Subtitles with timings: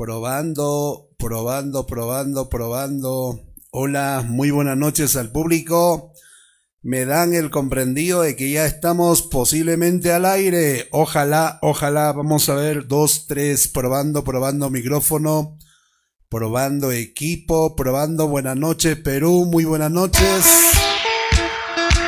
[0.00, 3.38] Probando, probando, probando, probando.
[3.70, 6.14] Hola, muy buenas noches al público.
[6.80, 10.88] Me dan el comprendido de que ya estamos posiblemente al aire.
[10.90, 15.58] Ojalá, ojalá, vamos a ver, dos, tres, probando, probando micrófono,
[16.30, 20.46] probando equipo, probando buenas noches Perú, muy buenas noches.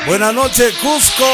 [0.07, 1.27] Buenas noches Cusco.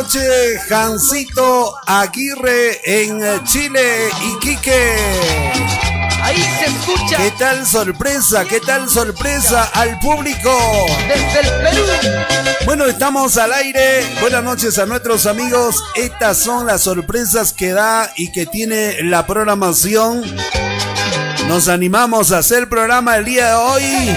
[0.00, 4.96] Buenas noches, Jancito Aguirre en Chile, Iquique.
[6.22, 7.16] Ahí se escucha.
[7.18, 8.46] ¿Qué tal sorpresa?
[8.46, 10.58] ¿Qué tal sorpresa al público?
[11.06, 11.82] Desde el Perú.
[12.64, 14.02] Bueno, estamos al aire.
[14.22, 15.84] Buenas noches a nuestros amigos.
[15.94, 20.24] Estas son las sorpresas que da y que tiene la programación.
[21.46, 24.16] Nos animamos a hacer programa el día de hoy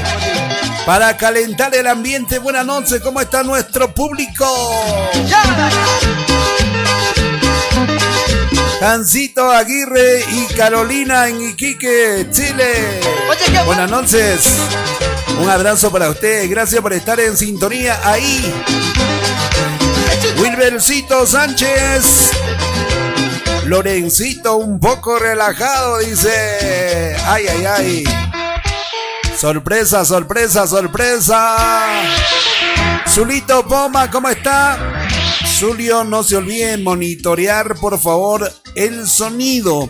[0.85, 2.39] para calentar el ambiente.
[2.39, 4.45] Buenas noches, ¿cómo está nuestro público?
[8.79, 12.99] Jancito Aguirre y Carolina en Iquique, Chile.
[13.65, 14.45] Buenas noches.
[15.39, 16.49] Un abrazo para ustedes.
[16.49, 18.53] Gracias por estar en sintonía ahí.
[20.37, 22.31] Wilbercito Sánchez.
[23.65, 27.15] Lorencito un poco relajado, dice.
[27.25, 28.22] Ay, ay, ay.
[29.44, 31.58] Sorpresa, sorpresa, sorpresa.
[33.09, 35.05] Zulito Poma, ¿cómo está?
[35.59, 39.89] Zulio, no se olviden monitorear, por favor, el sonido.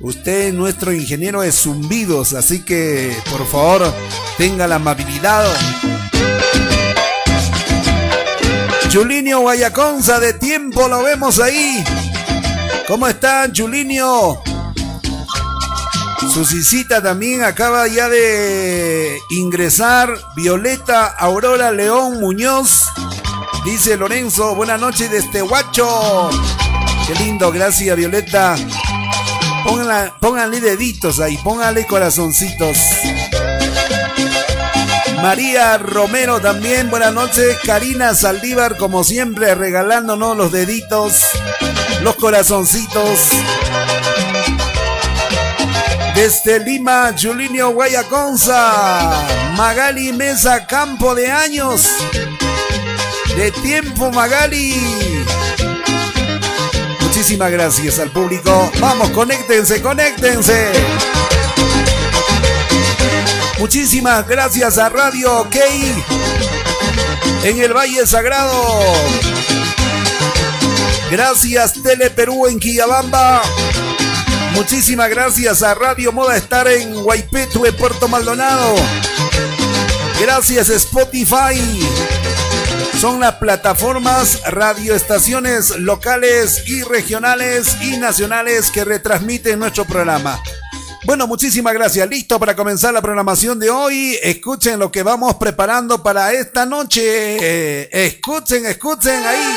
[0.00, 3.92] Usted es nuestro ingeniero de zumbidos, así que, por favor,
[4.38, 5.46] tenga la amabilidad.
[8.88, 11.84] Chulinio Guayaconza, de tiempo lo vemos ahí.
[12.86, 14.42] ¿Cómo está, Chulinio?
[16.20, 20.12] Susicita también acaba ya de ingresar.
[20.36, 22.84] Violeta Aurora León Muñoz.
[23.64, 26.30] Dice Lorenzo, buenas noches desde Huacho.
[27.06, 28.56] Qué lindo, gracias Violeta.
[29.64, 32.78] Pónganle, pónganle deditos ahí, pónganle corazoncitos.
[35.22, 37.56] María Romero también, buenas noches.
[37.64, 41.22] Karina Saldívar, como siempre, regalándonos los deditos,
[42.02, 43.30] los corazoncitos.
[46.18, 49.24] Desde Lima, Julinio Guayaconza.
[49.56, 51.88] Magali Mesa Campo de Años.
[53.36, 54.74] De tiempo, Magali.
[57.02, 58.68] Muchísimas gracias al público.
[58.80, 60.72] Vamos, conéctense, conéctense.
[63.60, 65.56] Muchísimas gracias a Radio OK
[67.44, 68.82] en el Valle Sagrado.
[71.12, 73.40] Gracias Tele Perú en Quillabamba.
[74.54, 78.74] Muchísimas gracias a Radio Moda Estar en Guaypetue, Puerto Maldonado.
[80.20, 81.86] Gracias Spotify.
[82.98, 90.42] Son las plataformas, radioestaciones locales y regionales y nacionales que retransmiten nuestro programa.
[91.04, 92.08] Bueno, muchísimas gracias.
[92.08, 94.18] Listo para comenzar la programación de hoy.
[94.22, 97.88] Escuchen lo que vamos preparando para esta noche.
[98.06, 99.56] escuchen, escuchen ahí.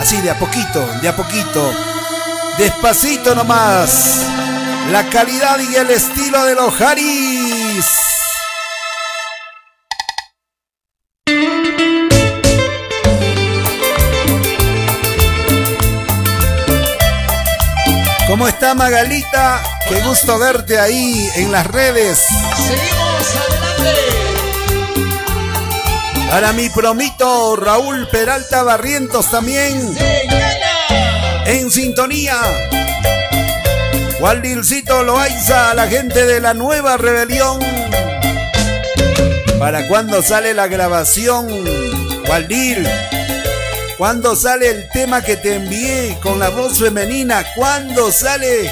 [0.00, 1.89] Así de a poquito, de a poquito.
[2.60, 4.22] Despacito nomás.
[4.92, 7.86] La calidad y el estilo de los Haris.
[18.28, 19.62] ¿Cómo está Magalita?
[19.88, 22.26] Qué gusto verte ahí en las redes.
[22.58, 24.00] Seguimos adelante.
[26.28, 29.96] Para mi promito Raúl Peralta Barrientos también.
[31.50, 32.40] En sintonía.
[34.20, 37.58] Waldilcito Loaiza, la gente de la nueva rebelión.
[39.58, 41.48] ¿Para cuándo sale la grabación?
[42.28, 42.88] Waldil.
[43.98, 47.44] ¿Cuándo sale el tema que te envié con la voz femenina?
[47.56, 48.70] ¿Cuándo sale?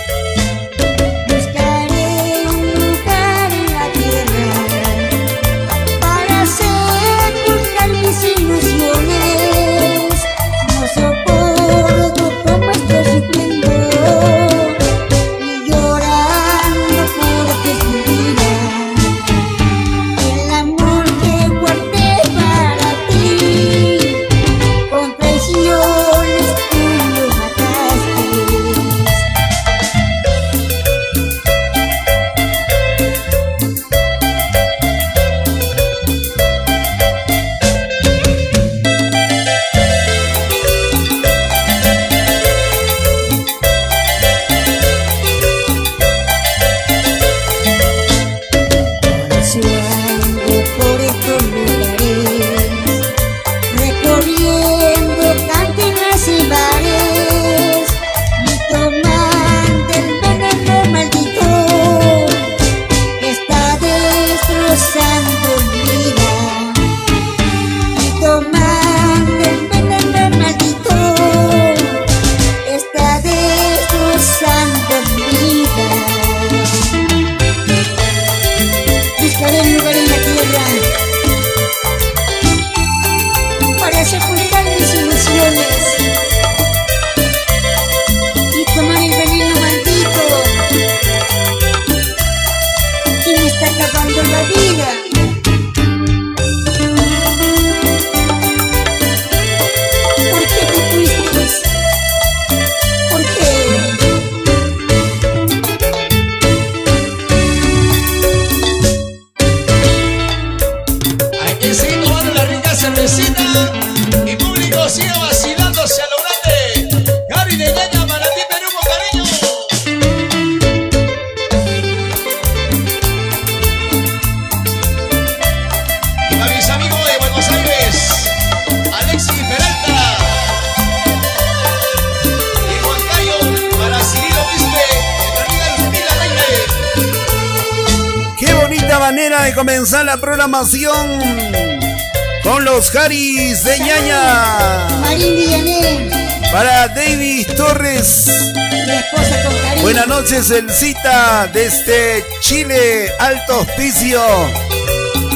[142.43, 144.89] Con los Haris de ñaña.
[145.01, 146.11] Marín
[146.51, 148.27] Para David Torres.
[148.73, 149.83] mi esposa con cariño.
[149.83, 154.21] Buenas noches, el cita desde Chile, Alto Hospicio.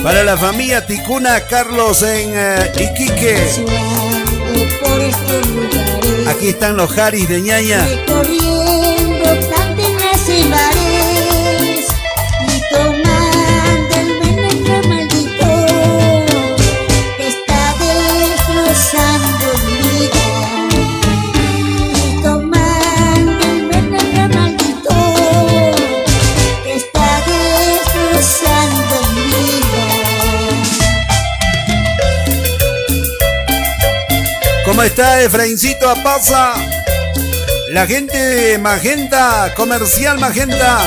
[0.02, 3.38] Para la familia Ticuna Carlos en eh, Iquique.
[6.28, 7.86] Aquí están los Haris de ñaña.
[34.92, 36.52] Está Efraincito Apaza?
[37.70, 40.80] La gente de Magenta, Comercial Magenta.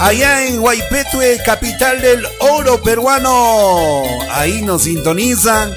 [0.00, 4.02] Allá en Guaipetue, capital del oro peruano.
[4.30, 5.72] Ahí nos sintonizan.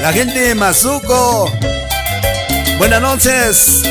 [0.00, 1.52] La gente de Mazuco.
[2.78, 3.82] Buenas noches.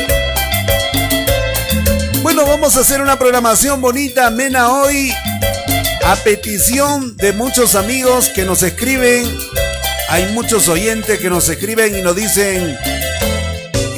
[2.24, 5.14] Bueno, vamos a hacer una programación bonita, amena hoy.
[6.04, 9.38] A petición de muchos amigos que nos escriben
[10.10, 12.78] hay muchos oyentes que nos escriben y nos dicen,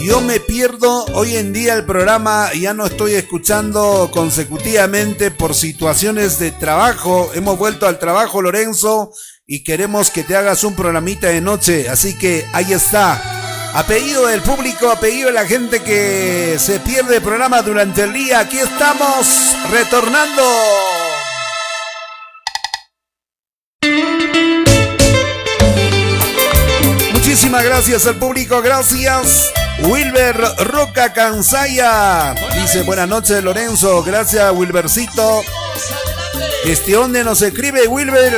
[0.03, 6.39] yo me pierdo hoy en día el programa, ya no estoy escuchando consecutivamente por situaciones
[6.39, 7.31] de trabajo.
[7.33, 9.11] Hemos vuelto al trabajo, Lorenzo,
[9.45, 11.89] y queremos que te hagas un programita de noche.
[11.89, 13.71] Así que ahí está.
[13.73, 18.39] Apellido del público, apellido de la gente que se pierde el programa durante el día.
[18.39, 21.06] Aquí estamos retornando.
[27.47, 29.53] Muchísimas gracias al público, gracias.
[29.83, 30.35] Wilber
[30.65, 35.43] Roca Cansaya dice buenas noches Lorenzo, gracias Wilbercito.
[36.65, 38.37] Este donde nos escribe Wilber.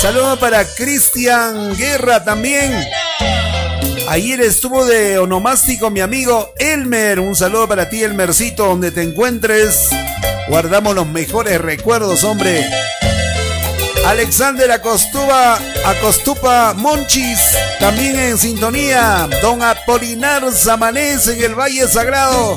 [0.00, 2.72] Saludos para Cristian Guerra también.
[4.08, 7.20] Ayer estuvo de onomástico mi amigo Elmer.
[7.20, 9.90] Un saludo para ti, Elmercito, donde te encuentres.
[10.48, 12.68] Guardamos los mejores recuerdos, hombre.
[14.06, 17.38] Alexander Acostuba, Acostupa Monchis,
[17.78, 19.28] también en sintonía.
[19.40, 22.56] Don Apolinar Zamanés en el Valle Sagrado.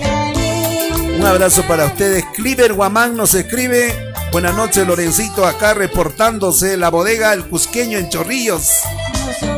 [1.18, 2.26] Un abrazo para ustedes.
[2.36, 4.14] Cliver Guamán nos escribe.
[4.32, 8.82] Buenas noches, Lorencito, acá reportándose la bodega El Cusqueño en Chorrillos.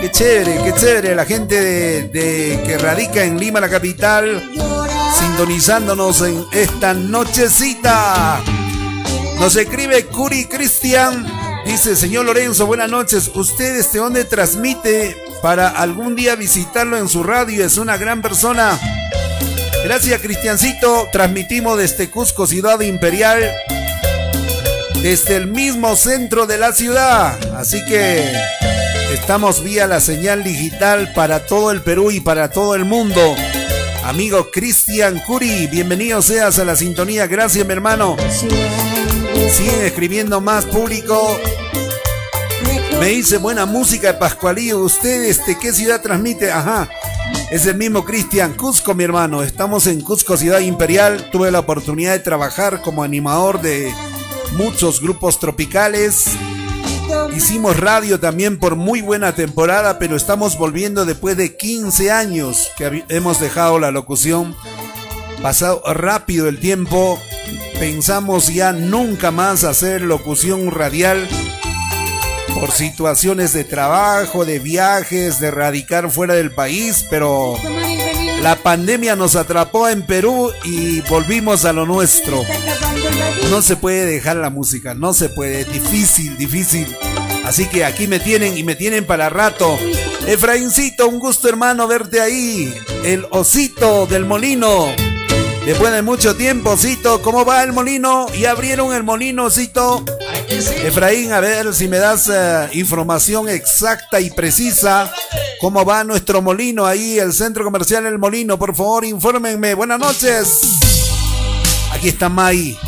[0.02, 1.16] Qué chévere, qué chévere.
[1.16, 1.62] La gente
[2.10, 4.44] de, que radica en Lima, la capital,
[5.18, 8.42] sintonizándonos en esta nochecita.
[9.40, 11.37] Nos escribe Curi Cristian.
[11.68, 13.30] Dice, señor Lorenzo, buenas noches.
[13.36, 17.66] Usted desde dónde transmite para algún día visitarlo en su radio.
[17.66, 18.80] Es una gran persona.
[19.84, 21.10] Gracias, Cristiancito.
[21.12, 23.52] Transmitimos desde Cusco, Ciudad Imperial.
[25.02, 27.38] Desde el mismo centro de la ciudad.
[27.54, 28.24] Así que
[29.14, 33.36] estamos vía la señal digital para todo el Perú y para todo el mundo.
[34.06, 37.28] Amigo Cristian Curi, bienvenido seas a la sintonía.
[37.28, 38.16] Gracias, mi hermano.
[39.50, 41.40] Siguen escribiendo más público.
[43.00, 44.80] Me dice buena música de Pascualillo.
[44.80, 46.52] ¿Usted este qué ciudad transmite?
[46.52, 46.90] Ajá.
[47.52, 49.44] Es el mismo Cristian Cusco, mi hermano.
[49.44, 51.30] Estamos en Cusco, Ciudad Imperial.
[51.32, 53.94] Tuve la oportunidad de trabajar como animador de
[54.58, 56.26] muchos grupos tropicales.
[57.36, 63.06] Hicimos radio también por muy buena temporada, pero estamos volviendo después de 15 años que
[63.10, 64.56] hemos dejado la locución.
[65.42, 67.20] Pasado rápido el tiempo,
[67.80, 71.28] pensamos ya nunca más hacer locución radial
[72.54, 77.56] por situaciones de trabajo, de viajes, de radicar fuera del país, pero
[78.42, 82.44] la pandemia nos atrapó en Perú y volvimos a lo nuestro.
[83.50, 86.88] No se puede dejar la música, no se puede, difícil, difícil.
[87.46, 89.78] Así que aquí me tienen y me tienen para rato.
[90.28, 92.74] Efraincito, un gusto hermano verte ahí.
[93.04, 95.07] El osito del molino.
[95.68, 98.28] Después de mucho tiempo, Cito, ¿cómo va el molino?
[98.34, 100.02] Y abrieron el molino, Cito.
[100.48, 105.12] Efraín, a ver si me das eh, información exacta y precisa.
[105.60, 108.58] ¿Cómo va nuestro molino ahí, el centro comercial El Molino?
[108.58, 109.74] Por favor, infórmenme.
[109.74, 110.62] Buenas noches.
[111.92, 112.80] Aquí está May.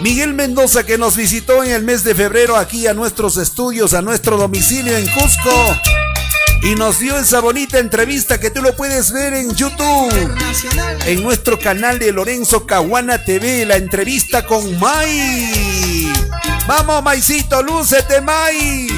[0.00, 4.00] Miguel Mendoza que nos visitó en el mes de febrero aquí a nuestros estudios, a
[4.00, 5.50] nuestro domicilio en Cusco.
[6.64, 10.34] Y nos dio esa bonita entrevista que tú lo puedes ver en YouTube.
[11.04, 16.10] En nuestro canal de Lorenzo Caguana TV, la entrevista con May.
[16.66, 18.88] Vamos, Maicito, lúcete, May.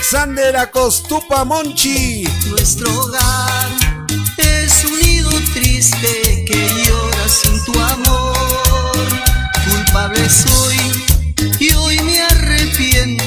[0.00, 2.26] Alexander Acostupa Monchi.
[2.48, 3.68] Nuestro hogar
[4.38, 9.06] es un nido triste que llora sin tu amor.
[9.62, 10.78] Culpable soy
[11.58, 13.19] y hoy me arrepiento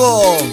[0.00, 0.47] en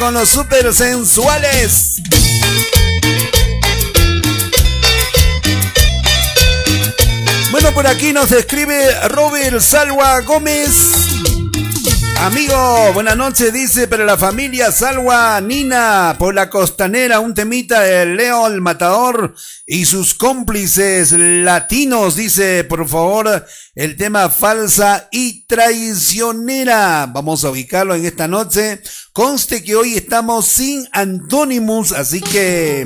[0.00, 2.00] con los super sensuales.
[7.50, 10.70] Bueno, por aquí nos escribe Robert Salwa Gómez.
[12.20, 18.04] Amigo, buenas noches, dice, para la familia Salwa Nina, por la costanera, un temita de
[18.04, 19.34] Leo el Matador
[19.66, 27.06] y sus cómplices latinos, dice, por favor, el tema falsa y traicionera.
[27.06, 28.82] Vamos a ubicarlo en esta noche.
[29.20, 32.82] Conste que hoy estamos sin Antónimos, así que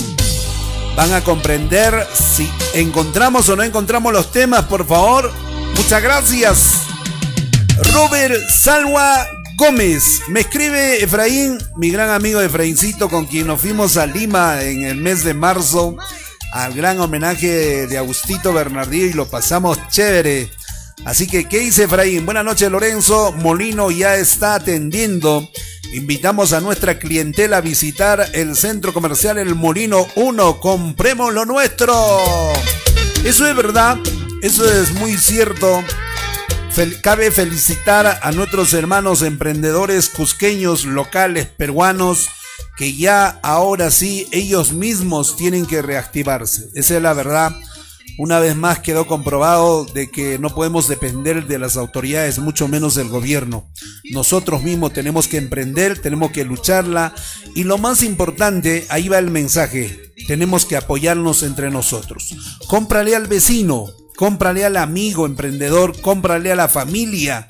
[0.96, 5.30] van a comprender si encontramos o no encontramos los temas, por favor.
[5.76, 6.72] Muchas gracias.
[7.92, 9.24] Robert Salwa
[9.56, 10.22] Gómez.
[10.26, 14.96] Me escribe Efraín, mi gran amigo Efraíncito, con quien nos fuimos a Lima en el
[14.96, 15.96] mes de marzo,
[16.52, 20.50] al gran homenaje de Agustito Bernardino y lo pasamos chévere.
[21.04, 22.24] Así que, ¿qué dice Efraín?
[22.24, 23.30] Buenas noches, Lorenzo.
[23.30, 25.48] Molino ya está atendiendo.
[25.94, 30.58] Invitamos a nuestra clientela a visitar el centro comercial El Molino 1.
[30.58, 31.94] Compremos lo nuestro.
[33.24, 33.96] Eso es verdad.
[34.42, 35.84] Eso es muy cierto.
[37.00, 42.28] Cabe felicitar a nuestros hermanos emprendedores cusqueños, locales, peruanos,
[42.76, 46.70] que ya ahora sí ellos mismos tienen que reactivarse.
[46.74, 47.52] Esa es la verdad.
[48.16, 52.94] Una vez más quedó comprobado de que no podemos depender de las autoridades, mucho menos
[52.94, 53.68] del gobierno.
[54.12, 57.12] Nosotros mismos tenemos que emprender, tenemos que lucharla
[57.56, 62.36] y lo más importante, ahí va el mensaje, tenemos que apoyarnos entre nosotros.
[62.68, 67.48] Cómprale al vecino, cómprale al amigo emprendedor, cómprale a la familia.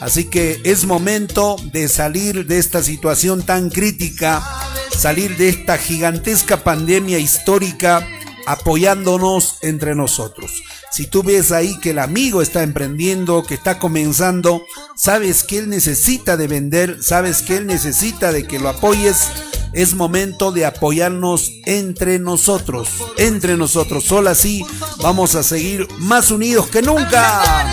[0.00, 4.42] Así que es momento de salir de esta situación tan crítica,
[4.90, 8.04] salir de esta gigantesca pandemia histórica
[8.50, 10.62] apoyándonos entre nosotros.
[10.90, 14.64] Si tú ves ahí que el amigo está emprendiendo, que está comenzando,
[14.96, 19.28] sabes que él necesita de vender, sabes que él necesita de que lo apoyes,
[19.72, 22.88] es momento de apoyarnos entre nosotros,
[23.18, 24.02] entre nosotros.
[24.02, 24.66] Solo así
[25.00, 27.70] vamos a seguir más unidos que nunca.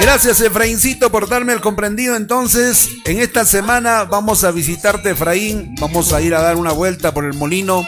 [0.00, 2.16] Gracias Efraincito por darme el comprendido.
[2.16, 7.14] Entonces, en esta semana vamos a visitarte Efraín, vamos a ir a dar una vuelta
[7.14, 7.84] por el molino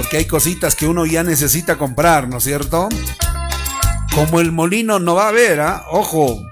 [0.00, 2.88] porque hay cositas que uno ya necesita comprar, ¿no es cierto?
[4.14, 5.84] Como el molino no va a haber, ¿ah?
[5.90, 6.42] ojo,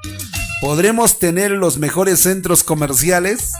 [0.61, 3.55] podremos tener los mejores centros comerciales,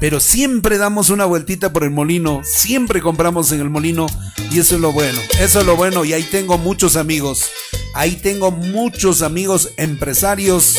[0.00, 4.04] pero siempre damos una vueltita por el molino, siempre compramos en el molino
[4.50, 7.48] y eso es lo bueno, eso es lo bueno y ahí tengo muchos amigos,
[7.94, 10.76] ahí tengo muchos amigos empresarios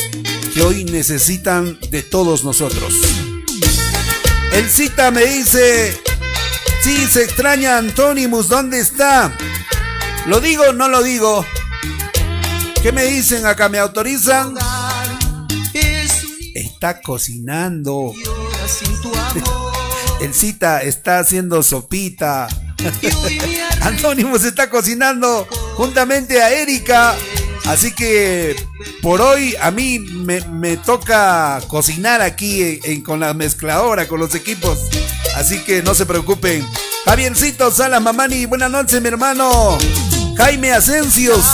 [0.54, 3.02] que hoy necesitan de todos nosotros.
[4.52, 6.00] El cita me dice,
[6.84, 9.34] Sí, se extraña Antonimus, ¿dónde está?
[10.26, 11.46] ¿Lo digo o no lo digo?
[12.82, 13.70] ¿Qué me dicen acá?
[13.70, 14.54] ¿Me autorizan?
[16.54, 18.14] Está cocinando.
[20.22, 22.50] El cita está haciendo sopita.
[23.82, 27.16] Antonimus está cocinando juntamente a Erika.
[27.64, 28.58] Así que
[29.02, 34.90] por hoy a mí me, toca cocinar aquí con la mezcladora, con los equipos.
[35.36, 36.68] Así que no se preocupen.
[37.06, 39.78] Javiercito Salas Mamani, buenas noches, mi hermano.
[40.38, 41.46] Jaime Asencios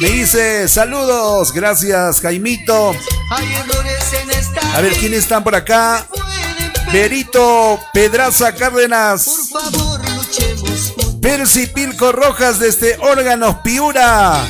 [0.00, 2.94] me dice saludos, gracias Jaimito.
[4.74, 6.06] A ver quiénes están por acá.
[6.90, 9.50] Perito Pedraza Cárdenas.
[11.20, 14.44] Percy Pilco Rojas desde Órganos Piura.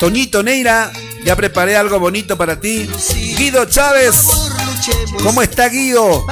[0.00, 0.92] Toñito Neira,
[1.24, 2.90] ya preparé algo bonito para ti.
[3.36, 4.26] Guido Chávez.
[5.22, 6.26] ¿Cómo está Guido?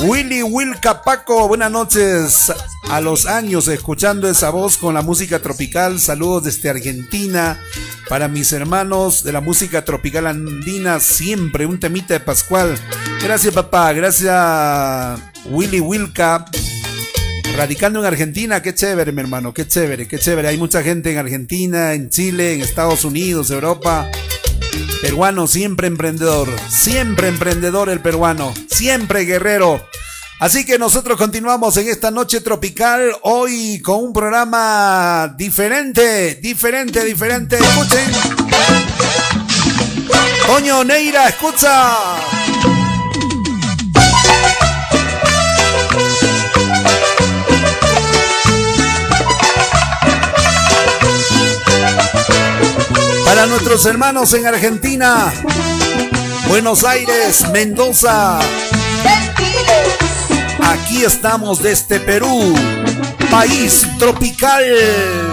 [0.00, 2.52] Willy Wilca Paco, buenas noches.
[2.90, 6.00] A los años escuchando esa voz con la música tropical.
[6.00, 7.60] Saludos desde Argentina.
[8.08, 12.74] Para mis hermanos de la música tropical andina, siempre un temita de Pascual.
[13.22, 13.92] Gracias, papá.
[13.92, 16.44] Gracias, Willy Wilca.
[17.56, 19.54] Radicando en Argentina, qué chévere, mi hermano.
[19.54, 20.48] Qué chévere, qué chévere.
[20.48, 24.10] Hay mucha gente en Argentina, en Chile, en Estados Unidos, Europa.
[25.00, 29.84] Peruano siempre emprendedor, siempre emprendedor el peruano, siempre guerrero.
[30.40, 37.58] Así que nosotros continuamos en esta noche tropical hoy con un programa diferente, diferente, diferente.
[37.58, 38.10] Escuchen.
[40.46, 42.41] Toño Neira, escucha.
[53.32, 55.32] Para nuestros hermanos en Argentina,
[56.48, 58.38] Buenos Aires, Mendoza.
[60.62, 62.54] Aquí estamos desde Perú,
[63.30, 65.31] país tropical.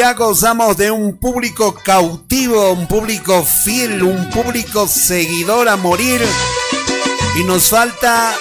[0.00, 6.22] Ya gozamos de un público cautivo, un público fiel, un público seguidor a morir.
[7.38, 8.34] Y nos falta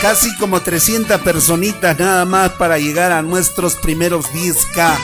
[0.00, 4.96] casi como 300 personitas nada más para llegar a nuestros primeros 10K.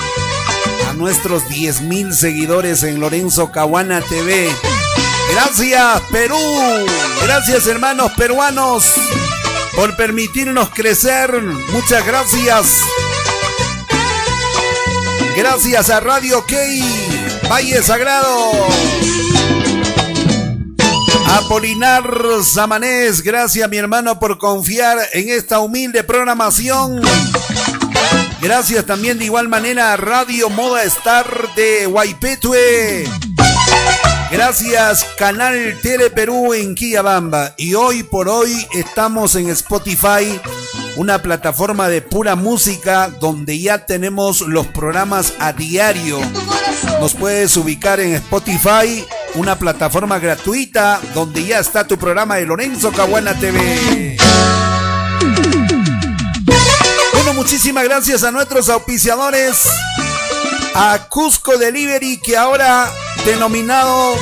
[0.88, 4.48] A nuestros 10.000 seguidores en Lorenzo Caguana TV.
[5.33, 6.38] Gracias Perú.
[7.24, 8.85] Gracias hermanos peruanos
[9.74, 11.33] por permitirnos crecer.
[11.72, 12.76] Muchas gracias.
[15.36, 16.82] Gracias a Radio Key,
[17.50, 18.50] Valle Sagrado.
[21.26, 22.04] Apolinar
[22.44, 27.00] Samanés, gracias mi hermano por confiar en esta humilde programación.
[28.40, 33.04] Gracias también de igual manera a Radio Moda Star de Guaipetue.
[34.30, 37.54] Gracias Canal Tele Perú en Quillabamba.
[37.58, 40.40] Y hoy por hoy estamos en Spotify,
[41.00, 46.20] una plataforma de pura música donde ya tenemos los programas a diario.
[47.00, 49.02] Nos puedes ubicar en Spotify,
[49.34, 54.18] una plataforma gratuita donde ya está tu programa de Lorenzo Caguana TV.
[57.14, 59.70] Bueno, muchísimas gracias a nuestros auspiciadores.
[60.74, 62.92] A Cusco Delivery que ahora
[63.24, 64.16] denominado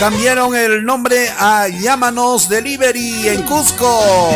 [0.00, 4.32] cambiaron el nombre a Llámanos Delivery en Cusco.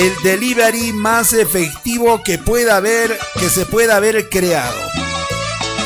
[0.00, 4.80] El delivery más efectivo que pueda haber, que se pueda haber creado.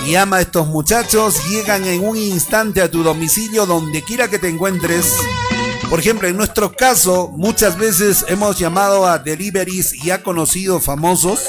[0.06, 4.48] Llama a estos muchachos, llegan en un instante a tu domicilio donde quiera que te
[4.48, 5.16] encuentres.
[5.90, 11.40] Por ejemplo, en nuestro caso, muchas veces hemos llamado a deliveries ya conocidos, famosos,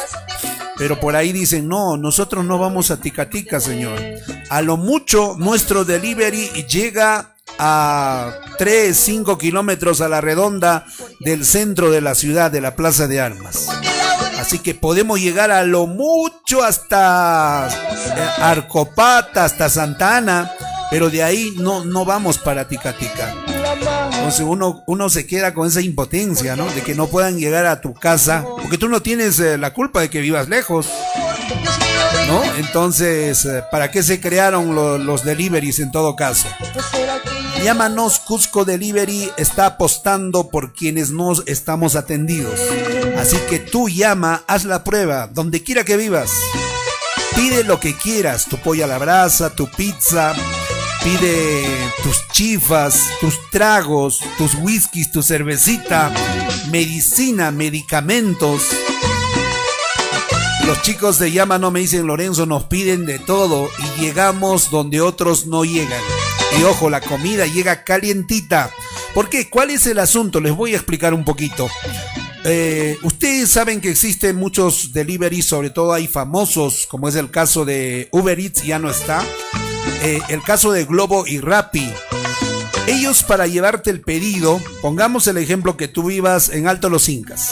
[0.75, 4.01] pero por ahí dicen, no, nosotros no vamos a Ticatica, señor.
[4.49, 10.85] A lo mucho, nuestro delivery llega a 3, 5 kilómetros a la redonda
[11.19, 13.69] del centro de la ciudad, de la Plaza de Armas.
[14.39, 20.51] Así que podemos llegar a lo mucho hasta eh, Arcopata, hasta Santa Ana,
[20.91, 23.33] pero de ahí no, no vamos para Ticatica.
[24.13, 26.65] Entonces uno, uno se queda con esa impotencia, ¿no?
[26.67, 30.01] De que no puedan llegar a tu casa, porque tú no tienes eh, la culpa
[30.01, 30.87] de que vivas lejos,
[32.27, 32.43] ¿no?
[32.57, 36.47] Entonces, eh, ¿para qué se crearon lo- los deliveries en todo caso?
[37.63, 42.59] Llámanos Cusco Delivery está apostando por quienes no estamos atendidos.
[43.17, 46.29] Así que tú llama, haz la prueba, donde quiera que vivas.
[47.35, 50.33] Pide lo que quieras, tu pollo a la brasa, tu pizza,
[51.03, 51.65] pide
[52.03, 56.11] tus chifas, tus tragos, tus whiskies, tu cervecita,
[56.69, 58.61] medicina, medicamentos.
[60.65, 64.99] Los chicos de Llama no me dicen Lorenzo, nos piden de todo y llegamos donde
[64.99, 66.01] otros no llegan.
[66.59, 68.71] Y ojo, la comida llega calientita.
[69.13, 69.47] ¿Por qué?
[69.47, 70.41] ¿Cuál es el asunto?
[70.41, 71.69] Les voy a explicar un poquito.
[72.43, 77.63] Eh, ustedes saben que existen muchos deliveries, sobre todo hay famosos, como es el caso
[77.63, 79.23] de Uber Eats, ya no está.
[80.01, 81.91] Eh, el caso de Globo y Rappi.
[82.87, 87.51] Ellos para llevarte el pedido, pongamos el ejemplo que tú vivas en Alto Los Incas.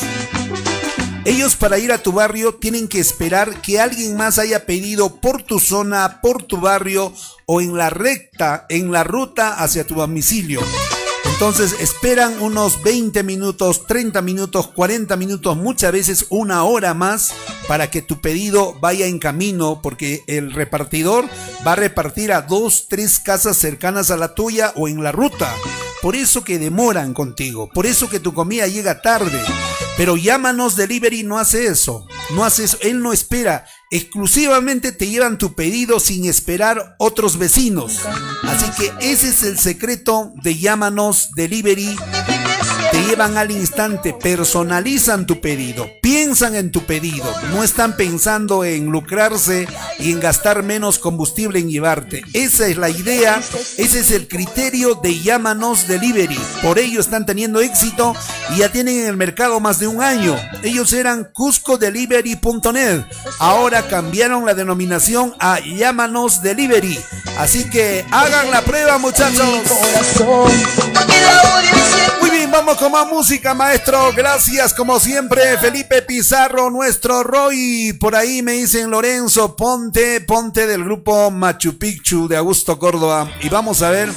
[1.25, 5.41] Ellos para ir a tu barrio tienen que esperar que alguien más haya pedido por
[5.41, 7.13] tu zona, por tu barrio
[7.45, 10.59] o en la recta, en la ruta hacia tu domicilio.
[11.23, 17.33] Entonces esperan unos 20 minutos, 30 minutos, 40 minutos, muchas veces una hora más
[17.69, 21.25] para que tu pedido vaya en camino porque el repartidor
[21.65, 25.55] va a repartir a dos, tres casas cercanas a la tuya o en la ruta.
[26.03, 29.41] Por eso que demoran contigo, por eso que tu comida llega tarde.
[29.95, 35.37] Pero llámanos delivery no hace eso, no hace eso, él no espera, exclusivamente te llevan
[35.37, 38.01] tu pedido sin esperar otros vecinos.
[38.43, 41.95] Así que ese es el secreto de llámanos delivery.
[43.07, 49.67] Llevan al instante, personalizan tu pedido, piensan en tu pedido, no están pensando en lucrarse
[49.99, 52.23] y en gastar menos combustible en llevarte.
[52.33, 53.41] Esa es la idea,
[53.77, 56.39] ese es el criterio de Llámanos Delivery.
[56.61, 58.15] Por ello están teniendo éxito
[58.51, 60.35] y ya tienen en el mercado más de un año.
[60.63, 63.01] Ellos eran cuscodelivery.net.
[63.39, 66.97] Ahora cambiaron la denominación a Llámanos Delivery.
[67.37, 69.61] Así que hagan la prueba, muchachos.
[72.73, 74.11] Vamos con más música, maestro.
[74.15, 77.93] Gracias, como siempre, Felipe Pizarro, nuestro Roy.
[77.99, 83.29] Por ahí me dicen Lorenzo, ponte, ponte del grupo Machu Picchu de Augusto Córdoba.
[83.41, 84.09] Y vamos a ver,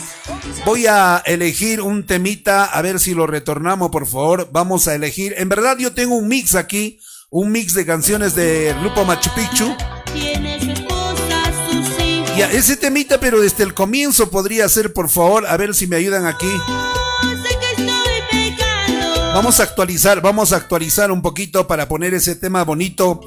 [0.64, 4.48] voy a elegir un temita, a ver si lo retornamos, por favor.
[4.50, 5.34] Vamos a elegir.
[5.36, 9.76] En verdad, yo tengo un mix aquí, un mix de canciones del grupo Machu Picchu.
[12.34, 15.96] Y ese temita, pero desde el comienzo podría ser, por favor, a ver si me
[15.96, 16.48] ayudan aquí.
[19.36, 23.20] Vamos a actualizar, vamos a actualizar un poquito para poner ese tema bonito.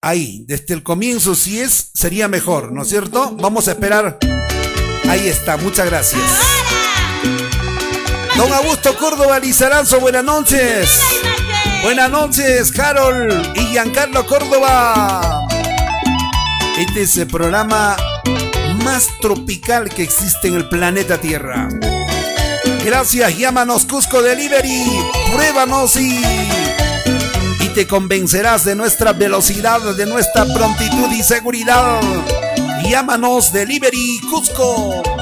[0.00, 3.34] Ahí, desde el comienzo, si es, sería mejor, ¿no es cierto?
[3.40, 4.20] Vamos a esperar.
[5.08, 6.22] Ahí está, muchas gracias.
[8.36, 11.00] Don Augusto Córdoba Lizaranzo, buenas noches.
[11.82, 15.48] Buenas noches, Carol y Giancarlo Córdoba.
[16.78, 17.96] Este es el programa
[18.84, 21.68] más tropical que existe en el planeta Tierra.
[22.86, 24.84] Gracias, llámanos Cusco Delivery,
[25.32, 26.22] pruébanos y,
[27.58, 32.00] y te convencerás de nuestra velocidad, de nuestra prontitud y seguridad.
[32.88, 35.15] Llámanos Delivery Cusco.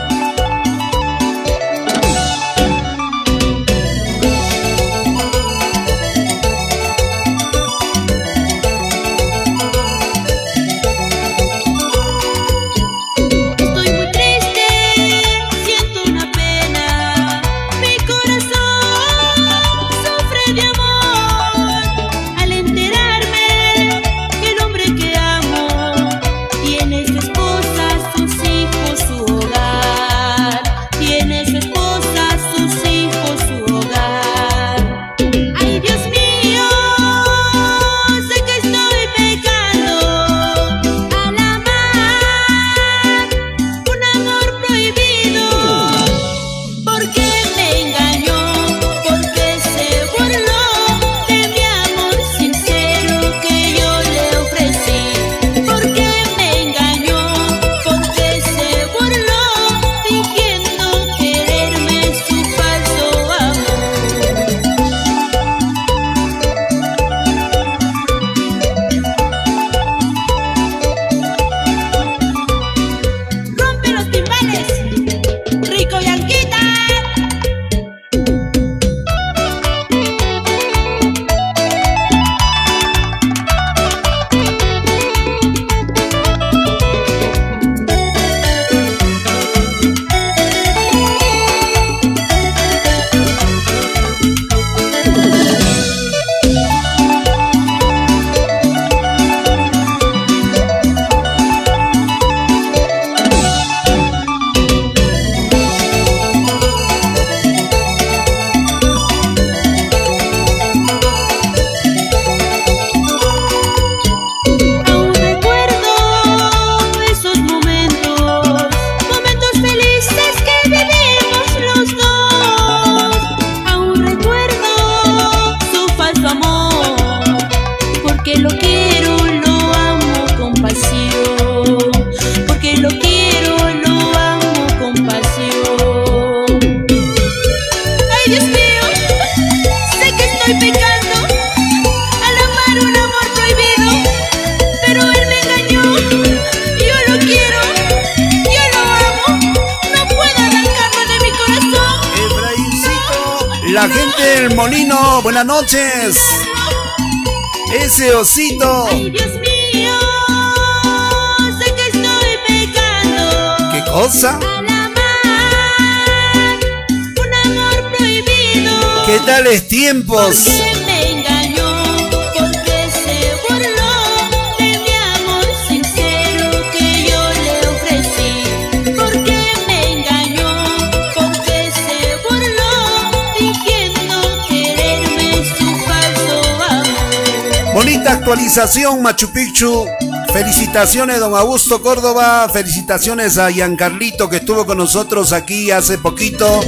[184.49, 187.75] Quererme su falso amor.
[187.75, 189.87] Bonita actualización, Machu Picchu.
[190.35, 192.49] Felicitaciones, don Augusto Córdoba.
[192.53, 196.61] Felicitaciones a Giancarlito que estuvo con nosotros aquí hace poquito.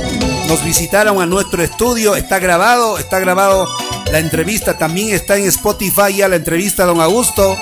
[0.47, 2.15] Nos visitaron a nuestro estudio.
[2.15, 3.67] Está grabado, está grabado
[4.13, 4.79] la entrevista.
[4.79, 7.57] También está en Spotify ya la entrevista don Augusto.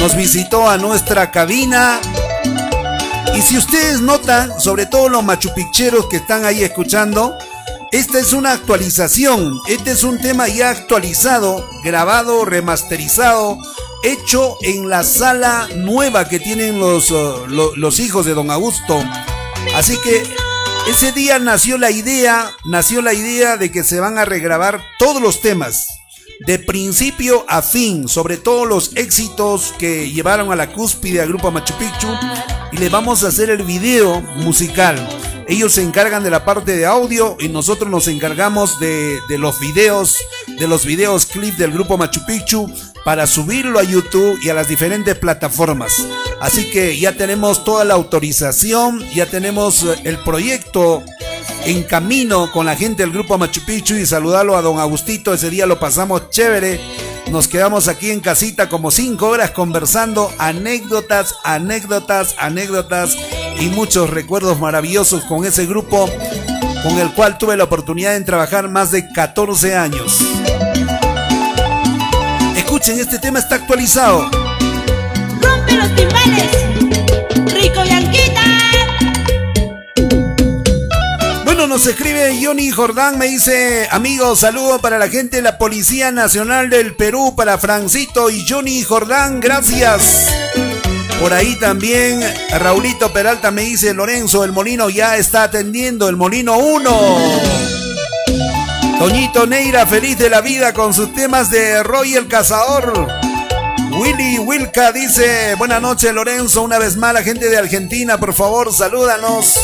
[0.00, 1.98] Nos visitó a nuestra cabina.
[3.34, 7.38] Y si ustedes notan, sobre todo los machupicheros que están ahí escuchando,
[7.90, 9.60] esta es una actualización.
[9.66, 13.58] Este es un tema ya actualizado, grabado, remasterizado
[14.02, 19.02] hecho en la sala nueva que tienen los, uh, los hijos de don Augusto.
[19.74, 20.22] Así que
[20.88, 25.20] ese día nació la idea, nació la idea de que se van a regrabar todos
[25.20, 25.88] los temas,
[26.46, 31.50] de principio a fin, sobre todo los éxitos que llevaron a la cúspide al grupo
[31.50, 32.08] Machu Picchu,
[32.70, 34.96] y le vamos a hacer el video musical.
[35.48, 39.60] Ellos se encargan de la parte de audio y nosotros nos encargamos de, de los
[39.60, 40.18] videos,
[40.58, 42.68] de los videos clip del grupo Machu Picchu
[43.04, 45.92] para subirlo a YouTube y a las diferentes plataformas.
[46.40, 51.04] Así que ya tenemos toda la autorización, ya tenemos eh, el proyecto
[51.64, 55.32] en camino con la gente del grupo Machu Picchu y saludarlo a don Agustito.
[55.32, 56.80] Ese día lo pasamos chévere.
[57.30, 63.16] Nos quedamos aquí en casita como cinco horas conversando anécdotas, anécdotas, anécdotas
[63.60, 66.08] y muchos recuerdos maravillosos con ese grupo
[66.82, 70.20] con el cual tuve la oportunidad de trabajar más de 14 años.
[72.56, 74.30] Escuchen, este tema está actualizado.
[75.40, 76.52] Rompe los timbales,
[77.54, 78.42] Rico Yanquita.
[81.44, 86.12] Bueno, nos escribe Johnny Jordán, me dice, amigos, saludo para la gente de la Policía
[86.12, 90.28] Nacional del Perú, para Francito y Johnny Jordán, gracias.
[91.20, 92.20] Por ahí también
[92.58, 97.00] Raulito Peralta me dice, Lorenzo, el molino ya está atendiendo, el molino 1.
[98.98, 103.08] Toñito Neira, feliz de la vida con sus temas de Roy el Cazador.
[103.98, 108.72] Willy Wilka dice, buenas noches Lorenzo, una vez más la gente de Argentina, por favor,
[108.72, 109.58] salúdanos.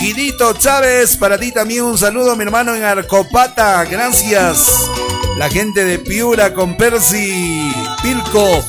[0.00, 4.88] Guidito Chávez, para ti también un saludo, mi hermano en Arcopata, gracias.
[5.36, 8.64] La gente de Piura con Percy Pilco.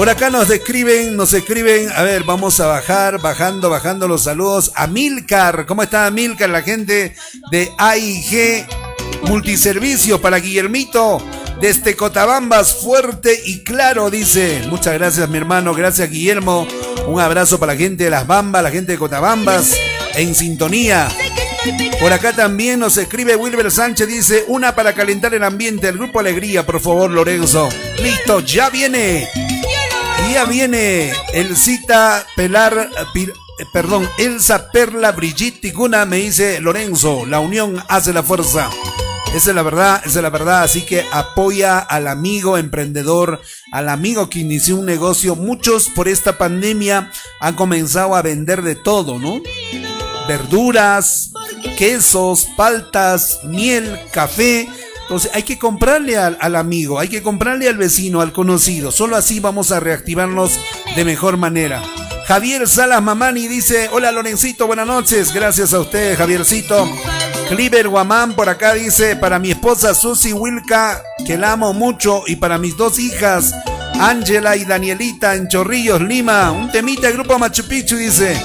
[0.00, 4.72] Por acá nos escriben, nos escriben, a ver, vamos a bajar, bajando, bajando los saludos
[4.74, 5.66] a Milcar.
[5.66, 6.48] ¿Cómo está Milcar?
[6.48, 7.14] La gente
[7.50, 8.66] de AIG
[9.24, 11.22] Multiservicio para Guillermito
[11.60, 14.62] desde Cotabambas, fuerte y claro, dice.
[14.70, 16.66] Muchas gracias, mi hermano, gracias, Guillermo.
[17.06, 19.76] Un abrazo para la gente de Las Bambas, la gente de Cotabambas,
[20.14, 21.10] en sintonía.
[22.00, 26.20] Por acá también nos escribe Wilber Sánchez, dice, una para calentar el ambiente, el grupo
[26.20, 27.68] Alegría, por favor, Lorenzo.
[27.98, 29.28] Listo, ya viene.
[30.32, 33.26] Ya viene el cita Pelar, eh,
[33.72, 38.70] perdón, Elsa Perla Brigitte Tiguna, me dice Lorenzo, la unión hace la fuerza.
[39.34, 40.62] Esa es la verdad, esa es la verdad.
[40.62, 43.40] Así que apoya al amigo emprendedor,
[43.72, 45.34] al amigo que inició un negocio.
[45.34, 47.10] Muchos por esta pandemia
[47.40, 49.42] han comenzado a vender de todo, ¿no?
[50.28, 51.32] Verduras,
[51.76, 54.68] quesos, paltas, miel, café
[55.10, 58.92] entonces hay que comprarle al, amigo, hay que comprarle al vecino, al conocido.
[58.92, 60.60] Solo así vamos a reactivarnos
[60.94, 61.82] de mejor manera.
[62.28, 65.34] Javier Salas Mamani dice, hola Lorencito, buenas noches.
[65.34, 66.88] Gracias a usted, Javiercito.
[67.48, 72.36] Cliver Guamán por acá dice, para mi esposa Susi Wilka, que la amo mucho, y
[72.36, 73.52] para mis dos hijas,
[73.98, 76.52] Ángela y Danielita en Chorrillos, Lima.
[76.52, 78.40] Un temita grupo Machu Picchu dice.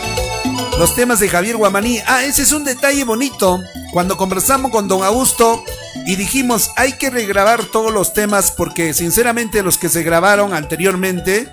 [0.80, 2.00] Los temas de Javier Guamaní.
[2.08, 3.62] Ah, ese es un detalle bonito.
[3.96, 5.64] Cuando conversamos con don Augusto,
[6.06, 11.50] y dijimos hay que regrabar todos los temas porque sinceramente los que se grabaron anteriormente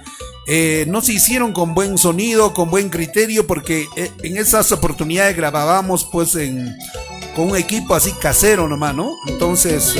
[0.48, 5.36] eh, no se hicieron con buen sonido, con buen criterio porque eh, en esas oportunidades
[5.36, 6.76] grabábamos pues en,
[7.36, 9.12] con un equipo así casero nomás, ¿no?
[9.28, 9.94] Entonces...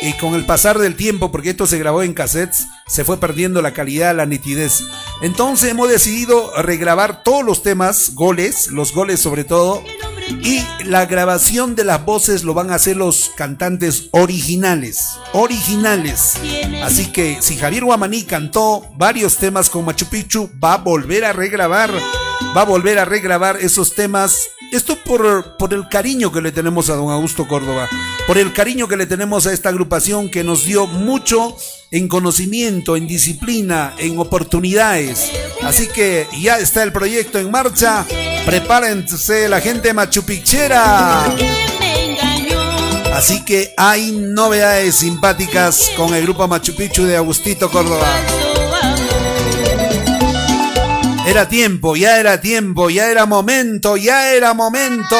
[0.00, 3.62] y con el pasar del tiempo, porque esto se grabó en cassettes, se fue perdiendo
[3.62, 4.82] la calidad, la nitidez.
[5.22, 9.82] Entonces hemos decidido regrabar todos los temas, goles, los goles sobre todo,
[10.28, 15.18] y la grabación de las voces lo van a hacer los cantantes originales.
[15.32, 16.34] Originales.
[16.82, 21.32] Así que si Javier Guamaní cantó varios temas con Machu Picchu, va a volver a
[21.32, 21.90] regrabar.
[22.56, 24.48] Va a volver a regrabar esos temas.
[24.72, 27.88] Esto por, por el cariño que le tenemos a don Augusto Córdoba.
[28.26, 31.56] Por el cariño que le tenemos a esta agrupación que nos dio mucho
[31.94, 35.30] en conocimiento, en disciplina, en oportunidades.
[35.62, 38.04] Así que ya está el proyecto en marcha.
[38.44, 41.32] Prepárense la gente machupichera.
[43.14, 48.08] Así que hay novedades simpáticas con el grupo Machu Picchu de Agustito Córdoba.
[51.28, 55.16] Era tiempo, ya era tiempo, ya era momento, ya era momento.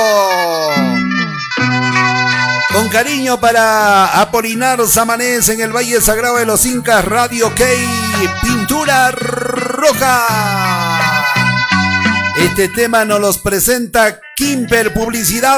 [2.74, 7.86] Con cariño para Apolinar Samanés en el Valle Sagrado de los Incas, Radio Key.
[8.42, 10.26] Pintura Roja.
[12.36, 15.56] Este tema nos los presenta Kimper Publicidad,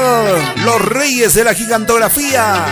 [0.63, 2.67] los reyes de la gigantografía.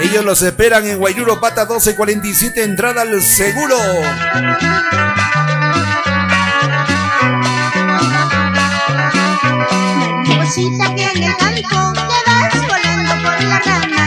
[0.00, 3.76] Ellos los esperan en Guayuro Pata 1247, entrada al seguro.
[13.16, 13.97] Por las ramas,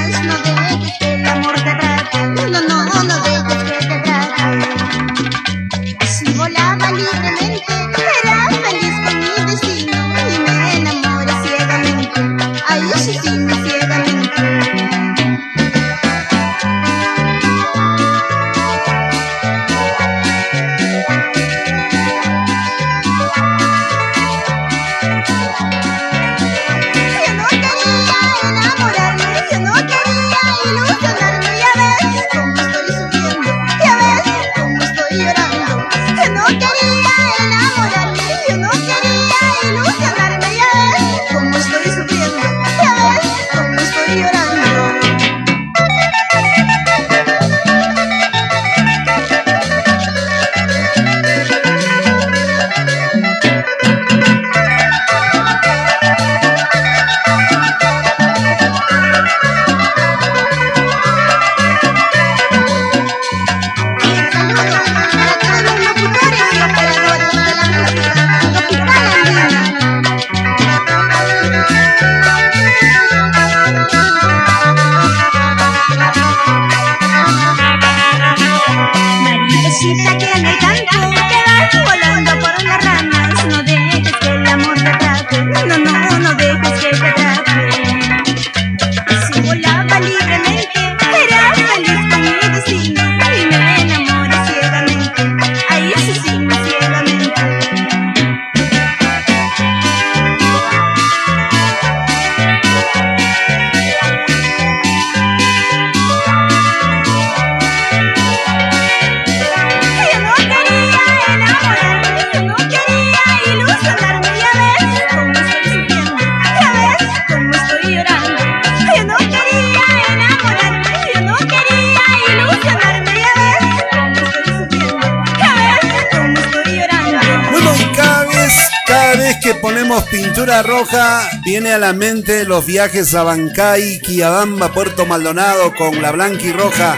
[130.00, 136.12] pintura roja, viene a la mente los viajes a Bancay, Quillabamba, Puerto Maldonado con la
[136.12, 136.98] blanca y roja.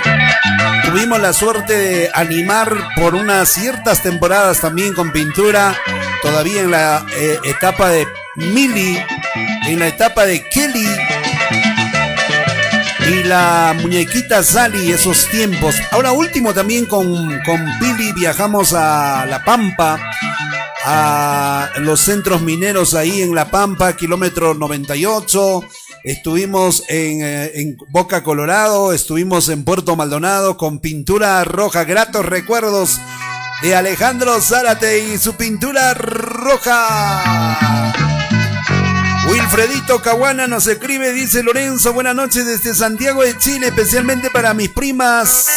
[0.86, 5.76] Tuvimos la suerte de animar por unas ciertas temporadas también con pintura,
[6.22, 9.04] todavía en la eh, etapa de Mili,
[9.68, 10.88] en la etapa de Kelly
[13.10, 15.76] y la muñequita Sally, esos tiempos.
[15.92, 20.00] Ahora último también con, con Pili viajamos a La Pampa,
[20.86, 25.64] a los centros mineros ahí en La Pampa, kilómetro 98.
[26.04, 33.00] Estuvimos en, eh, en Boca Colorado, estuvimos en Puerto Maldonado con pintura roja, gratos recuerdos
[33.62, 37.94] de Alejandro Zárate y su pintura roja.
[39.30, 44.70] Wilfredito Caguana nos escribe, dice Lorenzo, buenas noches desde Santiago de Chile, especialmente para mis
[44.70, 45.48] primas,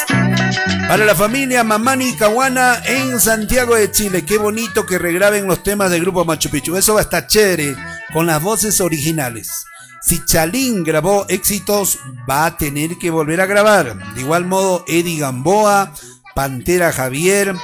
[0.89, 4.25] para la familia Mamani Caguana en Santiago de Chile.
[4.25, 6.77] Qué bonito que regraben los temas del grupo Machu Picchu.
[6.77, 7.75] Eso va a estar chévere
[8.13, 9.65] con las voces originales.
[10.03, 14.15] Si Chalín grabó éxitos, va a tener que volver a grabar.
[14.15, 15.93] De igual modo, Eddie Gamboa,
[16.35, 17.55] Pantera Javier.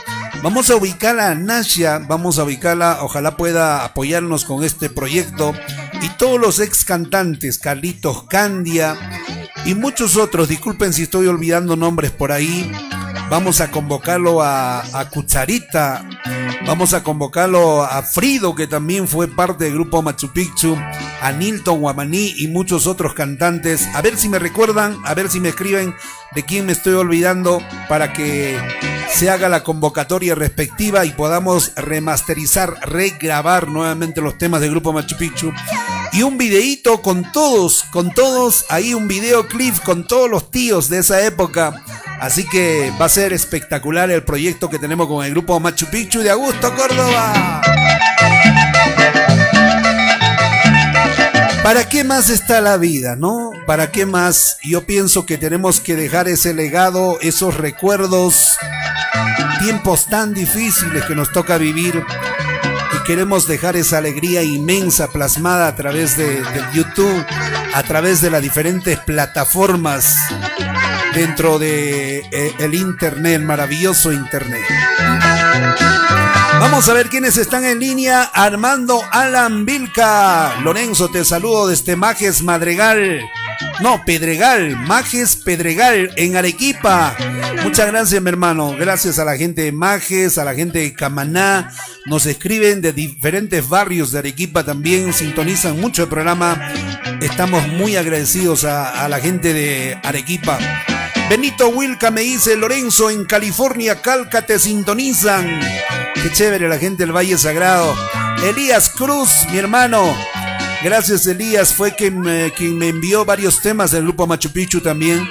[0.42, 5.54] Vamos a ubicar a Nasha, vamos a ubicarla, ojalá pueda apoyarnos con este proyecto.
[6.00, 8.96] Y todos los ex cantantes, Carlitos Candia
[9.64, 12.70] y muchos otros, disculpen si estoy olvidando nombres por ahí.
[13.30, 16.04] Vamos a convocarlo a, Cucharita,
[16.66, 20.76] vamos a convocarlo a Frido, que también fue parte del grupo Machu Picchu,
[21.20, 23.88] a Nilton Guamaní y muchos otros cantantes.
[23.94, 25.94] A ver si me recuerdan, a ver si me escriben
[26.34, 28.58] de quién me estoy olvidando para que
[29.12, 35.16] se haga la convocatoria respectiva y podamos remasterizar, regrabar nuevamente los temas del grupo Machu
[35.16, 35.52] Picchu.
[36.12, 40.98] Y un videíto con todos, con todos, ahí un videoclip con todos los tíos de
[40.98, 41.82] esa época.
[42.20, 46.20] Así que va a ser espectacular el proyecto que tenemos con el grupo Machu Picchu
[46.20, 47.62] de Augusto Córdoba.
[51.62, 53.52] ¿Para qué más está la vida, no?
[53.66, 54.58] ¿Para qué más?
[54.64, 58.56] Yo pienso que tenemos que dejar ese legado, esos recuerdos,
[59.60, 62.04] tiempos tan difíciles que nos toca vivir
[62.94, 66.42] y queremos dejar esa alegría inmensa plasmada a través de,
[66.74, 67.24] YouTube,
[67.74, 70.16] a través de las diferentes plataformas
[71.14, 74.62] dentro de eh, el internet, el maravilloso internet.
[76.62, 78.22] Vamos a ver quiénes están en línea.
[78.22, 80.60] Armando Alan Vilca.
[80.60, 83.20] Lorenzo, te saludo desde Majes Madregal.
[83.80, 87.16] No, Pedregal, Majes Pedregal en Arequipa.
[87.64, 88.76] Muchas gracias, mi hermano.
[88.78, 91.72] Gracias a la gente de Majes, a la gente de Camaná.
[92.06, 95.12] Nos escriben de diferentes barrios de Arequipa también.
[95.12, 96.72] Sintonizan mucho el programa.
[97.20, 100.60] Estamos muy agradecidos a, a la gente de Arequipa.
[101.28, 105.60] Benito Wilca me dice, Lorenzo, en California, Calca, te sintonizan.
[106.22, 107.94] Qué chévere la gente del Valle Sagrado.
[108.44, 110.16] Elías Cruz, mi hermano.
[110.82, 115.28] Gracias Elías, fue quien me, quien me envió varios temas del grupo Machu Picchu también.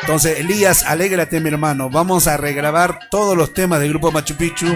[0.00, 1.90] Entonces, Elías, alégrate mi hermano.
[1.90, 4.66] Vamos a regrabar todos los temas del grupo Machu Picchu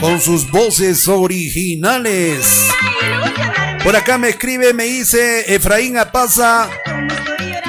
[0.00, 2.68] con sus voces originales.
[3.82, 6.68] Por acá me escribe, me dice Efraín Apaza.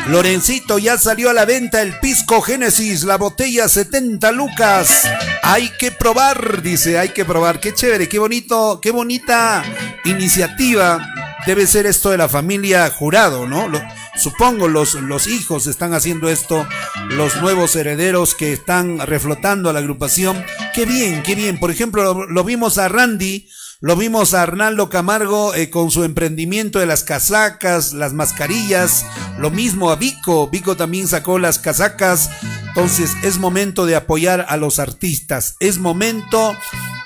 [0.10, 5.07] Lorencito, ya salió a la venta el Pisco Génesis, la botella 70 lucas.
[5.43, 7.60] Hay que probar, dice, hay que probar.
[7.60, 9.64] Qué chévere, qué bonito, qué bonita
[10.05, 11.07] iniciativa.
[11.45, 13.68] Debe ser esto de la familia jurado, ¿no?
[13.68, 13.80] Lo,
[14.16, 16.68] supongo los, los hijos están haciendo esto,
[17.10, 20.43] los nuevos herederos que están reflotando a la agrupación.
[20.74, 21.60] Qué bien, qué bien.
[21.60, 23.47] Por ejemplo, lo, lo vimos a Randy
[23.82, 29.06] lo vimos a Arnaldo Camargo eh, con su emprendimiento de las casacas, las mascarillas.
[29.38, 30.50] Lo mismo a Vico.
[30.50, 32.30] Vico también sacó las casacas.
[32.68, 35.56] Entonces es momento de apoyar a los artistas.
[35.62, 36.58] Es momento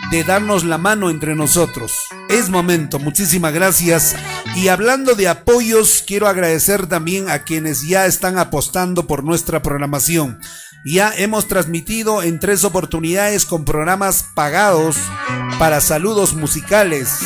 [0.10, 1.94] de darnos la mano entre nosotros.
[2.28, 2.98] Es momento.
[2.98, 4.16] Muchísimas gracias.
[4.56, 10.40] Y hablando de apoyos, quiero agradecer también a quienes ya están apostando por nuestra programación.
[10.86, 14.98] Ya hemos transmitido en tres oportunidades con programas pagados
[15.58, 17.20] para saludos musicales.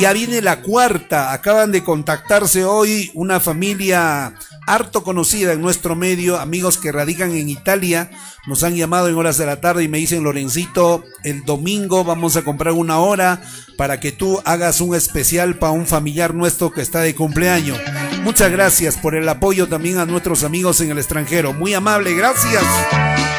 [0.00, 1.32] Ya viene la cuarta.
[1.32, 4.34] Acaban de contactarse hoy una familia
[4.66, 8.10] harto conocida en nuestro medio, amigos que radican en Italia.
[8.46, 12.36] Nos han llamado en horas de la tarde y me dicen, Lorencito, el domingo vamos
[12.36, 13.42] a comprar una hora
[13.76, 17.78] para que tú hagas un especial para un familiar nuestro que está de cumpleaños.
[18.22, 21.52] Muchas gracias por el apoyo también a nuestros amigos en el extranjero.
[21.52, 22.64] Muy amable, gracias.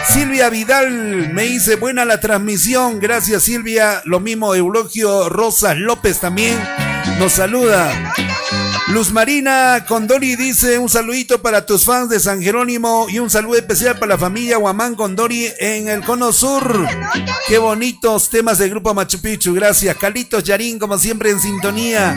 [0.07, 2.99] Silvia Vidal me dice buena la transmisión.
[2.99, 4.01] Gracias Silvia.
[4.05, 6.57] Lo mismo Eulogio Rosas López también
[7.19, 8.13] nos saluda.
[8.89, 13.57] Luz Marina Condori dice un saludito para tus fans de San Jerónimo y un saludo
[13.57, 16.87] especial para la familia Guamán Condori en el Cono Sur.
[17.47, 19.55] Qué bonitos temas del grupo Machu Picchu.
[19.55, 19.97] Gracias.
[19.97, 22.15] Calitos Yarín, como siempre, en sintonía.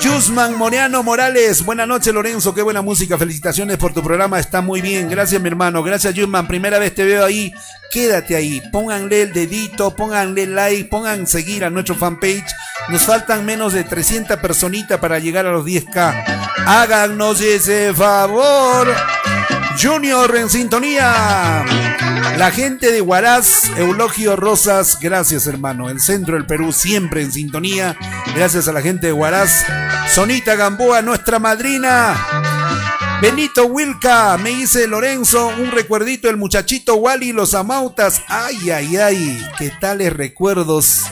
[0.00, 1.64] Yusman Moreano Morales.
[1.64, 2.52] Buenas noches, Lorenzo.
[2.52, 3.16] Qué buena música.
[3.16, 4.40] Felicitaciones por tu programa.
[4.40, 5.08] Está muy bien.
[5.08, 5.84] Gracias, mi hermano.
[5.84, 6.48] Gracias, Yusman.
[6.48, 7.52] Primera vez te veo ahí.
[7.92, 8.60] Quédate ahí.
[8.72, 12.46] Pónganle el dedito, pónganle like, pongan seguir a nuestro fanpage.
[12.88, 16.24] Nos faltan menos de 300 personitas para llegar a los 10k.
[16.66, 18.88] Háganos ese favor.
[19.80, 21.64] Junior en sintonía.
[22.38, 25.90] La gente de Huaraz, Eulogio Rosas, gracias hermano.
[25.90, 27.96] El centro del Perú siempre en sintonía.
[28.34, 29.64] Gracias a la gente de Huaraz.
[30.14, 32.16] Sonita Gamboa, nuestra madrina.
[33.20, 38.22] Benito Wilca, me dice Lorenzo, un recuerdito del muchachito Wally, los amautas.
[38.28, 41.02] Ay, ay, ay, qué tales recuerdos.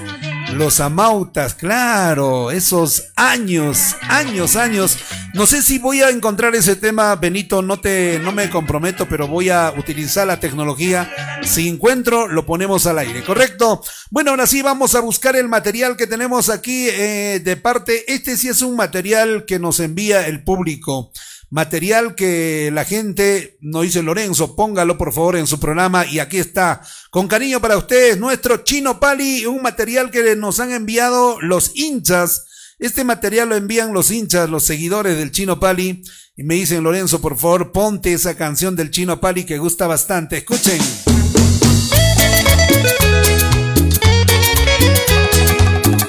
[0.54, 4.96] Los amautas, claro, esos años, años, años.
[5.34, 9.26] No sé si voy a encontrar ese tema, Benito, no te, no me comprometo, pero
[9.26, 11.10] voy a utilizar la tecnología.
[11.42, 13.82] Si encuentro, lo ponemos al aire, ¿correcto?
[14.10, 18.04] Bueno, ahora sí vamos a buscar el material que tenemos aquí eh, de parte.
[18.12, 21.10] Este sí es un material que nos envía el público
[21.54, 26.38] material que la gente nos dice Lorenzo, póngalo por favor en su programa y aquí
[26.38, 26.80] está,
[27.10, 32.46] con cariño para ustedes, nuestro Chino Pali, un material que nos han enviado los hinchas.
[32.80, 36.02] Este material lo envían los hinchas, los seguidores del Chino Pali
[36.34, 40.38] y me dicen Lorenzo, por favor, ponte esa canción del Chino Pali que gusta bastante.
[40.38, 40.80] Escuchen.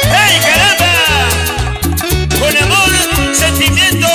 [0.02, 0.93] ¡Hey, caramba!
[2.39, 4.14] Con amor, sentimiento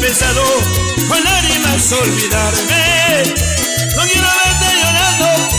[0.00, 0.42] pensado
[1.08, 3.22] con lágrimas olvidarme.
[3.96, 5.49] No quiero verte llorando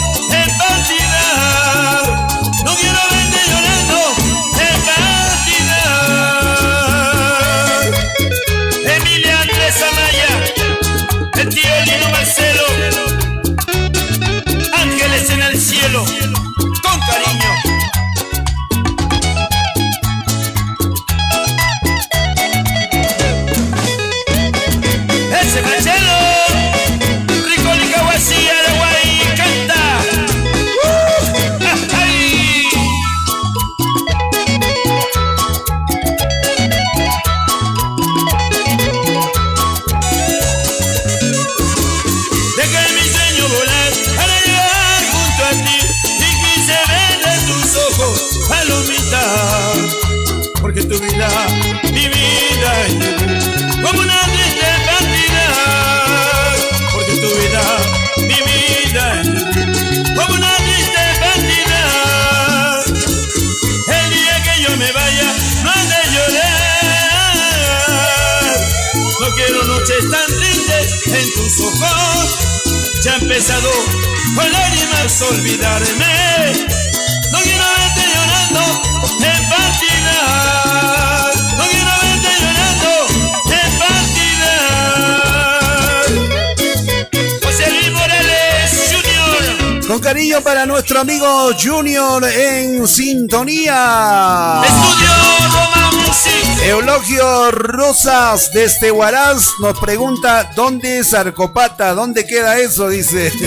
[97.52, 101.94] Rosas desde Huaraz nos pregunta ¿dónde es Arcopata?
[101.94, 102.90] ¿Dónde queda eso?
[102.90, 103.32] Dice.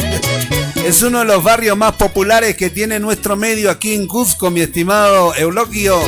[0.85, 4.61] Es uno de los barrios más populares que tiene nuestro medio aquí en Cusco, mi
[4.61, 5.99] estimado Eulogio.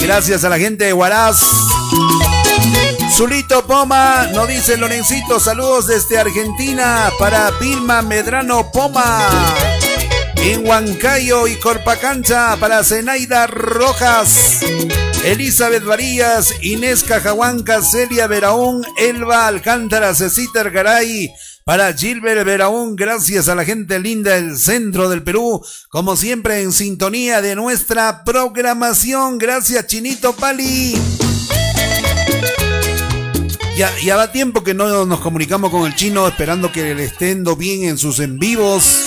[0.00, 1.42] Gracias a la gente de Huaraz.
[3.12, 9.28] Zulito Poma nos dice Lorencito, saludos desde Argentina para Vilma Medrano Poma.
[10.36, 14.60] En Huancayo y Corpacancha para Zenaida Rojas.
[15.24, 21.30] Elizabeth Varillas, Inés Cajahuanca, Celia Veraún, Elba Alcántara, Cecita Garay,
[21.64, 26.72] para Gilbert Veraún, gracias a la gente linda del centro del Perú, como siempre en
[26.72, 29.38] sintonía de nuestra programación.
[29.38, 30.94] Gracias, Chinito Pali.
[33.80, 37.84] Ya, va tiempo que no nos comunicamos con el chino, esperando que le estén bien
[37.84, 39.06] en sus en vivos.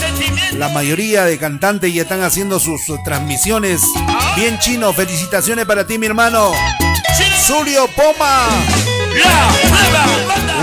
[0.53, 3.83] La mayoría de cantantes ya están haciendo sus transmisiones.
[4.35, 6.53] Bien chino, felicitaciones para ti, mi hermano.
[7.45, 8.47] Zulio Poma.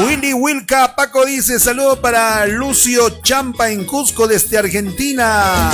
[0.04, 5.70] Willy Wilka, Paco dice saludo para Lucio Champa en Cusco desde Argentina.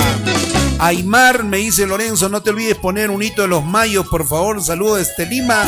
[0.77, 4.63] Aymar, me dice Lorenzo, no te olvides poner un hito de los mayos, por favor.
[4.63, 5.63] Saludo desde Lima.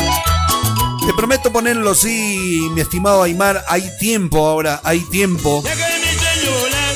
[1.10, 3.64] Te prometo ponerlo, sí, mi estimado Aymar.
[3.66, 5.60] Hay tiempo ahora, hay tiempo.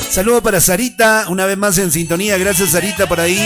[0.09, 2.37] Saludo para Sarita, una vez más en sintonía.
[2.37, 3.37] Gracias, Sarita, por ahí.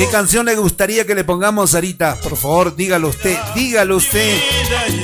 [0.00, 2.16] ¿Qué canción le gustaría que le pongamos, Sarita?
[2.22, 4.34] Por favor, dígalo usted, dígalo usted.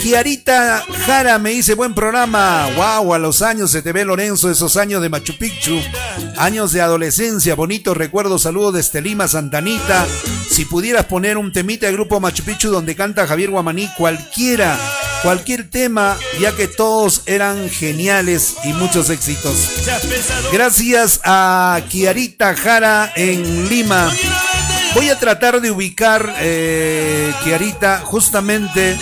[0.01, 2.67] Kiarita Jara me dice, buen programa.
[2.75, 5.79] Wow, a los años se te ve, Lorenzo, esos años de Machu Picchu.
[6.39, 8.41] Años de adolescencia, bonitos recuerdos.
[8.41, 10.07] Saludos desde Lima, Santanita.
[10.51, 14.79] Si pudieras poner un temita de grupo Machu Picchu donde canta Javier Guamaní, cualquiera,
[15.23, 19.85] cualquier tema, ya que todos eran geniales y muchos éxitos.
[20.51, 24.11] Gracias a Kiarita Jara en Lima.
[24.97, 27.31] Voy a tratar de ubicar, eh,
[28.05, 28.97] justamente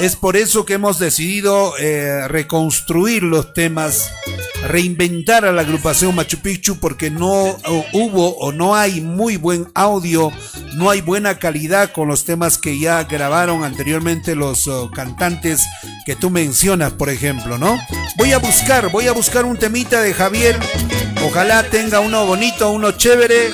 [0.00, 4.10] es por eso que hemos decidido eh, reconstruir los temas,
[4.66, 7.54] reinventar a la agrupación Machu Picchu porque no
[7.92, 10.32] hubo o no hay muy buen audio,
[10.72, 15.66] no hay buena calidad con los temas que ya grabaron anteriormente los uh, cantantes
[16.06, 17.78] que tú mencionas, por ejemplo, ¿no?
[18.16, 20.58] Voy a buscar, voy a buscar un temita de Javier,
[21.26, 23.50] ojalá tenga uno bonito, uno chévere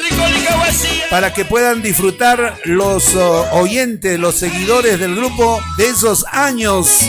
[1.11, 7.01] para que puedan disfrutar los uh, oyentes, los seguidores del grupo de esos años,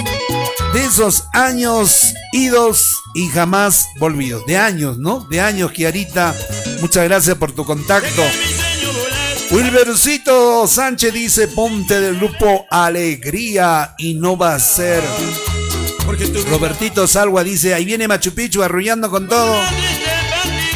[0.73, 4.45] de esos años idos y jamás volvidos.
[4.45, 5.25] De años, ¿no?
[5.29, 6.35] De años, Kiarita.
[6.81, 8.23] Muchas gracias por tu contacto.
[9.51, 15.03] Wilbercito Sánchez dice, ponte del grupo Alegría y no va a ser.
[16.49, 19.55] Robertito Salwa dice, ahí viene Machu Picchu arrullando con todo.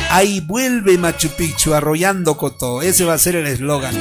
[0.10, 2.82] Ahí vuelve Machu Picchu arrollando con todo.
[2.82, 3.95] Ese va a ser el eslogan.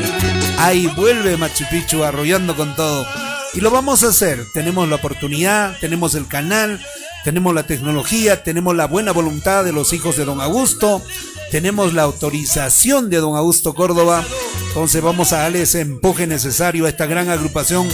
[0.59, 3.07] Ahí vuelve Machu Picchu arrollando con todo.
[3.55, 4.45] Y lo vamos a hacer.
[4.55, 6.81] Tenemos la oportunidad, tenemos el canal,
[7.25, 11.03] tenemos la tecnología, tenemos la buena voluntad de los hijos de don Augusto,
[11.51, 14.25] tenemos la autorización de don Augusto Córdoba.
[14.69, 17.89] Entonces vamos a darle ese empuje necesario a esta gran agrupación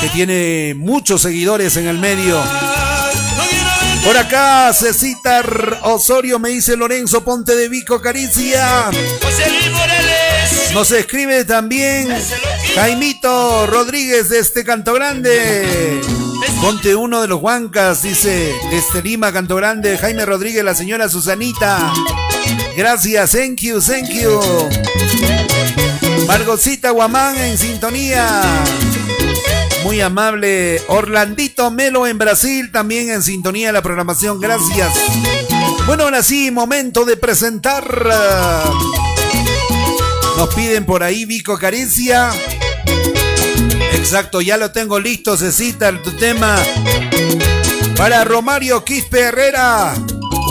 [0.00, 2.40] que tiene muchos seguidores en el medio.
[4.08, 5.42] Por acá, Cecita
[5.82, 8.88] Osorio me dice Lorenzo Ponte de Vico Caricia.
[10.72, 12.08] Nos escribe también
[12.74, 16.00] Jaimito Rodríguez de este Canto Grande.
[16.62, 19.98] Ponte uno de los Huancas, dice desde Lima, Canto Grande.
[19.98, 21.92] Jaime Rodríguez, la señora Susanita.
[22.78, 24.40] Gracias, thank you, thank you.
[26.26, 28.40] Margocita Guamán en sintonía.
[29.84, 30.82] Muy amable.
[30.88, 34.40] Orlandito Melo en Brasil, también en sintonía de la programación.
[34.40, 34.92] Gracias.
[35.86, 37.84] Bueno, ahora sí, momento de presentar.
[40.36, 42.30] Nos piden por ahí Vico Caricia.
[43.94, 46.56] Exacto, ya lo tengo listo, Cecita, tu tema.
[47.96, 49.94] Para Romario Quispe Herrera.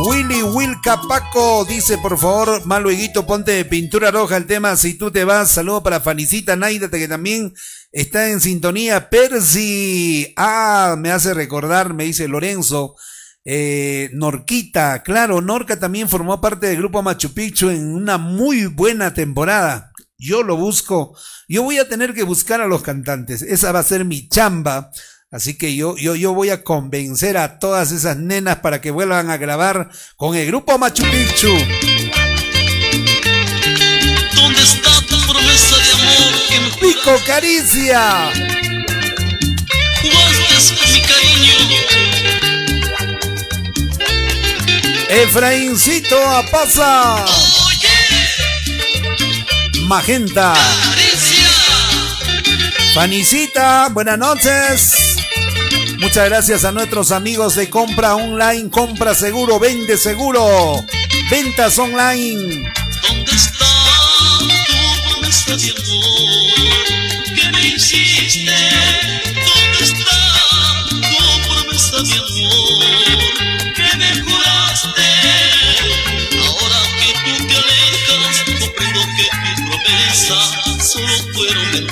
[0.05, 5.11] Willy Wilca Paco dice, por favor, Malueguito, ponte de pintura roja el tema Si tú
[5.11, 5.49] te vas.
[5.49, 7.53] Saludo para Fanicita Naida, que también
[8.01, 9.09] está en sintonía.
[9.09, 12.95] Percy, ah, me hace recordar, me dice Lorenzo.
[13.43, 19.13] Eh, Norquita, claro, Norca también formó parte del grupo Machu Picchu en una muy buena
[19.13, 19.91] temporada.
[20.17, 21.17] Yo lo busco.
[21.47, 23.41] Yo voy a tener que buscar a los cantantes.
[23.41, 24.91] Esa va a ser mi chamba.
[25.31, 29.29] Así que yo, yo, yo voy a convencer a todas esas nenas para que vuelvan
[29.29, 31.53] a grabar con el grupo Machu Picchu.
[36.79, 38.31] Pico Caricia?
[40.75, 41.53] con mi cariño?
[45.09, 47.25] Efraincito Apaza.
[49.83, 50.53] Magenta.
[52.93, 55.17] Fanicita, buenas noches.
[55.99, 60.83] Muchas gracias a nuestros amigos de compra online, compra seguro, vende seguro.
[61.29, 62.71] Ventas online.
[65.47, 68.55] ¿Dónde está tu promesa de amor que me hiciste?
[69.45, 70.17] ¿Dónde está
[70.89, 70.99] tu
[71.47, 75.07] promesa de amor que me juraste?
[76.45, 80.47] Ahora que tú te alejas, comprendo que mis promesas
[80.91, 81.86] solo fueron mentiras.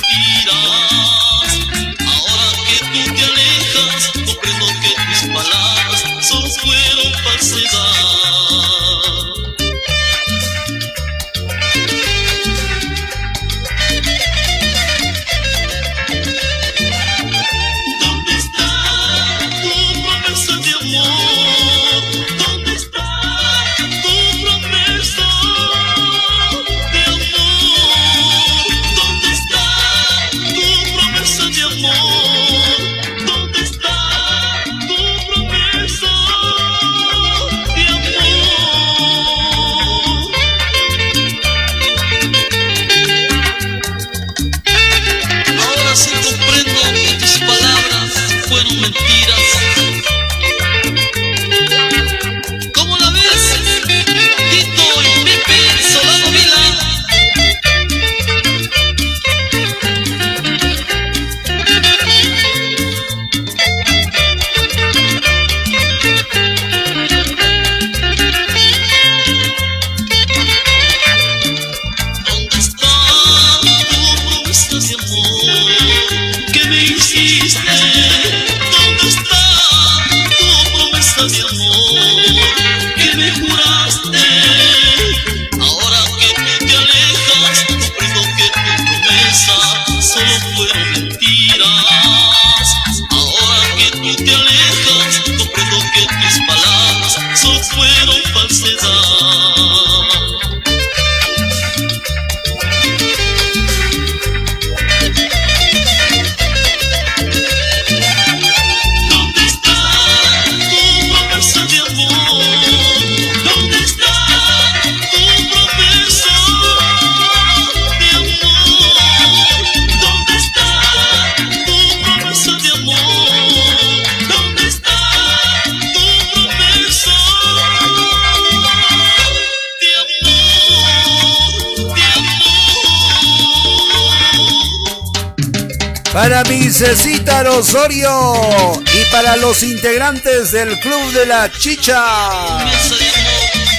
[139.55, 142.03] Los integrantes del Club de la Chicha.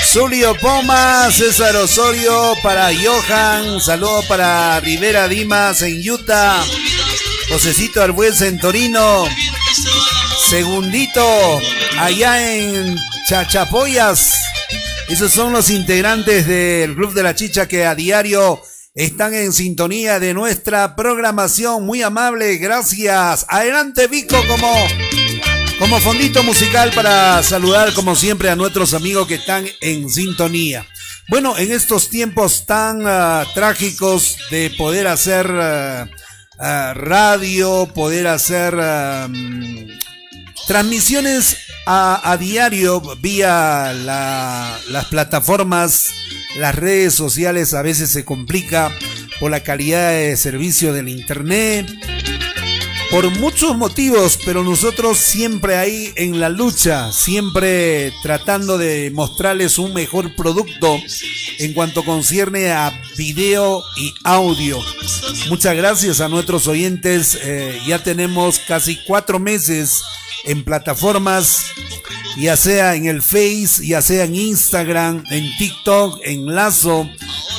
[0.06, 6.64] Zulio Poma, César Osorio, para Johan, saludo para Rivera Dimas en Utah,
[7.50, 9.26] Josecito Arbuez en Torino,
[10.48, 11.60] Segundito
[11.98, 12.96] allá en
[13.28, 14.34] Chachapoyas.
[15.08, 18.62] Esos son los integrantes del Club de la Chicha que a diario
[18.94, 21.84] están en sintonía de nuestra programación.
[21.84, 23.44] Muy amable, gracias.
[23.48, 24.72] Adelante, Vico, como,
[25.78, 30.86] como fondito musical para saludar, como siempre, a nuestros amigos que están en sintonía.
[31.28, 36.08] Bueno, en estos tiempos tan ah, trágicos de poder hacer ah,
[36.58, 38.74] ah, radio, poder hacer
[39.28, 39.88] mm,
[40.66, 46.08] transmisiones a, diario vía la- las plataformas,
[46.56, 48.90] las redes sociales a veces se complica
[49.38, 51.86] por la calidad de servicio del internet,
[53.10, 59.94] por muchos motivos, pero nosotros siempre ahí en la lucha, siempre tratando de mostrarles un
[59.94, 60.98] mejor producto
[61.58, 64.78] en cuanto concierne a video y audio.
[65.48, 70.02] Muchas gracias a nuestros oyentes, eh, ya tenemos casi cuatro meses
[70.46, 71.66] en plataformas,
[72.36, 77.08] ya sea en el Face, ya sea en Instagram, en TikTok, en Lazo.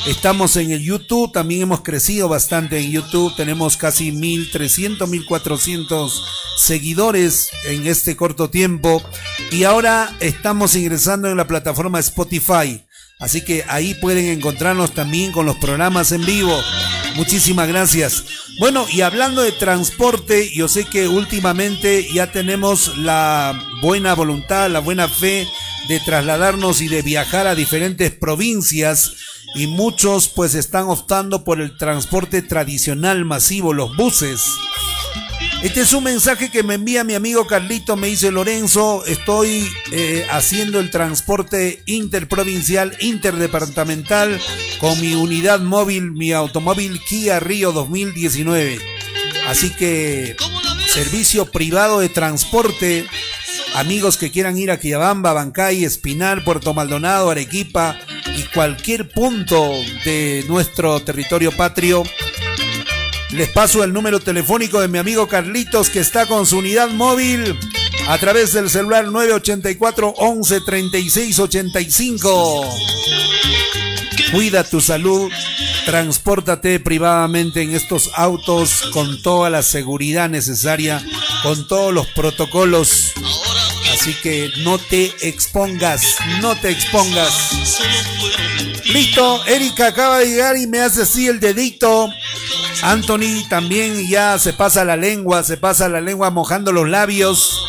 [0.06, 6.24] Estamos en el YouTube, también hemos crecido bastante en YouTube, tenemos casi 1300, 1400
[6.56, 9.02] seguidores en este corto tiempo
[9.50, 12.84] y ahora estamos ingresando en la plataforma Spotify.
[13.20, 16.56] Así que ahí pueden encontrarnos también con los programas en vivo.
[17.18, 18.24] Muchísimas gracias.
[18.60, 24.78] Bueno, y hablando de transporte, yo sé que últimamente ya tenemos la buena voluntad, la
[24.78, 25.48] buena fe
[25.88, 29.14] de trasladarnos y de viajar a diferentes provincias
[29.56, 34.40] y muchos pues están optando por el transporte tradicional masivo, los buses.
[35.62, 40.24] Este es un mensaje que me envía mi amigo Carlito, me dice Lorenzo, estoy eh,
[40.30, 44.40] haciendo el transporte interprovincial, interdepartamental
[44.78, 48.78] con mi unidad móvil, mi automóvil Kia Río 2019.
[49.48, 50.36] Así que
[50.92, 53.06] servicio privado de transporte,
[53.74, 57.98] amigos que quieran ir a Quillabamba, Bancay, Espinal, Puerto Maldonado, Arequipa
[58.36, 59.72] y cualquier punto
[60.04, 62.04] de nuestro territorio patrio.
[63.30, 67.58] Les paso el número telefónico de mi amigo Carlitos que está con su unidad móvil
[68.08, 72.68] a través del celular 984 11 36 85.
[74.32, 75.30] Cuida tu salud,
[75.84, 81.04] transpórtate privadamente en estos autos con toda la seguridad necesaria,
[81.42, 83.12] con todos los protocolos.
[83.92, 87.50] Así que no te expongas, no te expongas.
[88.86, 92.10] Listo, Erika acaba de llegar y me hace así el dedito.
[92.82, 97.60] Anthony también ya se pasa la lengua, se pasa la lengua mojando los labios.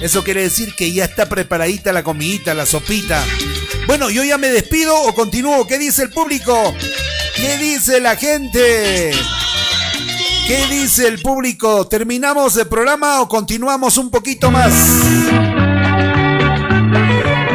[0.00, 3.22] Eso quiere decir que ya está preparadita la comidita, la sopita.
[3.86, 5.66] Bueno, yo ya me despido o continúo.
[5.66, 6.74] ¿Qué dice el público?
[7.36, 9.12] ¿Qué dice la gente?
[10.46, 11.86] ¿Qué dice el público?
[11.86, 14.72] ¿Terminamos el programa o continuamos un poquito más?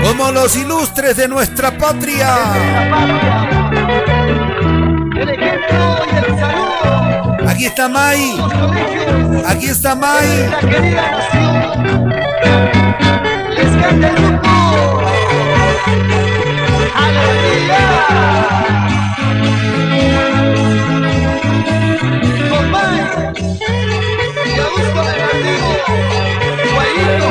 [0.03, 2.35] Como los ilustres de nuestra patria.
[7.57, 8.37] Aquí está Mai.
[9.47, 10.27] Aquí está Mai.
[13.49, 15.01] Les canta el grupo
[16.93, 17.81] Aleluya
[22.51, 22.97] Compay
[24.45, 25.71] Y Augusto Bernardino
[26.75, 27.29] Guayito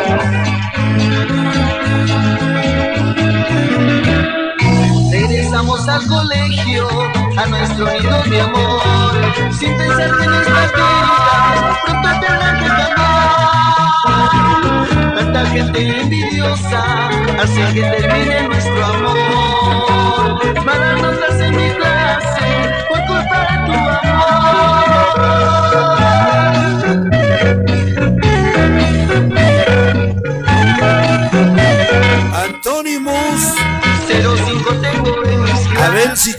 [5.12, 7.15] Regresamos al colegio
[7.48, 9.12] Nuestro nido de amor
[9.52, 12.96] Sin pensar que nuestras vidas Pronto tendrán que cambiar
[15.14, 17.06] Tanta gente envidiosa
[17.38, 20.40] hace que termine nuestro amor.
[20.64, 22.48] Malandras en mi clase
[22.88, 23.72] por culpa de tu
[24.48, 25.95] Antonimus.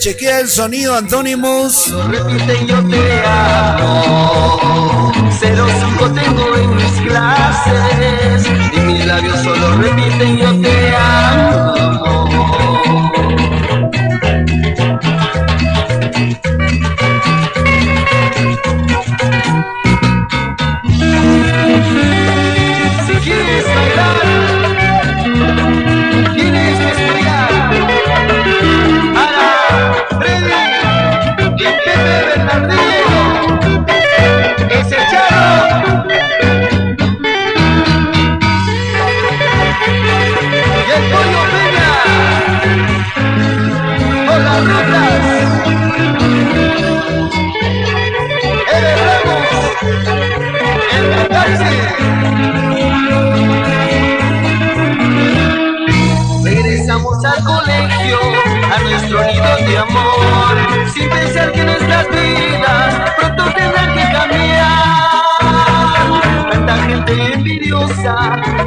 [0.07, 1.89] Chequea el sonido, Antonimus.
[1.89, 5.11] Lo repiten yo te amo.
[5.37, 8.47] 05 tengo en mis clases.
[8.73, 11.76] Y mis labios solo repiten yo te amo
[61.38, 64.71] pensar que nuestras vidas pronto tendrán que cambiar.
[66.51, 68.13] Tanta gente envidiosa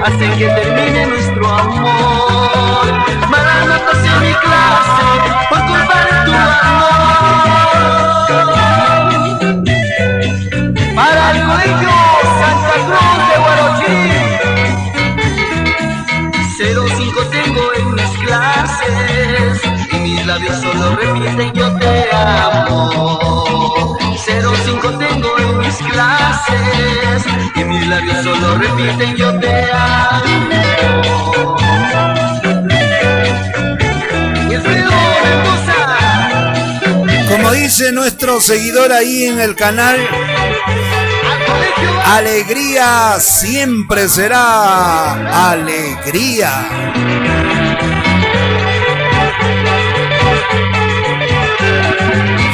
[0.04, 2.86] hace que termine nuestro amor.
[3.28, 5.06] Malas notas en mi clase
[5.48, 6.90] por culpa de tu amor.
[10.94, 11.90] Para el colegio
[12.40, 14.02] Santa Cruz de Guarochí
[16.58, 19.52] 05 tengo en mis clases
[19.92, 21.89] y mis labios solo repiten yo te
[22.20, 31.56] amo 05 tengo en mis clases y mis labios solo repiten yo te amo
[37.30, 39.98] Como dice nuestro seguidor ahí en el canal,
[42.04, 47.39] alegría siempre será alegría.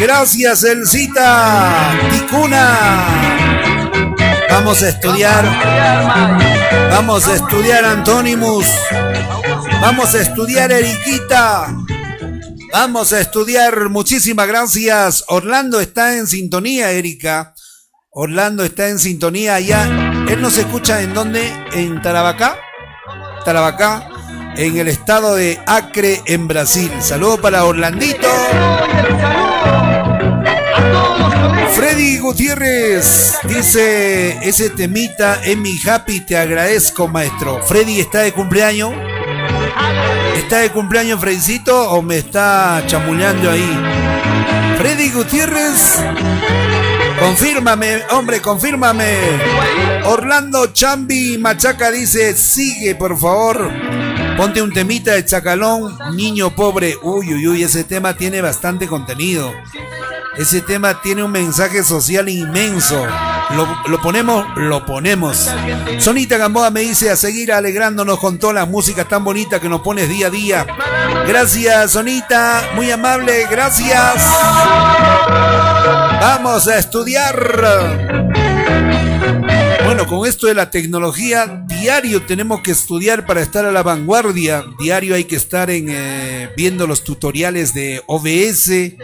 [0.07, 2.79] Gracias, Elcita Ticuna.
[4.49, 5.45] Vamos a estudiar,
[6.93, 8.67] vamos a estudiar Antonimus,
[9.81, 11.75] vamos a estudiar Eriquita,
[12.73, 13.89] vamos a estudiar.
[13.89, 15.25] Muchísimas gracias.
[15.27, 17.53] Orlando está en sintonía, Erika.
[18.11, 19.87] Orlando está en sintonía allá.
[20.29, 21.53] Él nos escucha en dónde?
[21.73, 22.57] En Tarabacá.
[23.45, 24.09] Tarabacá,
[24.55, 26.93] en el estado de Acre, en Brasil.
[27.01, 28.29] Saludo para Orlandito.
[31.75, 37.63] Freddy Gutiérrez dice, ese temita en mi happy, te agradezco maestro.
[37.63, 38.93] Freddy está de cumpleaños.
[40.37, 43.79] ¿Está de cumpleaños Fredicito o me está chamuleando ahí?
[44.79, 45.99] Freddy Gutiérrez,
[47.19, 49.17] confírmame, hombre, confírmame.
[50.05, 53.71] Orlando Chambi Machaca dice, sigue por favor.
[54.37, 56.97] Ponte un temita de Chacalón, niño pobre.
[57.03, 59.53] Uy, uy, uy, ese tema tiene bastante contenido.
[60.39, 63.07] Ese tema tiene un mensaje social inmenso.
[63.51, 65.51] Lo, lo ponemos, lo ponemos.
[65.99, 69.81] Sonita Gamboa me dice a seguir alegrándonos con toda la música tan bonita que nos
[69.81, 70.67] pones día a día.
[71.27, 72.71] Gracias, Sonita.
[72.75, 74.15] Muy amable, gracias.
[76.21, 77.37] Vamos a estudiar.
[79.87, 84.65] Bueno, con esto de la tecnología, diario tenemos que estudiar para estar a la vanguardia.
[84.81, 88.97] Diario hay que estar en, eh, viendo los tutoriales de OBS.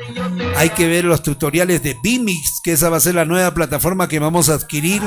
[0.57, 4.09] Hay que ver los tutoriales de Vimix, que esa va a ser la nueva plataforma
[4.09, 5.03] que vamos a adquirir.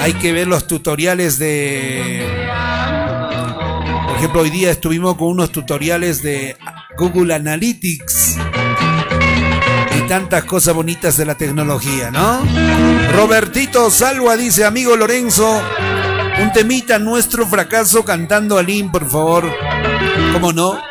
[0.00, 2.26] Hay que ver los tutoriales de...
[4.08, 6.56] Por ejemplo, hoy día estuvimos con unos tutoriales de
[6.98, 8.29] Google Analytics
[10.10, 12.42] tantas cosas bonitas de la tecnología, ¿no?
[13.12, 15.62] Robertito Salva dice, amigo Lorenzo,
[16.42, 19.48] un temita nuestro fracaso cantando a Lin, por favor.
[20.32, 20.82] ¿Cómo no?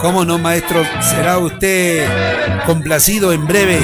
[0.00, 0.82] ¿Cómo no, maestro?
[1.00, 2.08] Será usted
[2.66, 3.78] complacido en breve.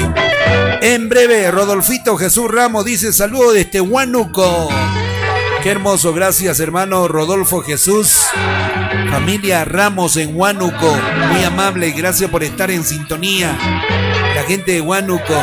[0.81, 4.67] En breve, Rodolfito Jesús Ramos dice, saludo desde Huánuco.
[5.63, 8.25] Qué hermoso, gracias hermano Rodolfo Jesús.
[9.09, 10.93] Familia Ramos en Huánuco,
[11.31, 13.57] muy amable, gracias por estar en sintonía.
[14.35, 15.33] La gente de Huánuco.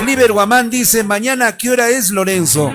[0.00, 2.70] Cliver Guamán dice, mañana qué hora es Lorenzo?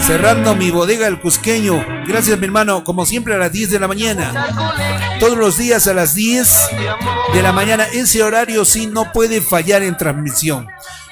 [0.00, 1.84] Cerrando mi bodega el Cusqueño.
[2.06, 5.16] Gracias mi hermano, como siempre a las 10 de la mañana.
[5.18, 6.48] Todos los días a las 10
[7.32, 7.84] de la mañana.
[7.84, 10.68] Ese horario sí no puede fallar en transmisión.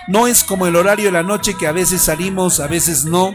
[0.07, 3.35] No es como el horario de la noche que a veces salimos, a veces no.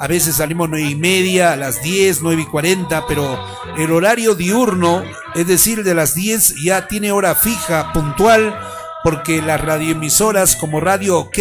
[0.00, 3.36] A veces salimos nueve y media, a las 10, 9 y 40, pero
[3.76, 5.02] el horario diurno,
[5.34, 8.56] es decir, de las 10 ya tiene hora fija, puntual,
[9.04, 11.38] porque las radioemisoras como Radio OK,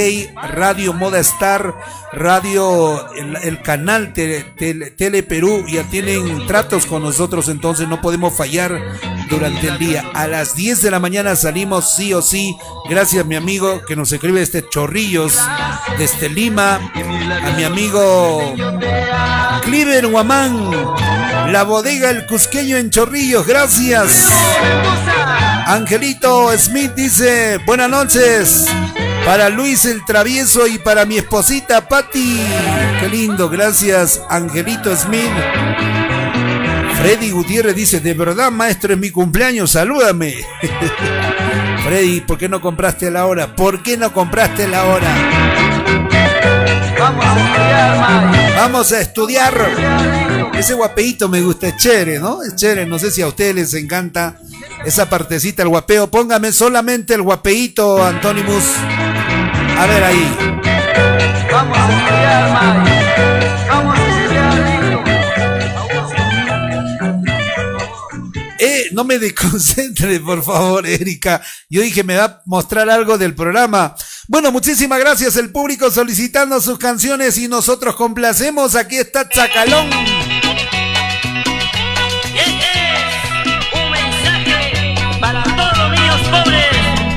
[0.51, 1.73] Radio Moda Star,
[2.13, 3.05] Radio,
[3.43, 8.79] el, canal Tele, Tele- Tele Perú ya tienen tratos con nosotros, entonces no podemos fallar
[9.29, 10.03] durante el día.
[10.13, 12.55] A las 10 de la mañana salimos sí o sí.
[12.89, 15.37] Gracias mi amigo que nos escribe este Chorrillos
[15.97, 18.53] desde Lima, a mi amigo
[19.63, 20.71] Cliver Guamán,
[21.51, 24.27] la bodega El Cusqueño en Chorrillos, gracias.
[25.65, 28.65] Angelito Smith dice, buenas noches.
[29.25, 32.39] Para Luis el Travieso y para mi esposita Patti.
[32.99, 35.31] Qué lindo, gracias Angelito Smith.
[37.01, 40.35] Freddy Gutiérrez dice, de verdad maestro es mi cumpleaños, salúdame.
[41.85, 43.55] Freddy, ¿por qué no compraste la hora?
[43.55, 45.07] ¿Por qué no compraste la hora?
[46.99, 48.53] Vamos a estudiar, Mike.
[48.57, 50.16] Vamos a estudiar.
[50.53, 52.43] Ese guapeito me gusta, es chévere, ¿no?
[52.43, 54.39] Es chévere, no sé si a ustedes les encanta
[54.85, 56.09] esa partecita, el guapeo.
[56.09, 58.63] Póngame solamente el guapeito, Antonimus.
[59.77, 60.37] A ver ahí.
[61.51, 63.67] Vamos a estudiar, Mike.
[63.69, 64.77] Vamos a estudiar.
[68.59, 71.41] Eh, no me desconcentre, por favor, Erika.
[71.69, 73.95] Yo dije, me va a mostrar algo del programa.
[74.29, 78.75] Bueno, muchísimas gracias el público solicitando sus canciones y nosotros complacemos.
[78.75, 79.89] Aquí está Chacalón.
[83.73, 86.65] Un mensaje para todos los niños pobres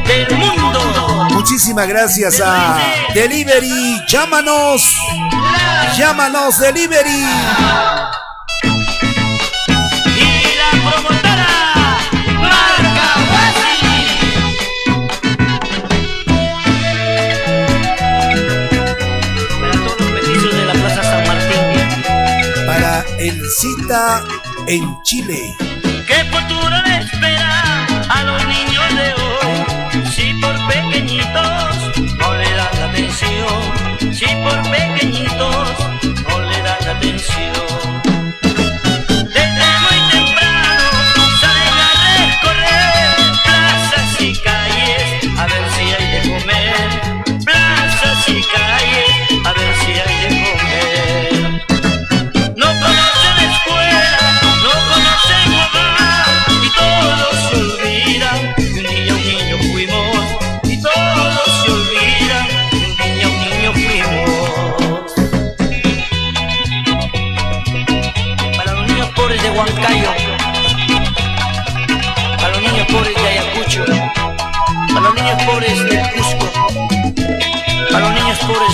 [0.06, 1.26] del mundo.
[1.32, 2.78] Muchísimas gracias a
[3.12, 4.00] Delivery.
[4.06, 4.88] Llámanos.
[5.98, 7.24] Llámanos, Delivery.
[23.50, 24.24] Para el cita
[24.68, 25.56] en Chile.
[26.06, 30.06] ¿Qué futuro le espera a los niños de hoy?
[30.12, 35.89] Si por pequeñitos no le dan atención, si por pequeñitos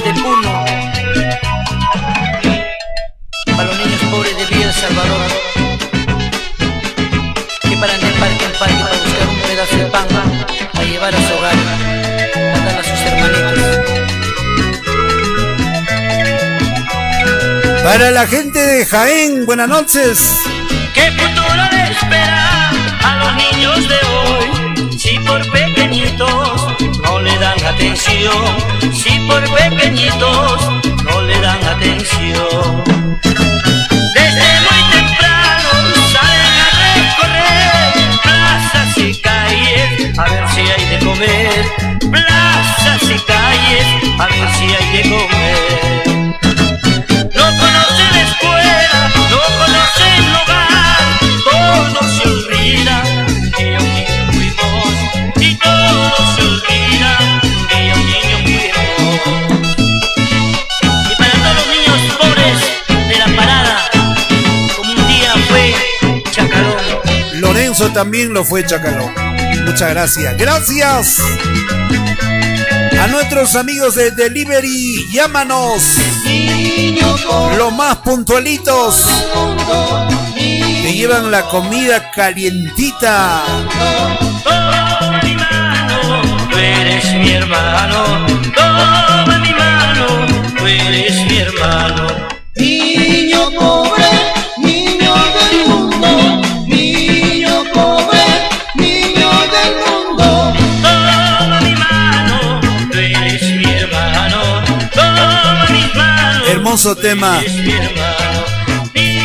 [0.06, 0.64] de Puno,
[3.56, 5.26] para los niños pobres de Villa El Salvador
[7.62, 10.06] que paran de parque en parque para buscar un pedazo de pan
[10.72, 13.58] para llevar a su hogar, a darle a sus hermanitos.
[17.82, 20.38] Para la gente de Jaén, buenas noches.
[20.94, 22.70] ¿Qué futuro le espera
[23.02, 24.98] a los niños de hoy?
[24.98, 26.75] Si por pequeñitos
[27.06, 28.44] no le dan atención,
[28.92, 30.68] si por pequeñitos
[31.04, 32.84] no le dan atención.
[34.14, 35.70] Desde muy temprano
[36.12, 41.64] salen a recorrer plazas y calles a ver si hay de comer.
[42.10, 43.86] Plazas y calles
[44.18, 45.95] a ver si hay de comer.
[67.78, 69.12] Lorenzo también lo fue Chacalón.
[69.66, 70.38] Muchas gracias.
[70.38, 71.20] Gracias
[72.98, 75.06] a nuestros amigos de Delivery.
[75.12, 75.82] Llámanos.
[77.58, 79.04] Los más puntualitos.
[80.36, 83.42] Que llevan la comida calientita.
[84.42, 88.26] Toma mi mano, tú eres mi hermano.
[88.54, 90.06] Toma mi mano,
[90.56, 92.06] tú eres mi hermano.
[92.54, 94.25] Niño pobre,
[106.76, 107.42] Hermoso tema.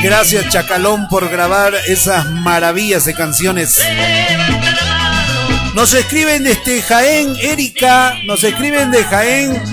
[0.02, 3.78] Gracias Chacalón por grabar esas maravillas de canciones.
[5.74, 8.14] Nos escriben desde Jaén, Erika.
[8.26, 9.62] Nos escriben de Jaén.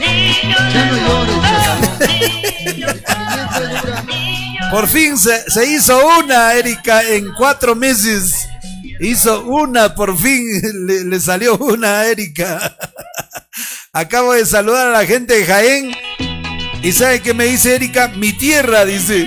[4.73, 8.49] Por fin se, se hizo una, Erika, en cuatro meses.
[8.99, 10.45] Hizo una, por fin
[10.89, 12.77] le, le salió una Erika.
[13.93, 16.08] Acabo de saludar a la gente de Jaén.
[16.83, 18.09] ¿Y sabe qué me dice Erika?
[18.09, 19.27] Mi tierra, dice.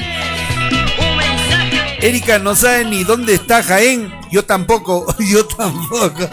[2.02, 4.11] Erika no sabe ni dónde está Jaén.
[4.32, 6.30] Yo tampoco, yo tampoco.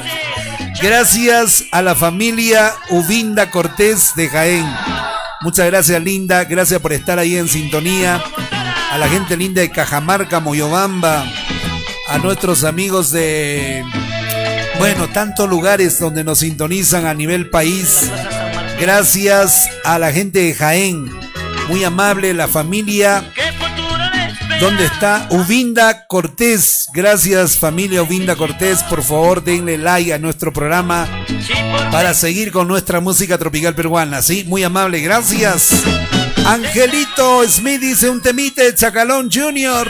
[0.82, 4.66] Gracias a la familia Ubinda Cortés de Jaén.
[5.40, 6.44] Muchas gracias, Linda.
[6.44, 8.22] Gracias por estar ahí en sintonía.
[8.90, 11.24] A la gente linda de Cajamarca, Moyobamba.
[12.08, 13.82] A nuestros amigos de,
[14.78, 18.10] bueno, tantos lugares donde nos sintonizan a nivel país.
[18.78, 21.10] Gracias a la gente de Jaén.
[21.68, 23.24] Muy amable, la familia.
[24.60, 26.88] ¿Dónde está Ubinda Cortés?
[26.94, 28.82] Gracias familia Ubinda Cortés.
[28.84, 31.08] Por favor, denle like a nuestro programa
[31.90, 34.22] para seguir con nuestra música tropical peruana.
[34.22, 35.70] Sí, muy amable, gracias.
[36.46, 39.88] Angelito Smith dice un temite Chacalón Junior.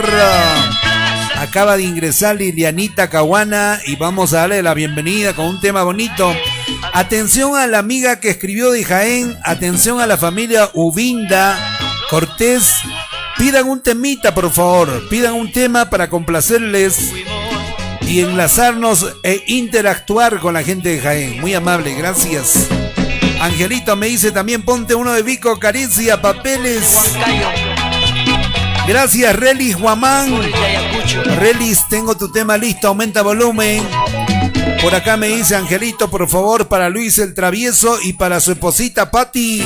[1.38, 6.34] Acaba de ingresar Lilianita Caguana y vamos a darle la bienvenida con un tema bonito.
[6.94, 11.58] Atención a la amiga que escribió de Jaén, atención a la familia Ubinda
[12.08, 12.72] Cortés.
[13.36, 15.08] Pidan un temita, por favor.
[15.10, 17.12] Pidan un tema para complacerles
[18.00, 21.40] y enlazarnos e interactuar con la gente de Jaén.
[21.40, 22.66] Muy amable, gracias.
[23.40, 26.98] Angelito me dice también ponte uno de Vico Caricia, papeles.
[28.86, 30.32] Gracias, Relis Guamán.
[31.38, 33.82] Relis, tengo tu tema listo, aumenta volumen.
[34.82, 39.10] Por acá me dice Angelito, por favor, para Luis el Travieso y para su esposita
[39.10, 39.64] Patti.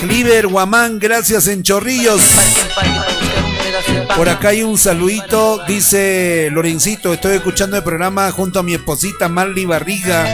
[0.00, 2.20] Cliver Guamán, gracias en Chorrillos.
[4.16, 9.28] Por acá hay un saludito, dice Lorencito, estoy escuchando el programa junto a mi esposita
[9.28, 10.26] Marley Barriga,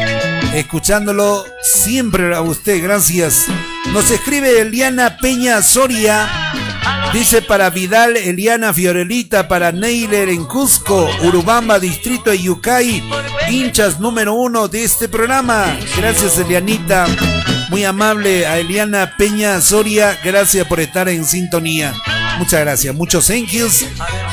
[0.55, 3.47] escuchándolo siempre a usted, gracias.
[3.93, 6.29] Nos escribe Eliana Peña Soria,
[7.13, 13.03] dice para Vidal, Eliana Fiorelita, para Neiler en Cusco, Urubamba, Distrito de Yucay,
[13.51, 15.79] hinchas número uno de este programa.
[15.97, 17.07] Gracias Elianita,
[17.71, 21.95] muy amable a Eliana Peña Soria, gracias por estar en sintonía.
[22.39, 23.87] Muchas gracias, muchos thank yous.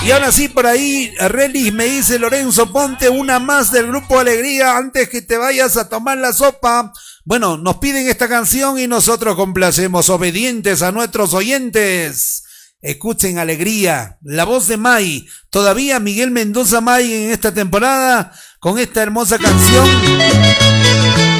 [0.06, 4.76] Y ahora sí, por ahí, Relis me dice Lorenzo, ponte una más del grupo Alegría
[4.76, 6.92] antes que te vayas a tomar la sopa.
[7.24, 12.43] Bueno, nos piden esta canción y nosotros complacemos, obedientes a nuestros oyentes.
[12.84, 15.28] Escuchen Alegría, la voz de May.
[15.50, 19.88] Todavía Miguel Mendoza May en esta temporada con esta hermosa canción.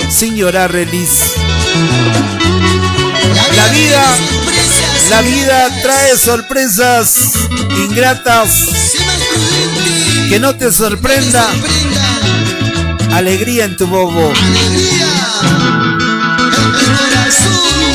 [0.10, 1.34] Sin llorar, Relis.
[3.56, 4.18] La vida
[5.10, 7.34] la vida trae sorpresas
[7.86, 8.94] ingratas.
[10.30, 11.52] Que no te sorprenda.
[13.12, 14.34] Alegría en tu bobo.
[17.30, 17.93] Soy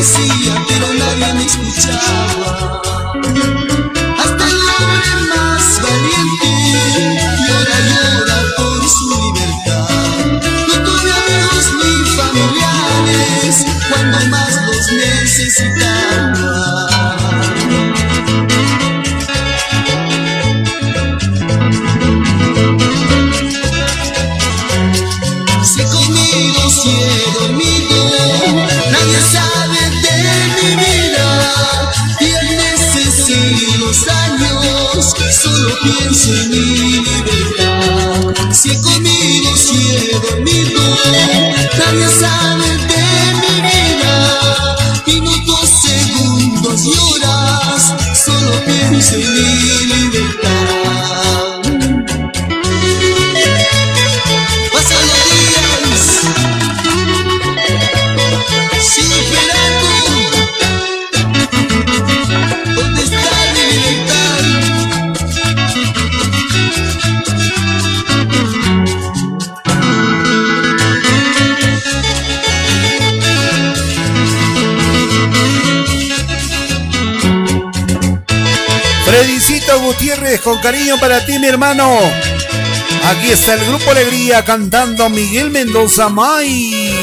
[0.00, 2.80] decía, pero nadie me escuchaba.
[4.18, 6.48] Hasta el hombre más valiente
[7.46, 9.88] llora, llora por su libertad.
[10.68, 13.56] No tuve amigos ni familiares
[13.90, 16.89] cuando más los necesitaba.
[35.60, 38.34] Solo pienso en mi libertad.
[38.52, 40.80] Si conmigo si he dormido,
[41.78, 43.04] nadie sabe de
[43.40, 44.14] mi vida.
[45.06, 49.99] Minutos, segundos y horas, solo pienso en mi libertad.
[80.38, 81.98] Con cariño para ti, mi hermano.
[83.06, 86.94] Aquí está el Grupo Alegría cantando Miguel Mendoza May.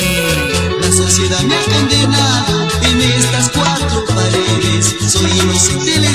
[0.80, 4.95] La sociedad me ha condenado en estas cuatro paredes.
[5.12, 6.07] Soy inocente,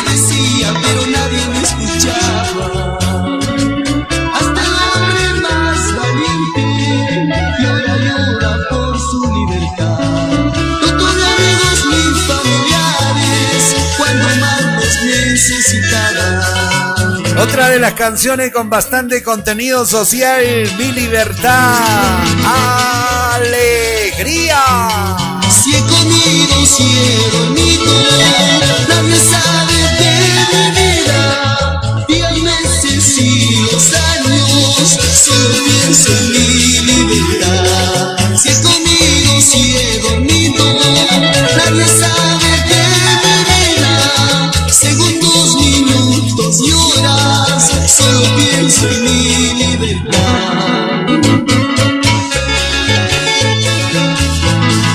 [17.52, 20.42] Otra de las canciones con bastante contenido social,
[20.78, 22.24] Mi Libertad.
[23.34, 24.64] Alegría.
[25.50, 27.92] Si he comido, si he dormido,
[28.88, 30.12] nadie sabe de
[30.48, 31.20] mi vida.
[32.26, 36.46] Hay meses y los años, solo pienso en mi
[36.86, 38.16] libertad.
[38.34, 40.64] Si he comido, si he dormido,
[41.54, 42.22] nadie sabe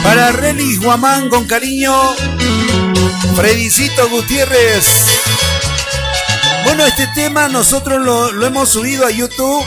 [0.04, 1.94] Para Relis Guamán, con cariño.
[3.36, 4.86] Fredicito Gutiérrez.
[6.64, 9.64] Bueno, este tema nosotros lo, lo hemos subido a YouTube.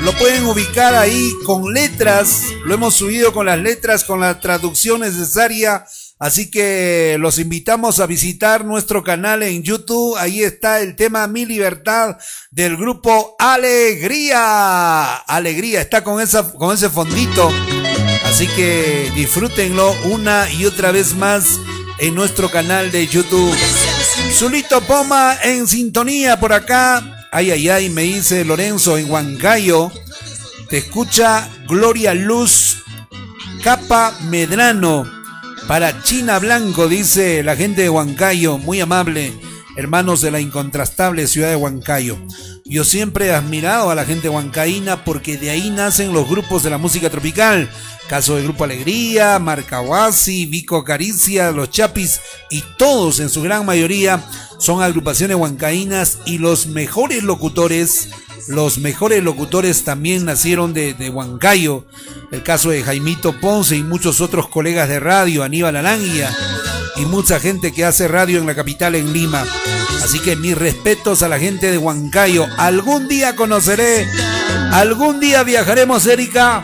[0.00, 2.42] Lo pueden ubicar ahí con letras.
[2.64, 5.84] Lo hemos subido con las letras, con la traducción necesaria.
[6.18, 10.16] Así que los invitamos a visitar nuestro canal en YouTube.
[10.16, 12.16] Ahí está el tema Mi Libertad
[12.50, 15.14] del grupo Alegría.
[15.14, 17.50] Alegría, está con, esa, con ese fondito.
[18.24, 21.60] Así que disfrútenlo una y otra vez más
[21.98, 23.54] en nuestro canal de YouTube.
[24.32, 27.26] Zulito Poma en sintonía por acá.
[27.30, 29.92] Ay, ay, ay, me dice Lorenzo en Huancayo.
[30.68, 32.82] Te escucha Gloria Luz
[33.62, 35.17] Capa Medrano.
[35.68, 39.34] Para China Blanco, dice la gente de Huancayo, muy amable,
[39.78, 42.18] hermanos de la incontrastable ciudad de Huancayo.
[42.64, 46.70] Yo siempre he admirado a la gente huancaína porque de ahí nacen los grupos de
[46.70, 47.70] la música tropical.
[48.08, 54.24] Caso de Grupo Alegría, Marcahuasi, Vico Caricia, Los Chapis y todos en su gran mayoría
[54.58, 58.08] son agrupaciones huancaínas y los mejores locutores,
[58.48, 61.84] los mejores locutores también nacieron de, de Huancayo.
[62.32, 66.34] El caso de Jaimito Ponce y muchos otros colegas de radio, Aníbal Aranguia
[66.98, 69.44] y mucha gente que hace radio en la capital, en Lima.
[70.02, 72.46] Así que mis respetos a la gente de Huancayo.
[72.56, 74.06] Algún día conoceré,
[74.72, 76.62] algún día viajaremos, Erika.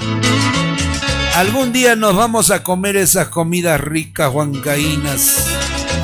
[1.35, 5.47] Algún día nos vamos a comer esas comidas ricas huancaínas.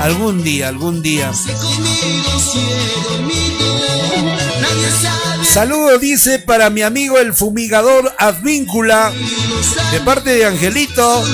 [0.00, 1.30] Algún día, algún día.
[5.50, 9.12] Saludo dice para mi amigo el fumigador Advíncula,
[9.90, 11.24] de parte de Angelito.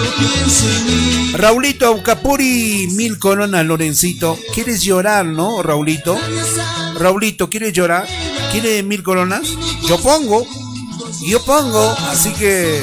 [1.35, 4.39] Raulito Capuri, mil coronas, Lorencito.
[4.55, 6.19] ¿Quieres llorar, no, Raulito?
[6.99, 8.09] Raulito, ¿quieres llorar?
[8.53, 9.43] ¿Quiere mil coronas?
[9.87, 10.47] Yo pongo.
[11.27, 12.83] Yo pongo, así que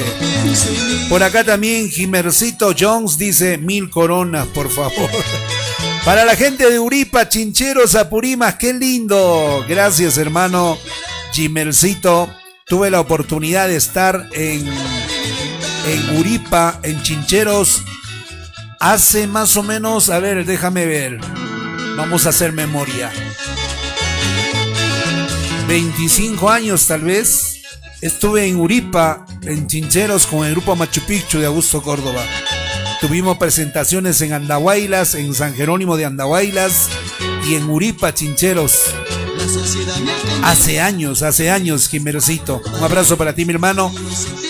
[1.08, 5.10] por acá también Jimercito Jones dice mil coronas, por favor.
[6.04, 9.64] Para la gente de Uripa, Chincheros, Apurimas, qué lindo.
[9.66, 10.78] Gracias, hermano
[11.34, 12.32] Jimercito.
[12.66, 14.66] Tuve la oportunidad de estar en,
[15.86, 17.82] en Uripa, en Chincheros,
[18.80, 21.18] hace más o menos, a ver, déjame ver.
[21.96, 23.10] Vamos a hacer memoria.
[25.66, 27.62] 25 años tal vez.
[28.00, 32.22] Estuve en Uripa, en Chincheros, con el grupo Machu Picchu de Augusto Córdoba.
[33.00, 36.88] Tuvimos presentaciones en Andahuaylas, en San Jerónimo de Andahuaylas
[37.46, 38.94] y en Uripa, Chincheros.
[40.42, 42.62] Hace años, hace años, Jimerosito.
[42.78, 43.92] Un abrazo para ti, mi hermano.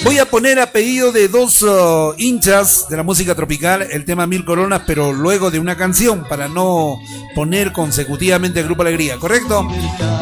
[0.04, 4.26] Voy a poner a pedido de dos uh, hinchas de la música tropical el tema
[4.26, 6.98] Mil Coronas, pero luego de una canción, para no
[7.34, 9.68] poner consecutivamente el Grupo Alegría, ¿correcto?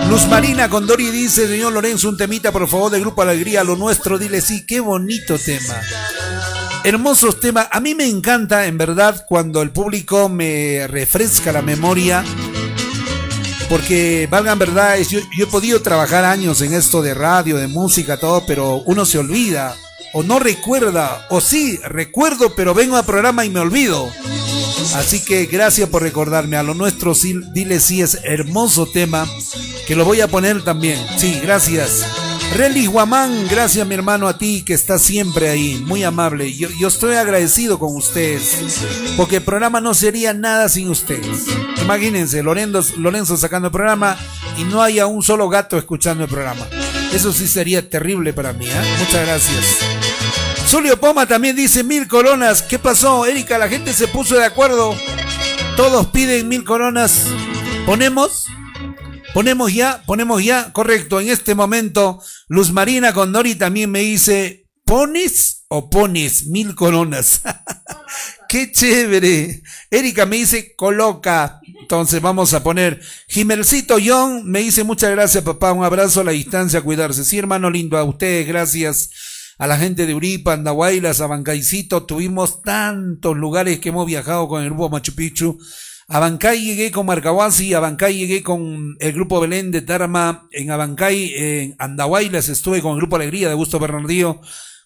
[0.09, 4.19] Luz Marina Condori dice, señor Lorenzo, un temita, por favor, del Grupo Alegría, lo nuestro,
[4.19, 5.81] dile sí, qué bonito tema.
[6.85, 7.69] Hermosos temas.
[7.71, 12.25] A mí me encanta, en verdad, cuando el público me refresca la memoria
[13.73, 18.19] porque valgan verdades, yo, yo, he podido trabajar años en esto de radio, de música,
[18.19, 19.75] todo, pero uno se olvida,
[20.13, 24.13] o no recuerda, o sí, recuerdo, pero vengo al programa y me olvido.
[24.95, 26.59] Así que gracias por recordarme.
[26.59, 29.27] A lo nuestro, sí, dile sí, es hermoso tema,
[29.87, 31.01] que lo voy a poner también.
[31.17, 32.05] Sí, gracias.
[32.55, 36.53] Relly Guamán, gracias mi hermano a ti que estás siempre ahí, muy amable.
[36.53, 38.59] Yo, yo, estoy agradecido con ustedes,
[39.17, 41.47] porque el programa no sería nada sin ustedes.
[41.81, 44.19] Imagínense, Lorenzo, Lorenzo sacando el programa
[44.59, 46.67] y no haya un solo gato escuchando el programa.
[47.13, 48.67] Eso sí sería terrible para mí.
[48.67, 48.97] ¿eh?
[48.99, 49.65] Muchas gracias.
[50.67, 52.63] Zulio Poma también dice mil coronas.
[52.63, 53.57] ¿Qué pasó, Erika?
[53.57, 54.95] La gente se puso de acuerdo.
[55.77, 57.25] Todos piden mil coronas.
[57.87, 58.47] ¿Ponemos?
[59.35, 61.19] Ponemos ya, ponemos ya, correcto.
[61.19, 62.21] En este momento,
[62.53, 67.41] Luz Marina Condori también me dice, ¿pones o pones mil coronas?
[68.51, 69.63] ¡Qué chévere!
[69.91, 71.63] Erika me dice, coloca.
[71.81, 73.01] Entonces vamos a poner.
[73.27, 77.25] Jimelcito John me dice, muchas gracias papá, un abrazo a la distancia, a cuidarse.
[77.25, 79.09] Sí, hermano lindo, a ustedes, gracias.
[79.57, 84.63] A la gente de Uripa, Andahuaylas, a Bancaicito, tuvimos tantos lugares que hemos viajado con
[84.63, 85.57] el grupo Machu Picchu.
[86.09, 90.71] A Bancay llegué con Marcahuasi, a Bancay llegué con el grupo Belén de Tarma, en
[90.71, 94.41] Abancay, en Andahuaylas estuve con el grupo Alegría de Augusto Bernardillo,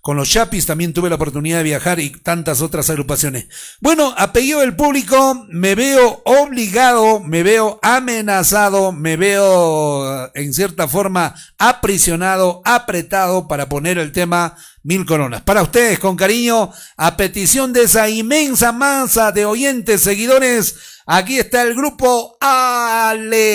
[0.07, 3.49] con los Chapis también tuve la oportunidad de viajar y tantas otras agrupaciones.
[3.81, 10.87] Bueno, a pedido del público, me veo obligado, me veo amenazado, me veo en cierta
[10.87, 15.43] forma aprisionado, apretado para poner el tema Mil Coronas.
[15.43, 20.77] Para ustedes, con cariño, a petición de esa inmensa masa de oyentes, seguidores,
[21.09, 23.49] Aquí está el grupo Alegría.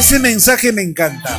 [0.00, 1.38] Ese mensaje me encanta.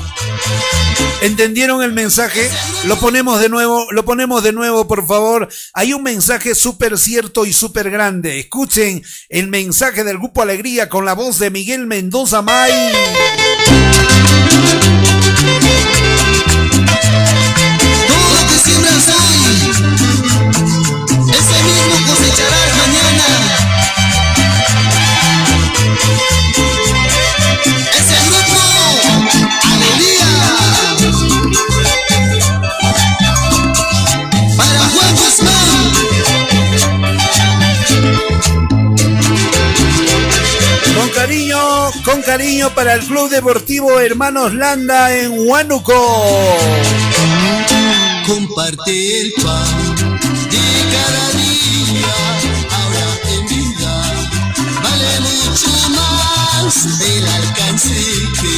[1.23, 2.47] ¿Entendieron el mensaje?
[2.85, 5.49] Lo ponemos de nuevo, lo ponemos de nuevo, por favor.
[5.73, 8.38] Hay un mensaje súper cierto y súper grande.
[8.38, 12.71] Escuchen el mensaje del Grupo Alegría con la voz de Miguel Mendoza May.
[42.37, 45.93] Cariño para el Club Deportivo Hermanos Landa en Huánuco.
[48.25, 49.95] Comparte el pan
[50.49, 52.15] de cada día,
[52.71, 53.95] ahora en vida
[54.81, 57.99] vale mucho más del alcance
[58.39, 58.55] que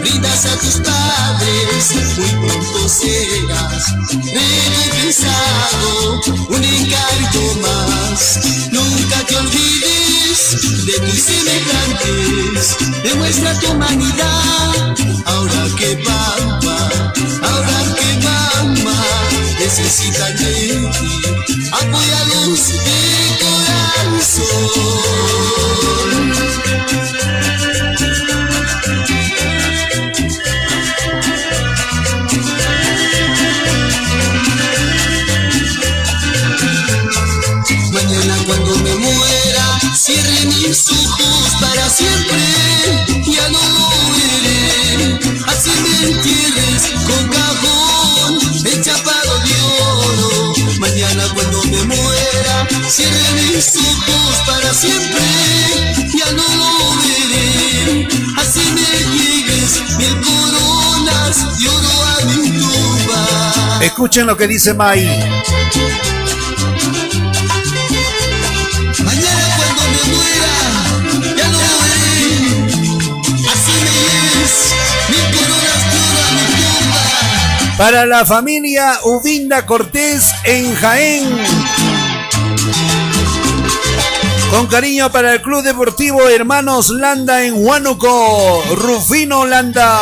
[0.00, 1.82] brindas a tus padres.
[2.18, 3.84] Muy pronto serás
[4.32, 6.20] recompensado,
[6.50, 8.38] un encargo más.
[8.70, 10.28] Nunca te olvides
[10.86, 12.76] de tus semejantes,
[13.08, 14.96] demuestra tu humanidad.
[15.24, 17.12] Ahora que papá,
[17.42, 19.00] ahora que mamá
[19.58, 20.52] necesitan de
[21.46, 23.00] ti, apóyalos de
[23.42, 24.87] corazón.
[53.58, 55.20] Ojos para siempre.
[56.16, 63.80] Ya no lo veré, así me llegues mil coronas de oro a mi tumba.
[63.82, 65.04] Escuchen lo que dice Mai.
[69.04, 70.54] Mañana cuando me muera,
[71.36, 72.14] ya no lo veré.
[73.52, 74.54] Así me lleves
[75.08, 77.02] mil coronas de oro a mi tumba.
[77.76, 81.57] Para la familia Ubinda Cortés en Jaén.
[84.50, 88.62] Con cariño para el Club Deportivo Hermanos Landa en Huánuco.
[88.76, 90.00] Rufino Landa.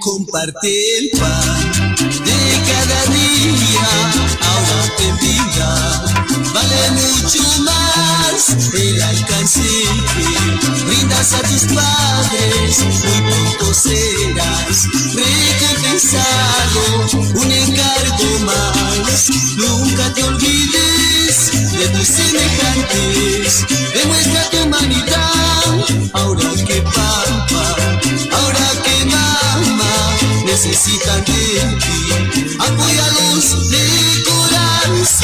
[0.00, 0.68] Comparte
[0.98, 1.92] el pan
[2.24, 2.38] de
[2.68, 3.88] cada día,
[4.40, 6.14] ahora en vida
[6.52, 7.83] vale mucho más
[8.34, 12.84] el alcance que brindas a tus padres.
[13.04, 16.82] Muy pronto serás recompensado,
[17.34, 19.30] un encargo más.
[19.56, 25.86] Nunca te olvides de tus semejantes, demuestra tu humanidad.
[26.14, 27.76] Ahora que papá,
[28.32, 29.94] ahora que mamá
[30.44, 31.32] necesitan de
[31.78, 32.08] ti,
[32.58, 35.14] apóyalos de corazón.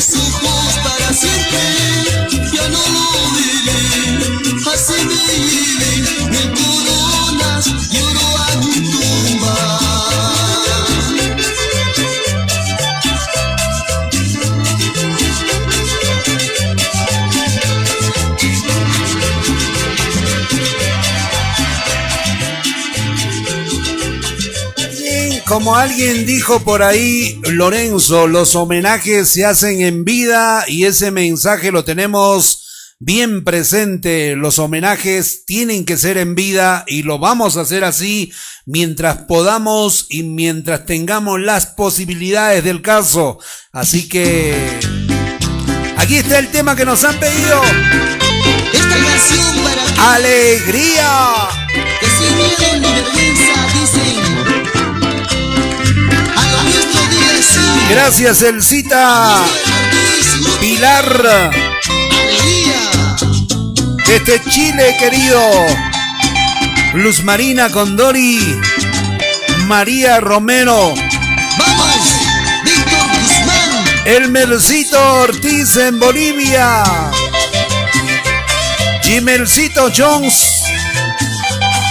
[0.00, 0.49] Sweet
[25.50, 31.72] Como alguien dijo por ahí, Lorenzo, los homenajes se hacen en vida y ese mensaje
[31.72, 34.36] lo tenemos bien presente.
[34.36, 38.32] Los homenajes tienen que ser en vida y lo vamos a hacer así
[38.64, 43.40] mientras podamos y mientras tengamos las posibilidades del caso.
[43.72, 44.54] Así que
[45.96, 47.60] aquí está el tema que nos han pedido.
[48.72, 51.48] Esta canción para ti, Alegría.
[51.98, 53.39] que sin miedo ni vergüenza
[57.90, 59.44] Gracias, Elcita.
[60.60, 61.50] Pilar.
[64.06, 65.40] Desde Chile, querido.
[66.94, 68.60] Luz Marina Condori.
[69.66, 70.94] María Romero.
[71.58, 71.96] Vamos,
[72.64, 73.84] Víctor Guzmán.
[74.04, 76.84] Elmercito Ortiz en Bolivia.
[79.02, 80.62] Jimelcito Jones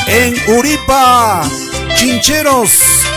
[0.07, 1.41] en Uripa.
[1.95, 3.08] Chincheros.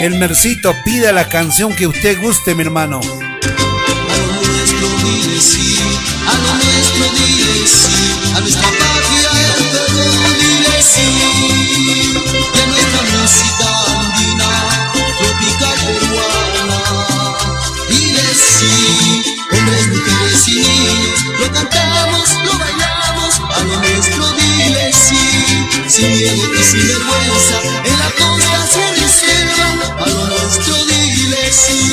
[0.00, 3.00] Elmercito, pida la canción que usted guste, mi hermano.
[3.00, 5.76] A lo nuestro dile sí,
[6.24, 10.06] a lo nuestro dile sí, a nuestra patria el Perú
[10.38, 11.08] dile sí,
[11.74, 14.50] y a nuestra música andina,
[15.18, 16.64] tropical peruana,
[17.88, 18.74] dile sí,
[19.50, 20.62] hombres, mujeres y
[21.40, 25.24] lo cantamos, lo bailamos, a lo nuestro dile sí,
[25.88, 27.58] sin miedo y sin vergüenza,
[31.58, 31.87] see.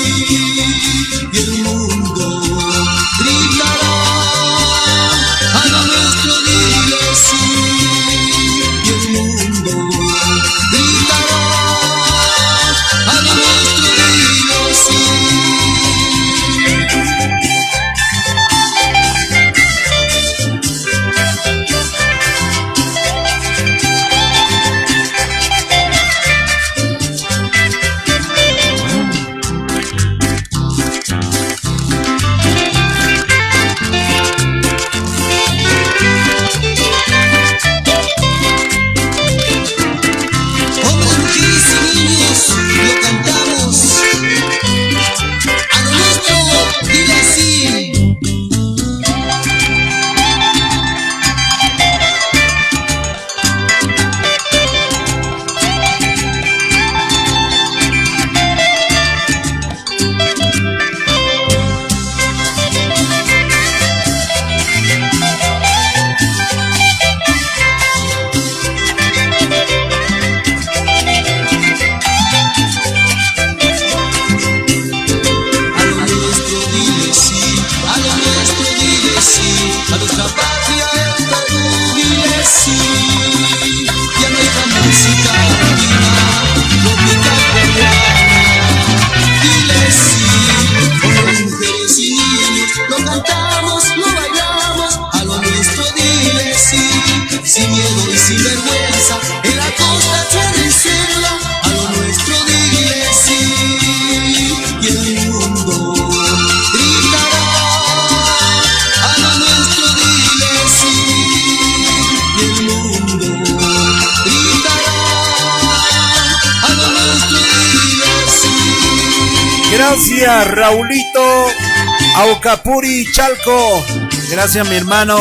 [122.26, 123.86] Aucapuri Chalco.
[124.32, 125.16] Gracias, mi hermano.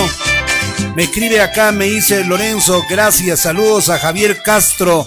[0.96, 5.06] Me escribe acá, me dice Lorenzo, gracias, saludos a Javier Castro.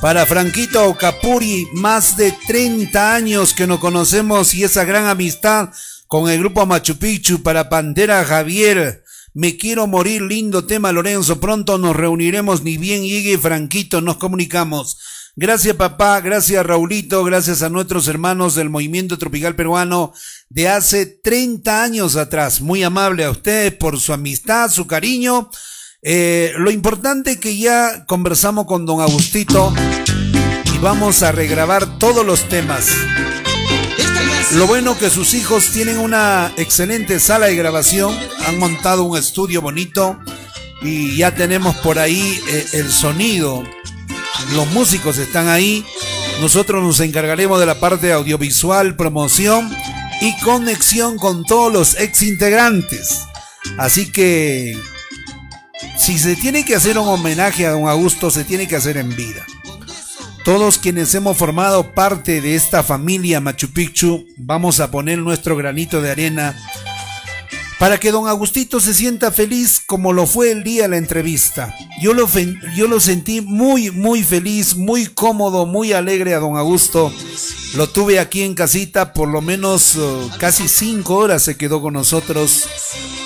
[0.00, 5.68] Para Franquito Aucapuri, más de 30 años que nos conocemos y esa gran amistad
[6.08, 7.44] con el grupo Machu Picchu.
[7.44, 11.38] Para Pantera Javier, me quiero morir, lindo tema Lorenzo.
[11.38, 14.98] Pronto nos reuniremos, ni bien llegue Franquito, nos comunicamos.
[15.38, 20.14] Gracias papá, gracias Raulito, gracias a nuestros hermanos del movimiento tropical peruano
[20.48, 22.62] de hace 30 años atrás.
[22.62, 25.50] Muy amable a ustedes por su amistad, su cariño.
[26.00, 29.74] Eh, lo importante que ya conversamos con don Agustito
[30.74, 32.88] y vamos a regrabar todos los temas.
[34.54, 39.60] Lo bueno que sus hijos tienen una excelente sala de grabación, han montado un estudio
[39.60, 40.18] bonito
[40.80, 43.64] y ya tenemos por ahí eh, el sonido
[44.54, 45.84] los músicos están ahí.
[46.40, 49.74] Nosotros nos encargaremos de la parte audiovisual, promoción
[50.20, 53.20] y conexión con todos los ex integrantes.
[53.78, 54.78] Así que
[55.98, 59.14] si se tiene que hacer un homenaje a don Augusto, se tiene que hacer en
[59.14, 59.44] vida.
[60.44, 66.00] Todos quienes hemos formado parte de esta familia Machu Picchu, vamos a poner nuestro granito
[66.00, 66.56] de arena
[67.78, 71.74] para que don Agustito se sienta feliz como lo fue el día de la entrevista.
[72.00, 72.26] Yo lo,
[72.74, 77.12] yo lo sentí muy, muy feliz, muy cómodo, muy alegre a don Augusto.
[77.74, 81.92] Lo tuve aquí en casita, por lo menos uh, casi cinco horas se quedó con
[81.92, 82.66] nosotros.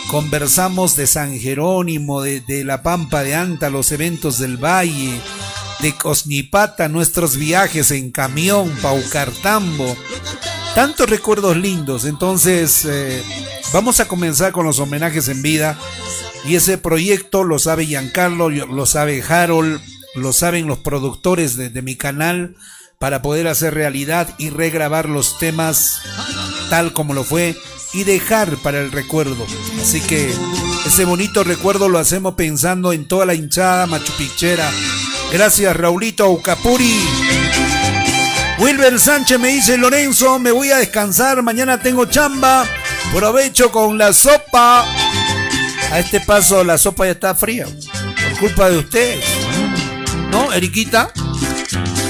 [0.09, 5.21] Conversamos de San Jerónimo, de, de la Pampa de Anta, los eventos del Valle,
[5.79, 9.97] de Cosnipata, nuestros viajes en camión, Paucartambo.
[10.75, 12.05] Tantos recuerdos lindos.
[12.05, 13.23] Entonces, eh,
[13.73, 15.79] Vamos a comenzar con los homenajes en vida.
[16.45, 19.81] Y ese proyecto lo sabe Giancarlo, lo sabe Harold,
[20.15, 22.57] lo saben los productores de, mi canal
[22.99, 26.01] para poder hacer realidad y regrabar los temas
[26.69, 27.57] tal como lo fue
[27.93, 29.47] y dejar para el recuerdo.
[29.81, 30.33] Así que
[30.87, 34.71] ese bonito recuerdo lo hacemos pensando en toda la hinchada machupichera.
[35.33, 37.07] Gracias Raulito Aucapuri.
[38.59, 42.67] Wilber Sánchez me dice Lorenzo, me voy a descansar, mañana tengo chamba.
[43.13, 44.85] Provecho con la sopa.
[45.93, 47.67] A este paso la sopa ya está fría.
[47.67, 49.25] Por culpa de ustedes.
[50.31, 51.13] ¿No, Eriquita?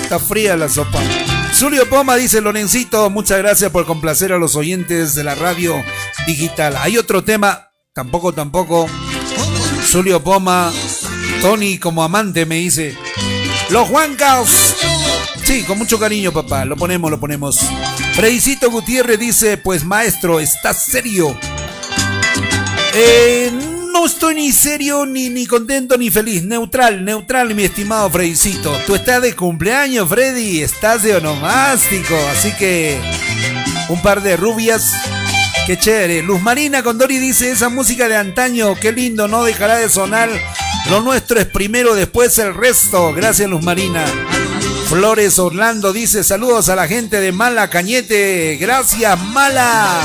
[0.02, 1.01] Está fría la sopa.
[1.55, 5.74] Zulio Poma dice Lorencito, muchas gracias por complacer a los oyentes de la radio
[6.27, 6.77] digital.
[6.77, 8.86] Hay otro tema, tampoco, tampoco.
[9.86, 10.72] Zulio Poma,
[11.40, 12.97] Tony como amante me dice,
[13.70, 14.77] los Juancas.
[15.44, 16.64] Sí, con mucho cariño, papá.
[16.64, 17.59] Lo ponemos, lo ponemos.
[18.20, 21.34] Freicito Gutiérrez dice, pues maestro, ¿estás serio?
[22.92, 23.51] Eh,
[23.94, 26.42] no estoy ni serio, ni, ni contento, ni feliz.
[26.42, 28.76] Neutral, neutral, mi estimado Freicito.
[28.86, 30.60] Tú estás de cumpleaños, Freddy.
[30.60, 32.14] Estás de onomástico.
[32.30, 33.01] Así que
[33.88, 34.92] un par de rubias.
[35.66, 36.22] Qué chévere.
[36.22, 40.28] Luz Marina Condori dice, esa música de antaño, qué lindo, no dejará de sonar.
[40.90, 43.14] Lo nuestro es primero, después el resto.
[43.14, 44.05] Gracias, Luz Marina.
[44.91, 48.57] Flores Orlando dice saludos a la gente de Mala Cañete.
[48.57, 50.01] Gracias, Mala.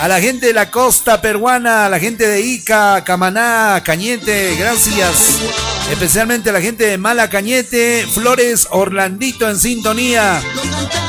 [0.00, 5.38] A la gente de la costa peruana, a la gente de Ica, Camaná, Cañete, gracias.
[5.90, 10.42] Especialmente la gente de Mala Cañete, Flores Orlandito en sintonía.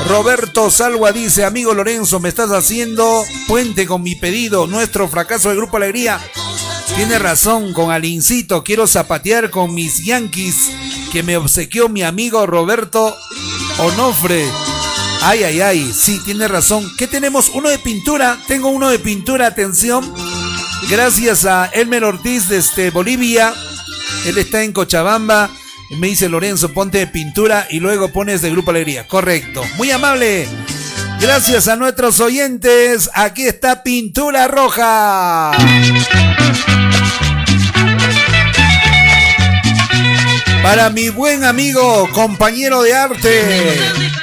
[0.08, 4.68] Roberto Salva dice, amigo Lorenzo, me estás haciendo puente con mi pedido.
[4.68, 6.20] Nuestro fracaso del Grupo Alegría.
[6.96, 10.72] Tiene razón, con Alincito quiero zapatear con mis Yankees
[11.12, 13.16] que me obsequió mi amigo Roberto
[13.80, 14.46] Onofre.
[15.22, 16.86] Ay, ay, ay, sí, tiene razón.
[16.98, 17.50] ¿Qué tenemos?
[17.50, 18.38] Uno de pintura.
[18.48, 20.14] Tengo uno de pintura, atención.
[20.90, 23.54] Gracias a Elmer Ortiz desde Bolivia.
[24.26, 25.50] Él está en Cochabamba.
[26.00, 29.08] Me dice Lorenzo, ponte de pintura y luego pones de Grupo Alegría.
[29.08, 29.64] Correcto.
[29.78, 30.48] Muy amable.
[31.20, 33.10] Gracias a nuestros oyentes.
[33.14, 35.52] Aquí está Pintura Roja.
[40.64, 43.74] Para mi buen amigo, compañero de arte,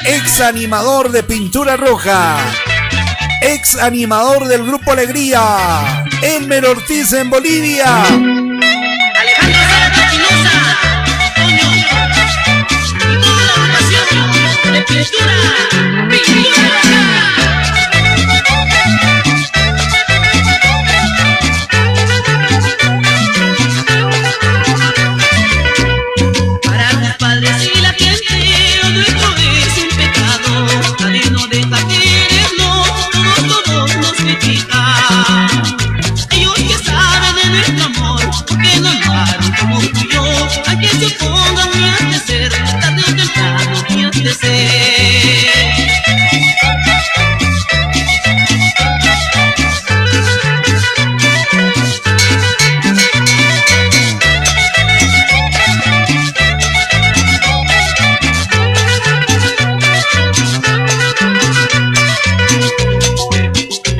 [0.06, 2.38] ex animador de Pintura Roja,
[3.42, 8.04] ex animador del Grupo Alegría, Elmer Ortiz en Bolivia.
[14.86, 17.09] Pintura, pintura.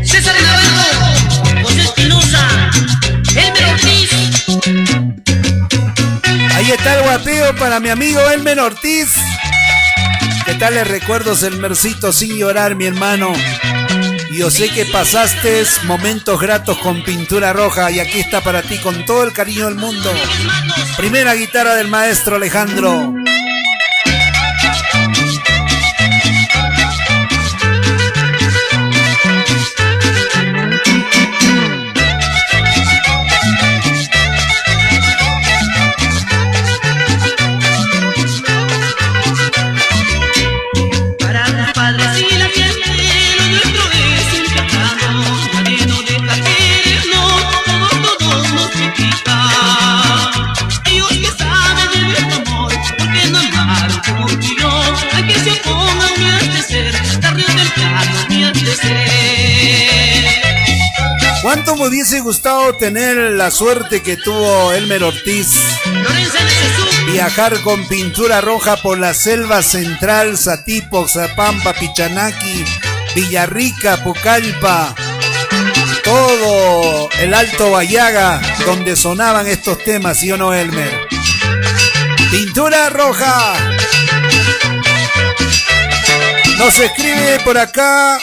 [0.05, 2.71] César de Navarro, José Espinosa,
[3.35, 4.11] Elmen Ortiz.
[6.55, 9.15] Ahí está el guateo para mi amigo Elmen Ortiz.
[10.61, 12.13] ¿Qué tal les recuerdos, Elmercito?
[12.13, 13.33] Sin llorar, mi hermano.
[14.31, 19.07] Yo sé que pasaste momentos gratos con pintura roja y aquí está para ti con
[19.07, 20.13] todo el cariño del mundo.
[20.99, 23.15] Primera guitarra del maestro Alejandro.
[61.81, 65.55] Me hubiese gustado tener la suerte que tuvo Elmer Ortiz?
[67.07, 72.65] Viajar con pintura roja por la selva central, Satipo, Zapampa, Pichanaki,
[73.15, 74.95] Villarrica, Pucallpa,
[76.05, 81.09] todo el Alto Bayaga, donde sonaban estos temas, ¿sí o no, Elmer?
[82.31, 83.55] Pintura roja.
[86.59, 88.19] Nos escribe por acá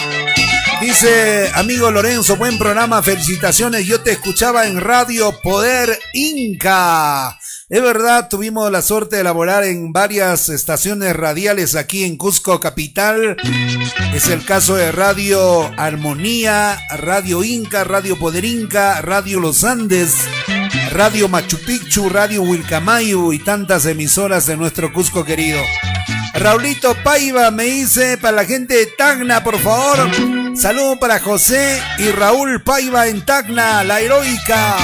[0.81, 3.87] Dice, amigo Lorenzo, buen programa, felicitaciones.
[3.87, 7.37] Yo te escuchaba en Radio Poder Inca.
[7.67, 13.35] Es verdad, tuvimos la suerte de elaborar en varias estaciones radiales aquí en Cusco Capital.
[14.13, 20.13] Es el caso de Radio Armonía, Radio Inca, Radio Poder Inca, Radio Los Andes,
[20.91, 25.59] Radio Machu Picchu, Radio Wilcamayu y tantas emisoras de nuestro Cusco querido.
[26.33, 30.09] Raulito Paiva me dice para la gente de Tacna, por favor.
[30.55, 34.77] Saludo para José y Raúl Paiva en Tacna, la heroica.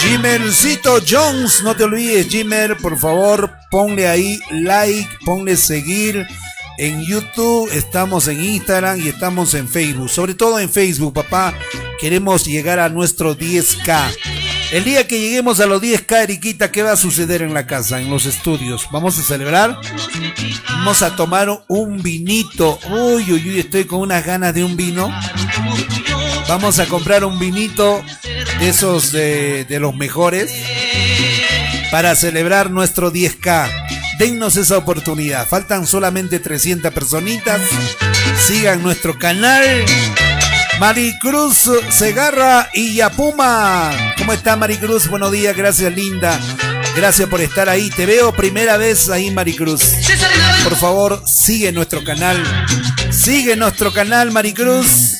[0.00, 6.26] Jimercito Jones, no te olvides, Jimer, por favor, ponle ahí like, ponle seguir.
[6.76, 10.10] En YouTube, estamos en Instagram y estamos en Facebook.
[10.10, 11.54] Sobre todo en Facebook, papá.
[12.00, 14.33] Queremos llegar a nuestro 10K.
[14.74, 18.00] El día que lleguemos a los 10K, Eriquita, ¿qué va a suceder en la casa,
[18.00, 18.88] en los estudios?
[18.90, 19.78] ¿Vamos a celebrar?
[20.66, 22.80] Vamos a tomar un vinito.
[22.90, 25.16] Uy, uy, uy, estoy con unas ganas de un vino.
[26.48, 28.02] Vamos a comprar un vinito
[28.58, 30.50] de esos de, los mejores
[31.92, 33.70] para celebrar nuestro 10K.
[34.18, 35.46] Dennos esa oportunidad.
[35.46, 37.60] Faltan solamente 300 personitas.
[38.44, 39.84] Sigan nuestro canal.
[40.78, 43.90] Maricruz Segarra y Yapuma.
[44.18, 45.08] ¿Cómo está Maricruz?
[45.08, 46.38] Buenos días, gracias linda.
[46.96, 47.90] Gracias por estar ahí.
[47.90, 49.94] Te veo primera vez ahí, Maricruz.
[50.64, 52.42] Por favor, sigue nuestro canal.
[53.10, 55.18] Sigue nuestro canal, Maricruz.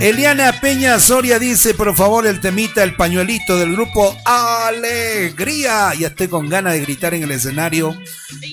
[0.00, 5.94] Eliana Peña Soria dice, por favor, el temita, el pañuelito del grupo Alegría.
[5.98, 7.96] Ya estoy con ganas de gritar en el escenario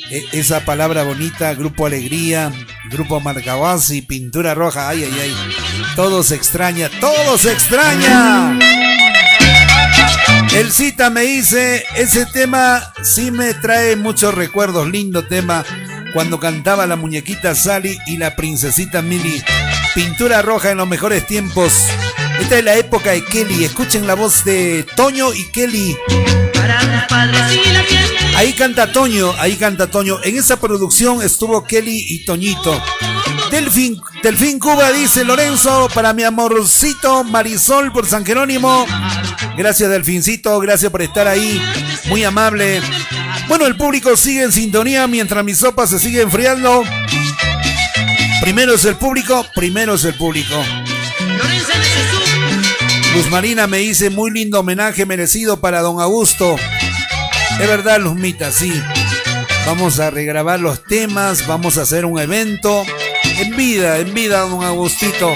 [0.09, 2.51] e- esa palabra bonita, grupo Alegría,
[2.89, 5.35] grupo Marcahuasi, pintura roja, ay, ay, ay.
[5.97, 8.57] Todo se extraña, todo se extraña.
[10.55, 15.65] El cita me dice, ese tema sí me trae muchos recuerdos, lindo tema,
[16.13, 19.43] cuando cantaba la muñequita Sally y la princesita Millie.
[19.95, 21.71] Pintura roja en los mejores tiempos.
[22.39, 25.95] Esta es la época de Kelly, escuchen la voz de Toño y Kelly.
[28.35, 30.17] Ahí canta Toño, ahí canta Toño.
[30.23, 32.81] En esa producción estuvo Kelly y Toñito.
[33.51, 38.87] Delfín, Delfín Cuba dice Lorenzo, para mi amorcito Marisol por San Jerónimo.
[39.55, 41.61] Gracias Delfincito, gracias por estar ahí.
[42.05, 42.81] Muy amable.
[43.47, 46.83] Bueno, el público sigue en sintonía mientras mi sopa se sigue enfriando.
[48.43, 50.61] Primero es el público, primero es el público.
[53.15, 56.57] Luz Marina me dice muy lindo homenaje merecido para don Augusto.
[57.61, 58.73] Es verdad, Luzmita, sí.
[59.65, 62.83] Vamos a regrabar los temas, vamos a hacer un evento.
[63.23, 65.33] En vida, en vida, don Agustito.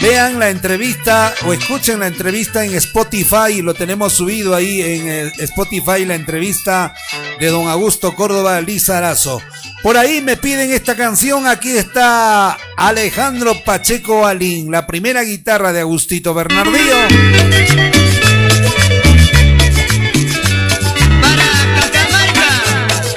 [0.00, 6.04] Vean la entrevista o escuchen la entrevista en Spotify, lo tenemos subido ahí en Spotify,
[6.04, 6.94] la entrevista
[7.40, 9.42] de don Augusto Córdoba Lizarazo.
[9.82, 15.80] Por ahí me piden esta canción, aquí está Alejandro Pacheco Alín, la primera guitarra de
[15.80, 16.96] Agustito Bernardillo.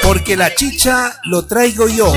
[0.04, 2.14] Porque la chicha lo traigo yo.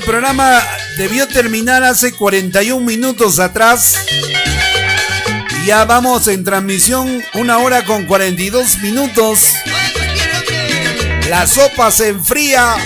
[0.00, 0.62] El programa
[0.96, 3.96] debió terminar hace 41 minutos atrás.
[5.66, 9.52] Ya vamos en transmisión una hora con 42 minutos.
[11.28, 12.76] La sopa se enfría.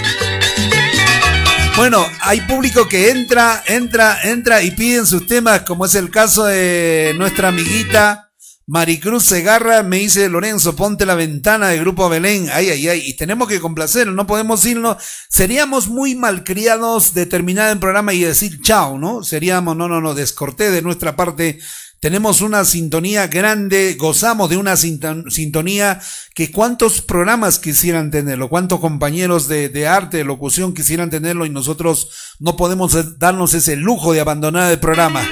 [1.77, 6.45] Bueno, hay público que entra, entra, entra y piden sus temas, como es el caso
[6.47, 8.33] de nuestra amiguita
[8.67, 9.83] Maricruz Segarra.
[9.83, 12.49] Me dice Lorenzo, ponte la ventana del Grupo Belén.
[12.53, 13.03] Ay, ay, ay.
[13.07, 14.97] Y tenemos que complacer, no podemos irnos.
[15.29, 19.23] Seríamos muy malcriados de terminar el programa y decir chao, ¿no?
[19.23, 21.59] Seríamos, no, no, no, descorté de nuestra parte
[22.05, 26.03] tenemos una sintonía grande, gozamos de una sintonía
[26.35, 31.49] que cuántos programas quisieran tenerlo, cuántos compañeros de, de, arte, de locución quisieran tenerlo y
[31.49, 35.27] nosotros no podemos darnos ese lujo de abandonar el programa.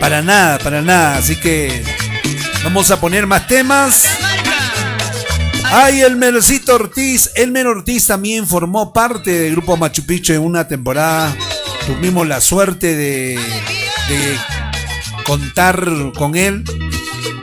[0.00, 1.18] Para nada, para nada.
[1.18, 1.84] Así que
[2.64, 4.04] vamos a poner más temas.
[5.64, 7.30] Ay, el Mercito Ortiz.
[7.34, 11.34] Elmer Ortiz también formó parte del grupo Machu Picchu en una temporada.
[11.86, 13.34] Tuvimos la suerte de,
[14.08, 14.36] de
[15.24, 16.64] contar con él.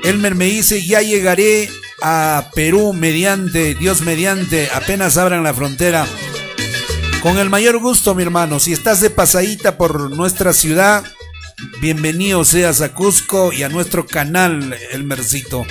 [0.03, 1.69] Elmer me dice, ya llegaré
[2.01, 6.05] a Perú mediante, Dios mediante, apenas abran la frontera.
[7.21, 8.59] Con el mayor gusto, mi hermano.
[8.59, 11.03] Si estás de pasadita por nuestra ciudad,
[11.81, 15.65] bienvenido seas a Cusco y a nuestro canal, Elmercito.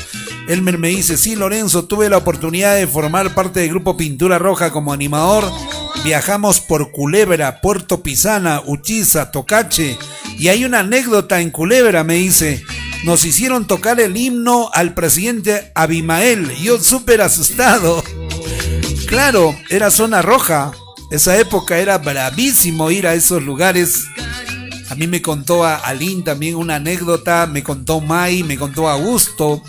[0.49, 4.71] Elmer me dice, sí, Lorenzo, tuve la oportunidad de formar parte del grupo Pintura Roja
[4.71, 5.51] como animador.
[6.05, 9.99] Viajamos por Culebra, Puerto Pisana, Uchiza, Tocache
[10.39, 12.63] y hay una anécdota en Culebra, me dice.
[13.05, 16.51] Nos hicieron tocar el himno al presidente Abimael.
[16.57, 18.03] Yo súper asustado.
[19.07, 20.73] Claro, era zona roja.
[21.11, 24.07] Esa época era bravísimo ir a esos lugares.
[24.97, 29.63] Mí me contó a Alín también una anécdota, me contó Mai, me contó Augusto.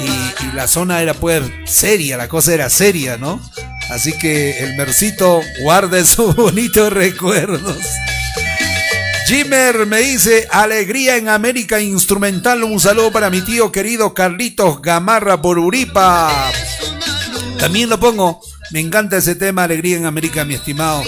[0.00, 3.40] Y, y, la zona era pues seria, la cosa era seria, ¿no?
[3.90, 7.76] Así que el Mercito guarda esos bonitos recuerdos.
[9.26, 12.64] Jimmer me dice, alegría en América Instrumental.
[12.64, 16.50] Un saludo para mi tío querido Carlitos Gamarra por Uripa.
[17.58, 18.40] También lo pongo.
[18.70, 21.02] Me encanta ese tema, alegría en América, mi estimado.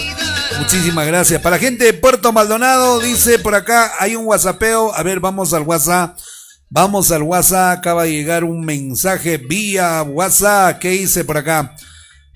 [0.59, 1.41] Muchísimas gracias.
[1.41, 4.95] Para la gente de Puerto Maldonado, dice por acá, hay un WhatsAppeo.
[4.95, 6.19] A ver, vamos al WhatsApp.
[6.69, 7.79] Vamos al WhatsApp.
[7.79, 10.79] Acaba de llegar un mensaje vía WhatsApp.
[10.79, 11.75] ¿Qué dice por acá?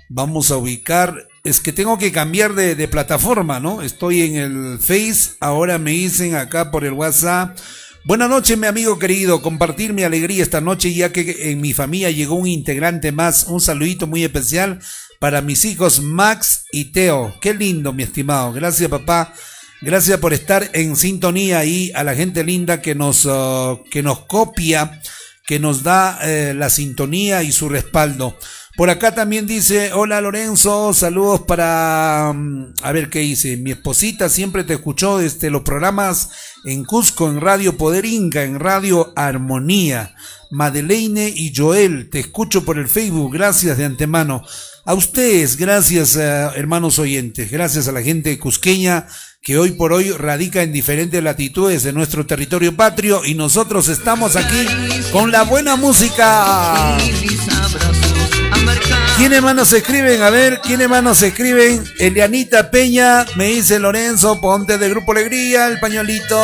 [0.08, 3.82] Vamos a ubicar es que tengo que cambiar de, plataforma, ¿no?
[3.82, 7.58] Estoy en el Face, ahora me dicen acá por el WhatsApp.
[8.06, 9.42] Buenas noches, mi amigo querido.
[9.42, 13.44] Compartir mi alegría esta noche, ya que en mi familia llegó un integrante más.
[13.44, 14.80] Un saludito muy especial
[15.24, 17.34] para mis hijos Max y Teo.
[17.40, 18.52] Qué lindo, mi estimado.
[18.52, 19.32] Gracias, papá.
[19.80, 24.26] Gracias por estar en sintonía ahí a la gente linda que nos, uh, que nos
[24.26, 25.00] copia,
[25.46, 28.36] que nos da eh, la sintonía y su respaldo.
[28.76, 32.30] Por acá también dice, hola Lorenzo, saludos para...
[32.34, 36.32] mm, A ver qué dice, mi esposita siempre te escuchó desde los programas
[36.66, 40.14] en Cusco, en Radio Poder Inca, en Radio Armonía.
[40.50, 44.44] Madeleine y Joel, te escucho por el Facebook, gracias de antemano.
[44.86, 49.06] A ustedes, gracias eh, hermanos oyentes, gracias a la gente cusqueña
[49.40, 54.36] que hoy por hoy radica en diferentes latitudes de nuestro territorio patrio y nosotros estamos
[54.36, 54.66] aquí
[55.10, 56.98] con la buena música.
[59.16, 60.20] ¿Quiénes más nos escriben?
[60.20, 61.82] A ver, ¿quiénes más nos escriben?
[61.98, 66.38] Elianita Peña, me dice Lorenzo, ponte de Grupo Alegría, el pañuelito.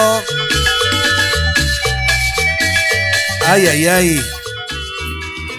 [3.47, 4.21] Ay, ay, ay.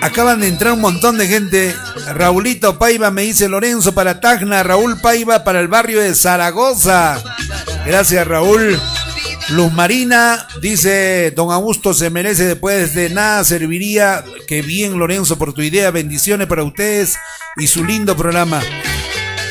[0.02, 1.76] Acaban de entrar un montón de gente.
[2.16, 7.22] Raulito Paiva me dice Lorenzo para Tacna, Raúl Paiva para el barrio de Zaragoza.
[7.86, 8.80] Gracias, Raúl.
[9.50, 14.24] Luz Marina dice, don Augusto se merece después de nada serviría.
[14.48, 17.16] Que bien Lorenzo por tu idea, bendiciones para ustedes
[17.58, 18.62] y su lindo programa.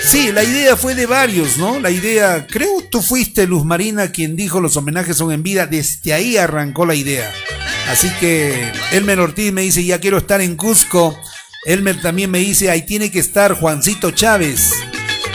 [0.05, 1.78] Sí, la idea fue de varios, ¿no?
[1.78, 6.12] La idea, creo tú fuiste Luz Marina quien dijo los homenajes son en vida, desde
[6.12, 7.31] ahí arrancó la idea.
[7.91, 11.19] Así que Elmer Ortiz me dice, ya quiero estar en Cusco.
[11.67, 14.71] Elmer también me dice, ahí tiene que estar Juancito Chávez.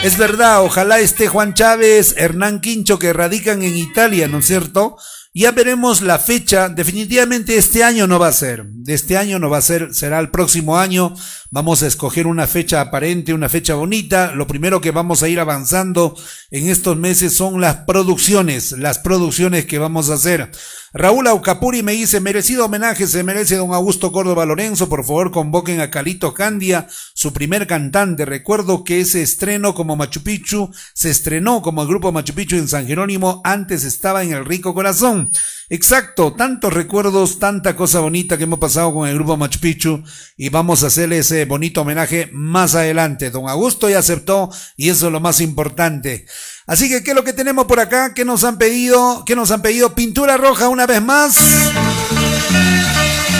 [0.02, 4.96] Es verdad, ojalá esté Juan Chávez, Hernán Quincho, que radican en Italia, ¿no es cierto?
[5.34, 6.70] Ya veremos la fecha.
[6.70, 8.64] Definitivamente este año no va a ser.
[8.64, 11.14] De este año no va a ser, será el próximo año.
[11.56, 14.32] Vamos a escoger una fecha aparente, una fecha bonita.
[14.32, 16.14] Lo primero que vamos a ir avanzando
[16.50, 20.50] en estos meses son las producciones, las producciones que vamos a hacer.
[20.92, 25.80] Raúl Aucapuri me dice, merecido homenaje se merece don Augusto Córdoba Lorenzo, por favor convoquen
[25.80, 28.24] a Calito Candia, su primer cantante.
[28.24, 32.68] Recuerdo que ese estreno como Machu Picchu se estrenó como el grupo Machu Picchu en
[32.68, 35.30] San Jerónimo, antes estaba en el Rico Corazón.
[35.68, 40.02] Exacto, tantos recuerdos, tanta cosa bonita que hemos pasado con el grupo Machu Picchu
[40.36, 43.30] y vamos a hacer ese bonito homenaje más adelante.
[43.30, 46.26] Don Augusto ya aceptó y eso es lo más importante.
[46.66, 48.12] Así que, ¿qué es lo que tenemos por acá?
[48.14, 49.24] ¿Qué nos han pedido?
[49.24, 49.94] ¿Qué nos han pedido?
[49.94, 51.38] Pintura roja una vez más.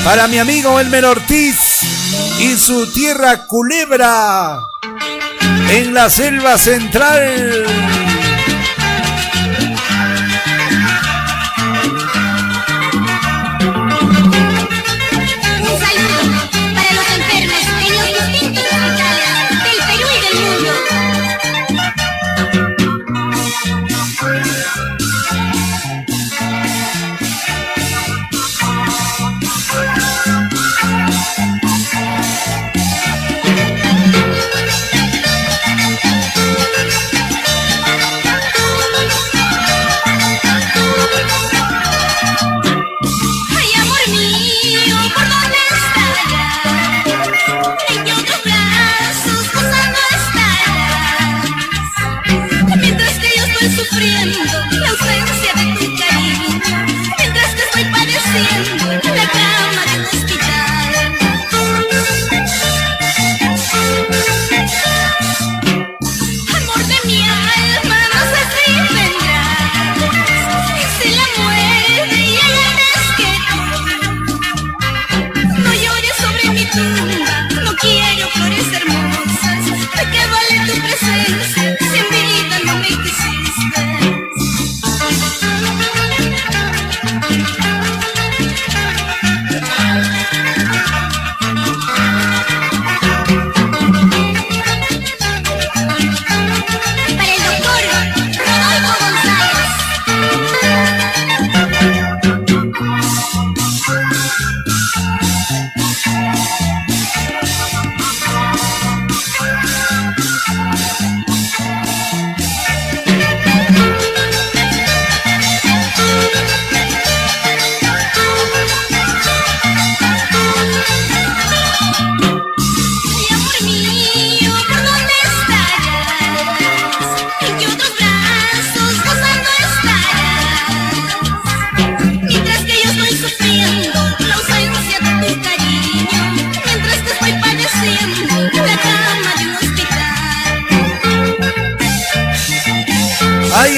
[0.04, 1.56] Para mi amigo Elmer Ortiz
[2.38, 4.58] y su tierra culebra
[5.70, 8.05] en la selva central.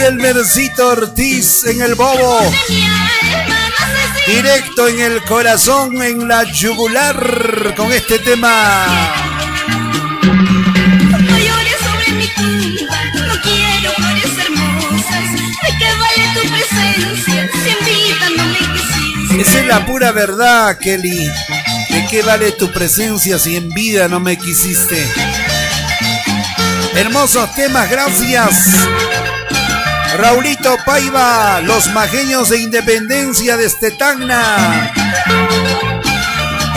[0.09, 2.41] El Mercito Ortiz en el bobo.
[4.27, 8.87] Directo en el corazón, en la yugular, con este tema.
[19.39, 21.31] Esa es la pura verdad, Kelly.
[21.91, 25.07] ¿De qué vale tu presencia si en vida no me quisiste?
[26.95, 28.89] Hermosos temas, gracias.
[30.19, 34.93] Raulito Paiva, los majeños de Independencia de Estetagna.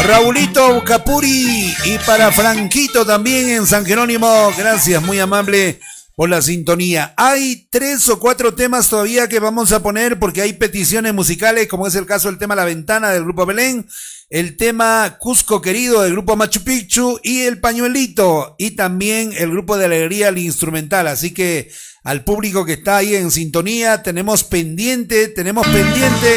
[0.05, 4.53] Raulito Capuri y para Franquito también en San Jerónimo.
[4.55, 5.80] Gracias, muy amable
[6.15, 7.15] por la sintonía.
[7.18, 11.88] Hay tres o cuatro temas todavía que vamos a poner porque hay peticiones musicales, como
[11.88, 13.88] es el caso del tema La Ventana del Grupo Belén,
[14.30, 19.77] el tema Cusco Querido del Grupo Machu Picchu y el Pañuelito y también el Grupo
[19.77, 21.07] de Alegría, el Instrumental.
[21.07, 21.72] Así que
[22.03, 26.36] al público que está ahí en sintonía, tenemos pendiente, tenemos pendiente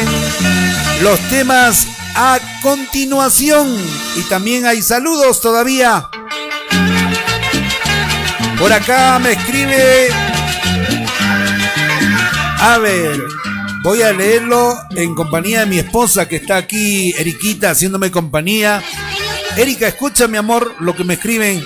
[1.01, 3.75] los temas a continuación.
[4.15, 6.05] Y también hay saludos todavía.
[8.59, 10.09] Por acá me escribe.
[12.59, 13.19] A ver,
[13.83, 18.83] voy a leerlo en compañía de mi esposa que está aquí, Eriquita, haciéndome compañía.
[19.57, 21.63] Erika, escucha mi amor lo que me escriben.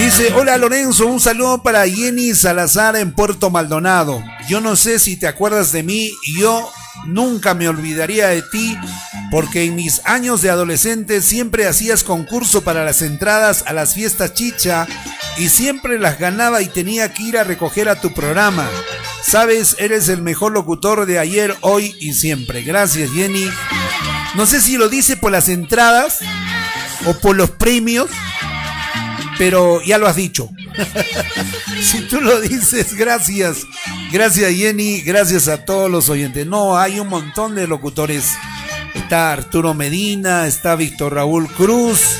[0.00, 4.24] Dice, hola Lorenzo, un saludo para Jenny Salazar en Puerto Maldonado.
[4.48, 6.72] Yo no sé si te acuerdas de mí, yo
[7.04, 8.78] nunca me olvidaría de ti
[9.30, 14.32] porque en mis años de adolescente siempre hacías concurso para las entradas a las fiestas
[14.32, 14.86] chicha
[15.36, 18.66] y siempre las ganaba y tenía que ir a recoger a tu programa.
[19.22, 22.62] Sabes, eres el mejor locutor de ayer, hoy y siempre.
[22.62, 23.50] Gracias Jenny.
[24.34, 26.20] No sé si lo dice por las entradas
[27.06, 28.08] o por los premios,
[29.40, 30.50] pero ya lo has dicho.
[31.82, 33.64] si tú lo dices, gracias.
[34.12, 36.46] Gracias Jenny, gracias a todos los oyentes.
[36.46, 38.34] No, hay un montón de locutores.
[38.94, 42.18] Está Arturo Medina, está Víctor Raúl Cruz.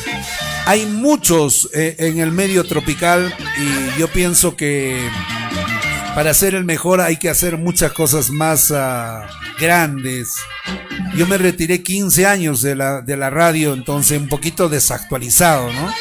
[0.64, 5.06] Hay muchos eh, en el medio tropical y yo pienso que
[6.14, 9.26] para ser el mejor hay que hacer muchas cosas más ah,
[9.58, 10.34] grandes,
[11.14, 15.92] Yo me retiré 15 años de la, de la radio, entonces un poquito desactualizado, ¿no?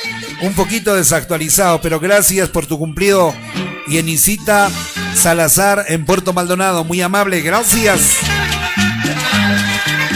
[0.42, 3.34] Un poquito desactualizado, pero gracias por tu cumplido.
[3.88, 4.70] Y Enisita
[5.16, 8.18] Salazar en Puerto Maldonado, muy amable, gracias.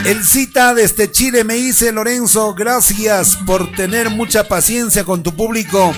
[0.06, 5.94] El cita desde Chile me dice Lorenzo, gracias por tener mucha paciencia con tu público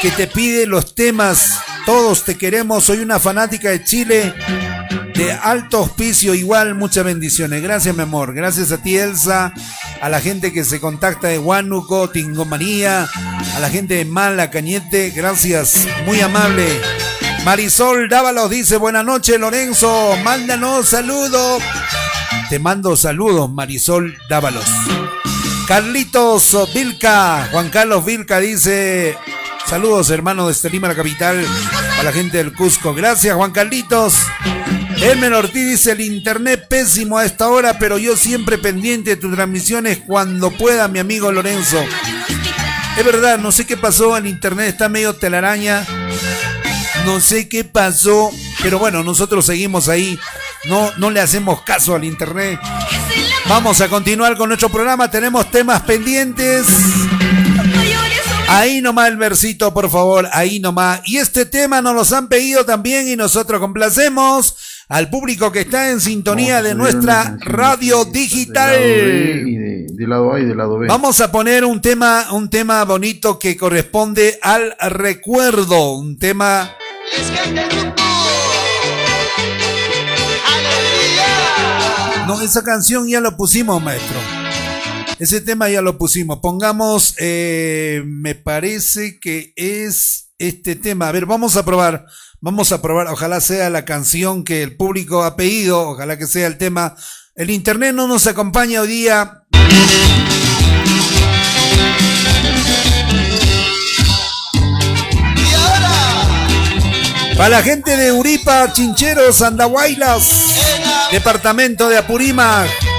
[0.00, 1.58] que te pide los temas.
[1.86, 4.34] Todos te queremos, soy una fanática de Chile
[5.14, 7.62] de alto auspicio, igual muchas bendiciones.
[7.62, 8.34] Gracias, mi amor.
[8.34, 9.52] Gracias a ti, Elsa,
[10.00, 13.08] a la gente que se contacta de Huánuco, Tingomanía,
[13.54, 15.10] a la gente de Mala, Cañete.
[15.10, 16.80] Gracias, muy amable.
[17.44, 20.16] Marisol Dávalos dice, buenas noches, Lorenzo.
[20.22, 21.62] Mándanos saludos.
[22.48, 24.66] Te mando saludos, Marisol Dávalos.
[25.66, 29.16] Carlitos Vilca, Juan Carlos Vilca dice,
[29.66, 31.44] saludos hermano de Lima, la capital,
[31.98, 32.94] a la gente del Cusco.
[32.94, 34.14] Gracias, Juan Carlitos.
[35.00, 39.34] Elmer Ortiz dice, el internet pésimo a esta hora, pero yo siempre pendiente de tus
[39.34, 41.82] transmisiones cuando pueda, mi amigo Lorenzo.
[42.96, 45.84] Es verdad, no sé qué pasó, el internet está medio telaraña.
[47.04, 48.30] No sé qué pasó,
[48.62, 50.18] pero bueno, nosotros seguimos ahí.
[50.64, 52.60] No, no le hacemos caso al internet.
[53.48, 55.10] Vamos a continuar con nuestro programa.
[55.10, 56.66] Tenemos temas pendientes.
[58.52, 60.28] Ahí nomás el versito, por favor.
[60.32, 61.00] Ahí nomás.
[61.06, 64.56] Y este tema nos los han pedido también y nosotros complacemos
[64.88, 68.74] al público que está en sintonía de nuestra radio digital.
[68.74, 70.86] Y de, de lado A y del lado B.
[70.88, 76.76] Vamos a poner un tema, un tema bonito que corresponde al recuerdo, un tema
[82.26, 84.41] No, esa canción ya lo pusimos, maestro.
[85.22, 86.40] Ese tema ya lo pusimos.
[86.40, 91.06] Pongamos, eh, me parece que es este tema.
[91.06, 92.06] A ver, vamos a probar.
[92.40, 93.06] Vamos a probar.
[93.06, 95.90] Ojalá sea la canción que el público ha pedido.
[95.90, 96.96] Ojalá que sea el tema.
[97.36, 99.44] El internet no nos acompaña hoy día.
[107.36, 110.56] Para la gente de Uripa, Chincheros, Andahuaylas,
[111.12, 112.91] departamento de Apurímac.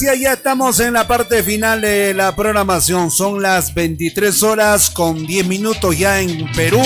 [0.00, 0.20] Gracias.
[0.20, 3.10] Ya estamos en la parte final de la programación.
[3.10, 6.82] Son las 23 horas con 10 minutos ya en Perú.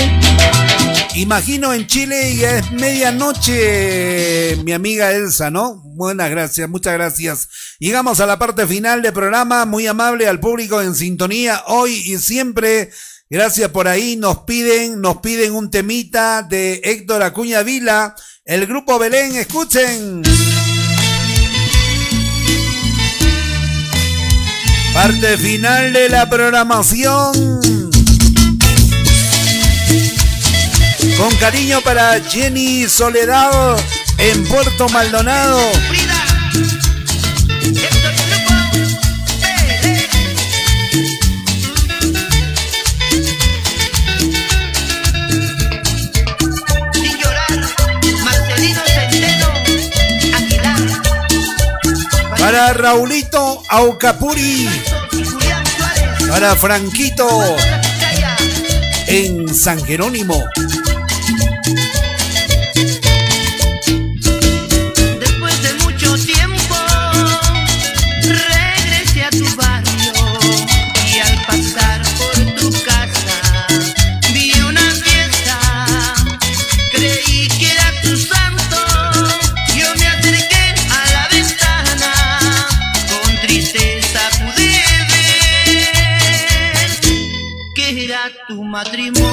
[1.17, 5.83] Imagino en Chile ya es medianoche, mi amiga Elsa, ¿no?
[5.85, 7.49] Buenas gracias, muchas gracias.
[7.81, 12.19] Llegamos a la parte final del programa, muy amable al público en sintonía hoy y
[12.19, 12.91] siempre.
[13.29, 18.15] Gracias por ahí, nos piden, nos piden un temita de Héctor Acuña Vila,
[18.45, 20.23] el grupo Belén, escuchen.
[24.93, 27.61] Parte final de la programación.
[31.17, 33.77] Con cariño para Jenny Soledad
[34.19, 35.61] en Puerto Maldonado.
[52.51, 54.69] Para Raulito Aucapuri.
[56.29, 57.29] Para Franquito
[59.07, 60.35] en San Jerónimo.
[88.71, 89.30] Matrimonio.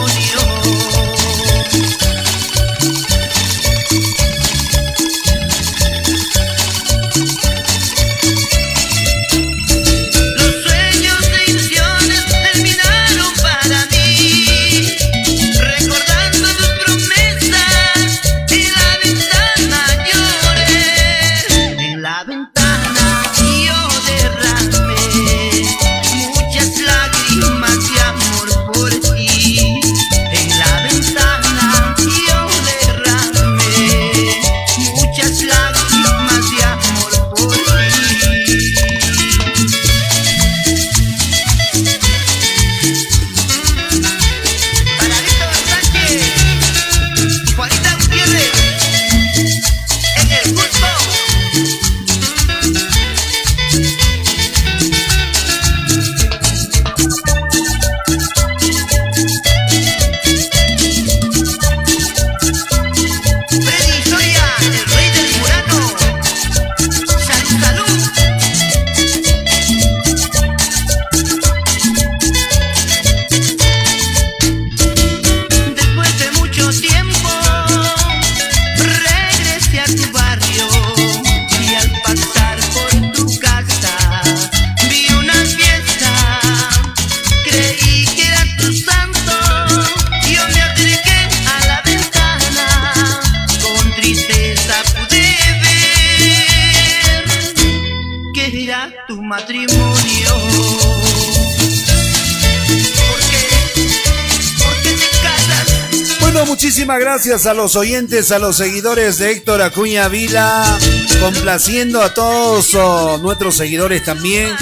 [107.18, 110.78] Gracias a los oyentes, a los seguidores de Héctor Acuña Vila,
[111.20, 112.76] complaciendo a todos
[113.24, 114.56] nuestros seguidores también.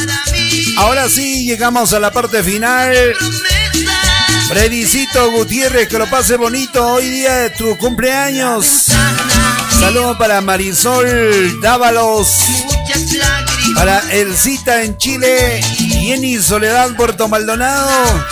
[0.77, 3.13] Ahora sí, llegamos a la parte final.
[4.47, 8.85] Fredicito Gutiérrez, que lo pase bonito hoy día de tu cumpleaños.
[9.77, 12.37] Saludos para Marisol Dávalos.
[13.75, 15.61] Para Elcita en Chile.
[15.77, 18.25] Jenny Soledad Puerto Maldonado.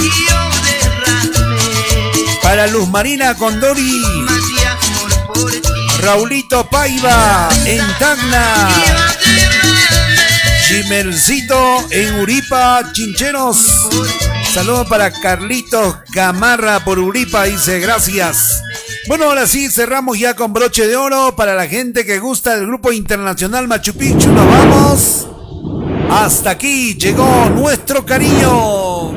[2.44, 4.04] Para Luz Marina Condori.
[6.04, 8.70] Raulito Paiva en Tacna.
[10.68, 13.90] Chimelcito en Uripa, Chincheros.
[14.54, 18.62] Saludos para Carlitos Gamarra por Uripa, dice gracias.
[19.08, 22.68] Bueno, ahora sí, cerramos ya con broche de oro para la gente que gusta del
[22.68, 24.30] grupo internacional Machu Picchu.
[24.30, 25.28] Nos vamos.
[26.12, 29.12] Hasta aquí llegó nuestro cariño.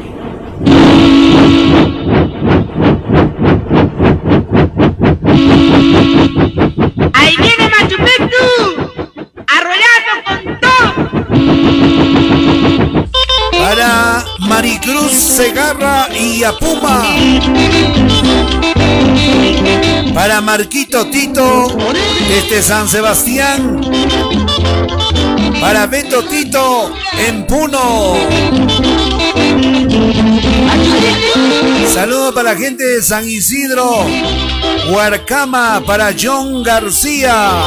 [14.56, 17.04] Maricruz Segarra y Apuma.
[20.14, 21.76] Para Marquito Tito
[22.26, 23.82] desde San Sebastián.
[25.60, 28.14] Para Beto Tito en Puno.
[31.92, 34.06] Saludos para la gente de San Isidro.
[34.88, 37.60] Huarcama para John García.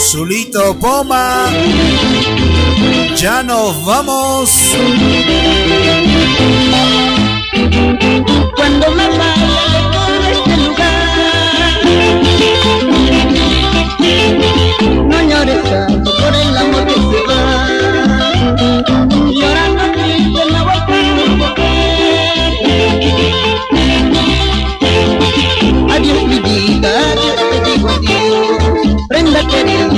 [0.00, 1.50] Zulito Poma.
[3.16, 4.50] Ya nos vamos.
[8.56, 11.80] Cuando me vaya todo este lugar,
[15.06, 15.89] no llores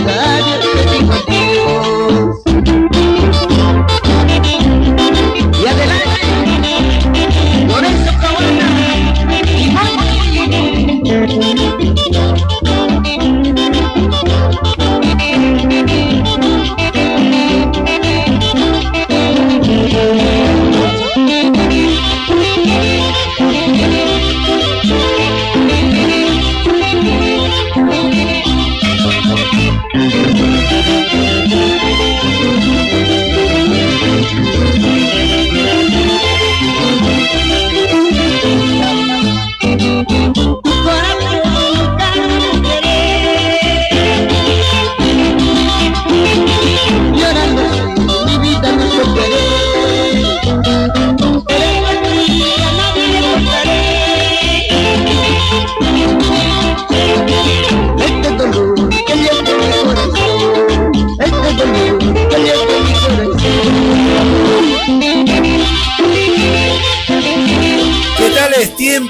[0.04, 0.31] Yeah.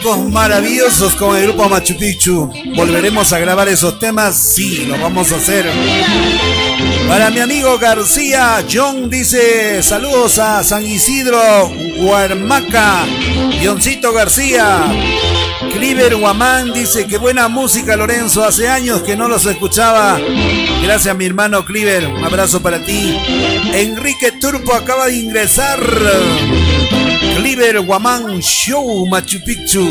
[0.02, 2.50] Tiempos maravillosos con el grupo Machu Picchu?
[2.74, 4.36] ¿Volveremos a grabar esos temas?
[4.36, 5.64] Sí, lo vamos a hacer.
[7.06, 11.40] Para mi amigo García, John dice saludos a San Isidro,
[11.98, 13.04] Huarmaca,
[13.62, 14.80] Johncito García.
[15.72, 20.18] Cliver Guamán dice que buena música Lorenzo, hace años que no los escuchaba.
[20.82, 23.16] Gracias mi hermano Cliver, un abrazo para ti.
[23.72, 25.78] Enrique Turpo acaba de ingresar.
[27.36, 29.84] Cliver Guamán Show Machu Picchu.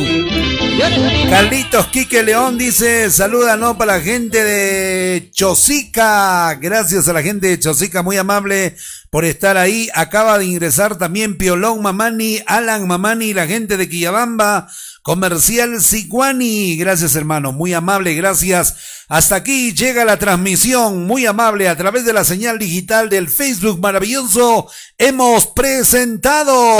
[1.30, 6.54] Carlitos Quique León dice, saluda no para la gente de Chosica.
[6.56, 8.76] Gracias a la gente de Chosica, muy amable
[9.10, 9.90] por estar ahí.
[9.94, 14.68] Acaba de ingresar también Piolón Mamani, Alan Mamani, la gente de Quillabamba.
[15.04, 18.76] Comercial Sicuani, gracias hermano, muy amable, gracias.
[19.08, 23.80] Hasta aquí llega la transmisión, muy amable, a través de la señal digital del Facebook.
[23.82, 24.70] Maravilloso,
[25.00, 26.78] hemos presentado.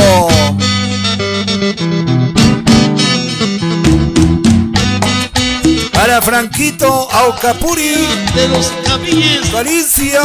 [5.92, 7.96] Para Franquito Aucapuri,
[8.36, 10.22] de los camines Falicio.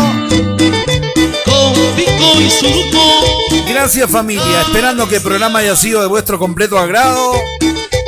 [1.46, 3.66] con pico y suruco.
[3.66, 7.32] Gracias familia, esperando que el programa haya sido de vuestro completo agrado.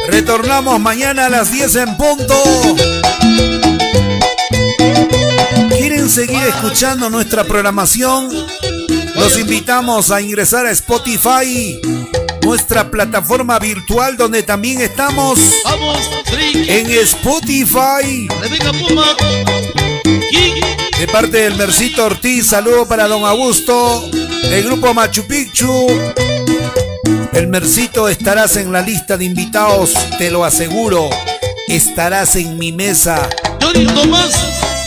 [0.08, 2.34] Retornamos mañana a las 10 en punto.
[5.76, 8.30] ¿Quieren seguir escuchando nuestra programación?
[9.14, 11.78] Los invitamos a ingresar a Spotify,
[12.42, 15.38] nuestra plataforma virtual donde también estamos
[16.54, 18.28] en Spotify.
[20.98, 24.10] De parte del Mercito Ortiz, saludo para Don Augusto,
[24.44, 25.86] el grupo Machu Picchu.
[27.32, 31.08] El Mercito estarás en la lista de invitados, te lo aseguro.
[31.68, 33.28] Estarás en mi mesa.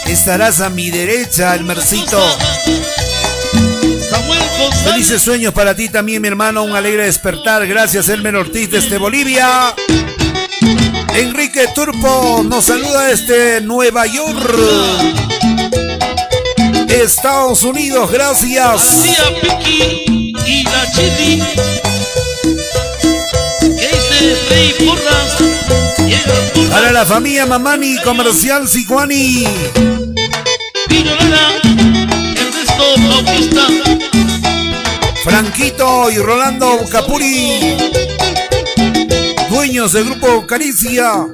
[0.08, 2.22] Estarás a mi derecha, el Mercito.
[4.84, 6.64] Felices sueños para ti también, mi hermano.
[6.64, 7.66] Un alegre despertar.
[7.68, 9.74] Gracias, Elmer Ortiz desde Bolivia.
[11.16, 14.56] Enrique Turpo nos saluda desde Nueva York.
[16.88, 18.82] Estados Unidos, gracias.
[26.70, 29.46] Para la familia Mamani Comercial Sicuani.
[35.24, 37.78] Franquito y Rolando Capuri.
[39.50, 41.28] Dueños del grupo Caricia.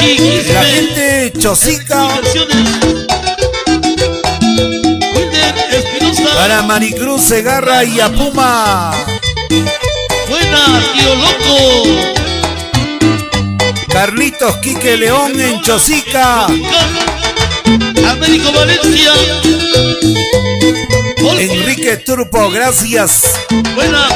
[0.00, 2.08] Chachi La gente Chosica.
[6.34, 8.92] Para Maricruz Segarra y Apuma.
[10.28, 11.58] Buena, tío loco.
[13.92, 16.46] Carlitos Quique León en Chosica.
[18.08, 19.12] Américo Valencia.
[21.38, 23.32] Enrique Turpo, gracias.
[23.74, 24.08] Buena.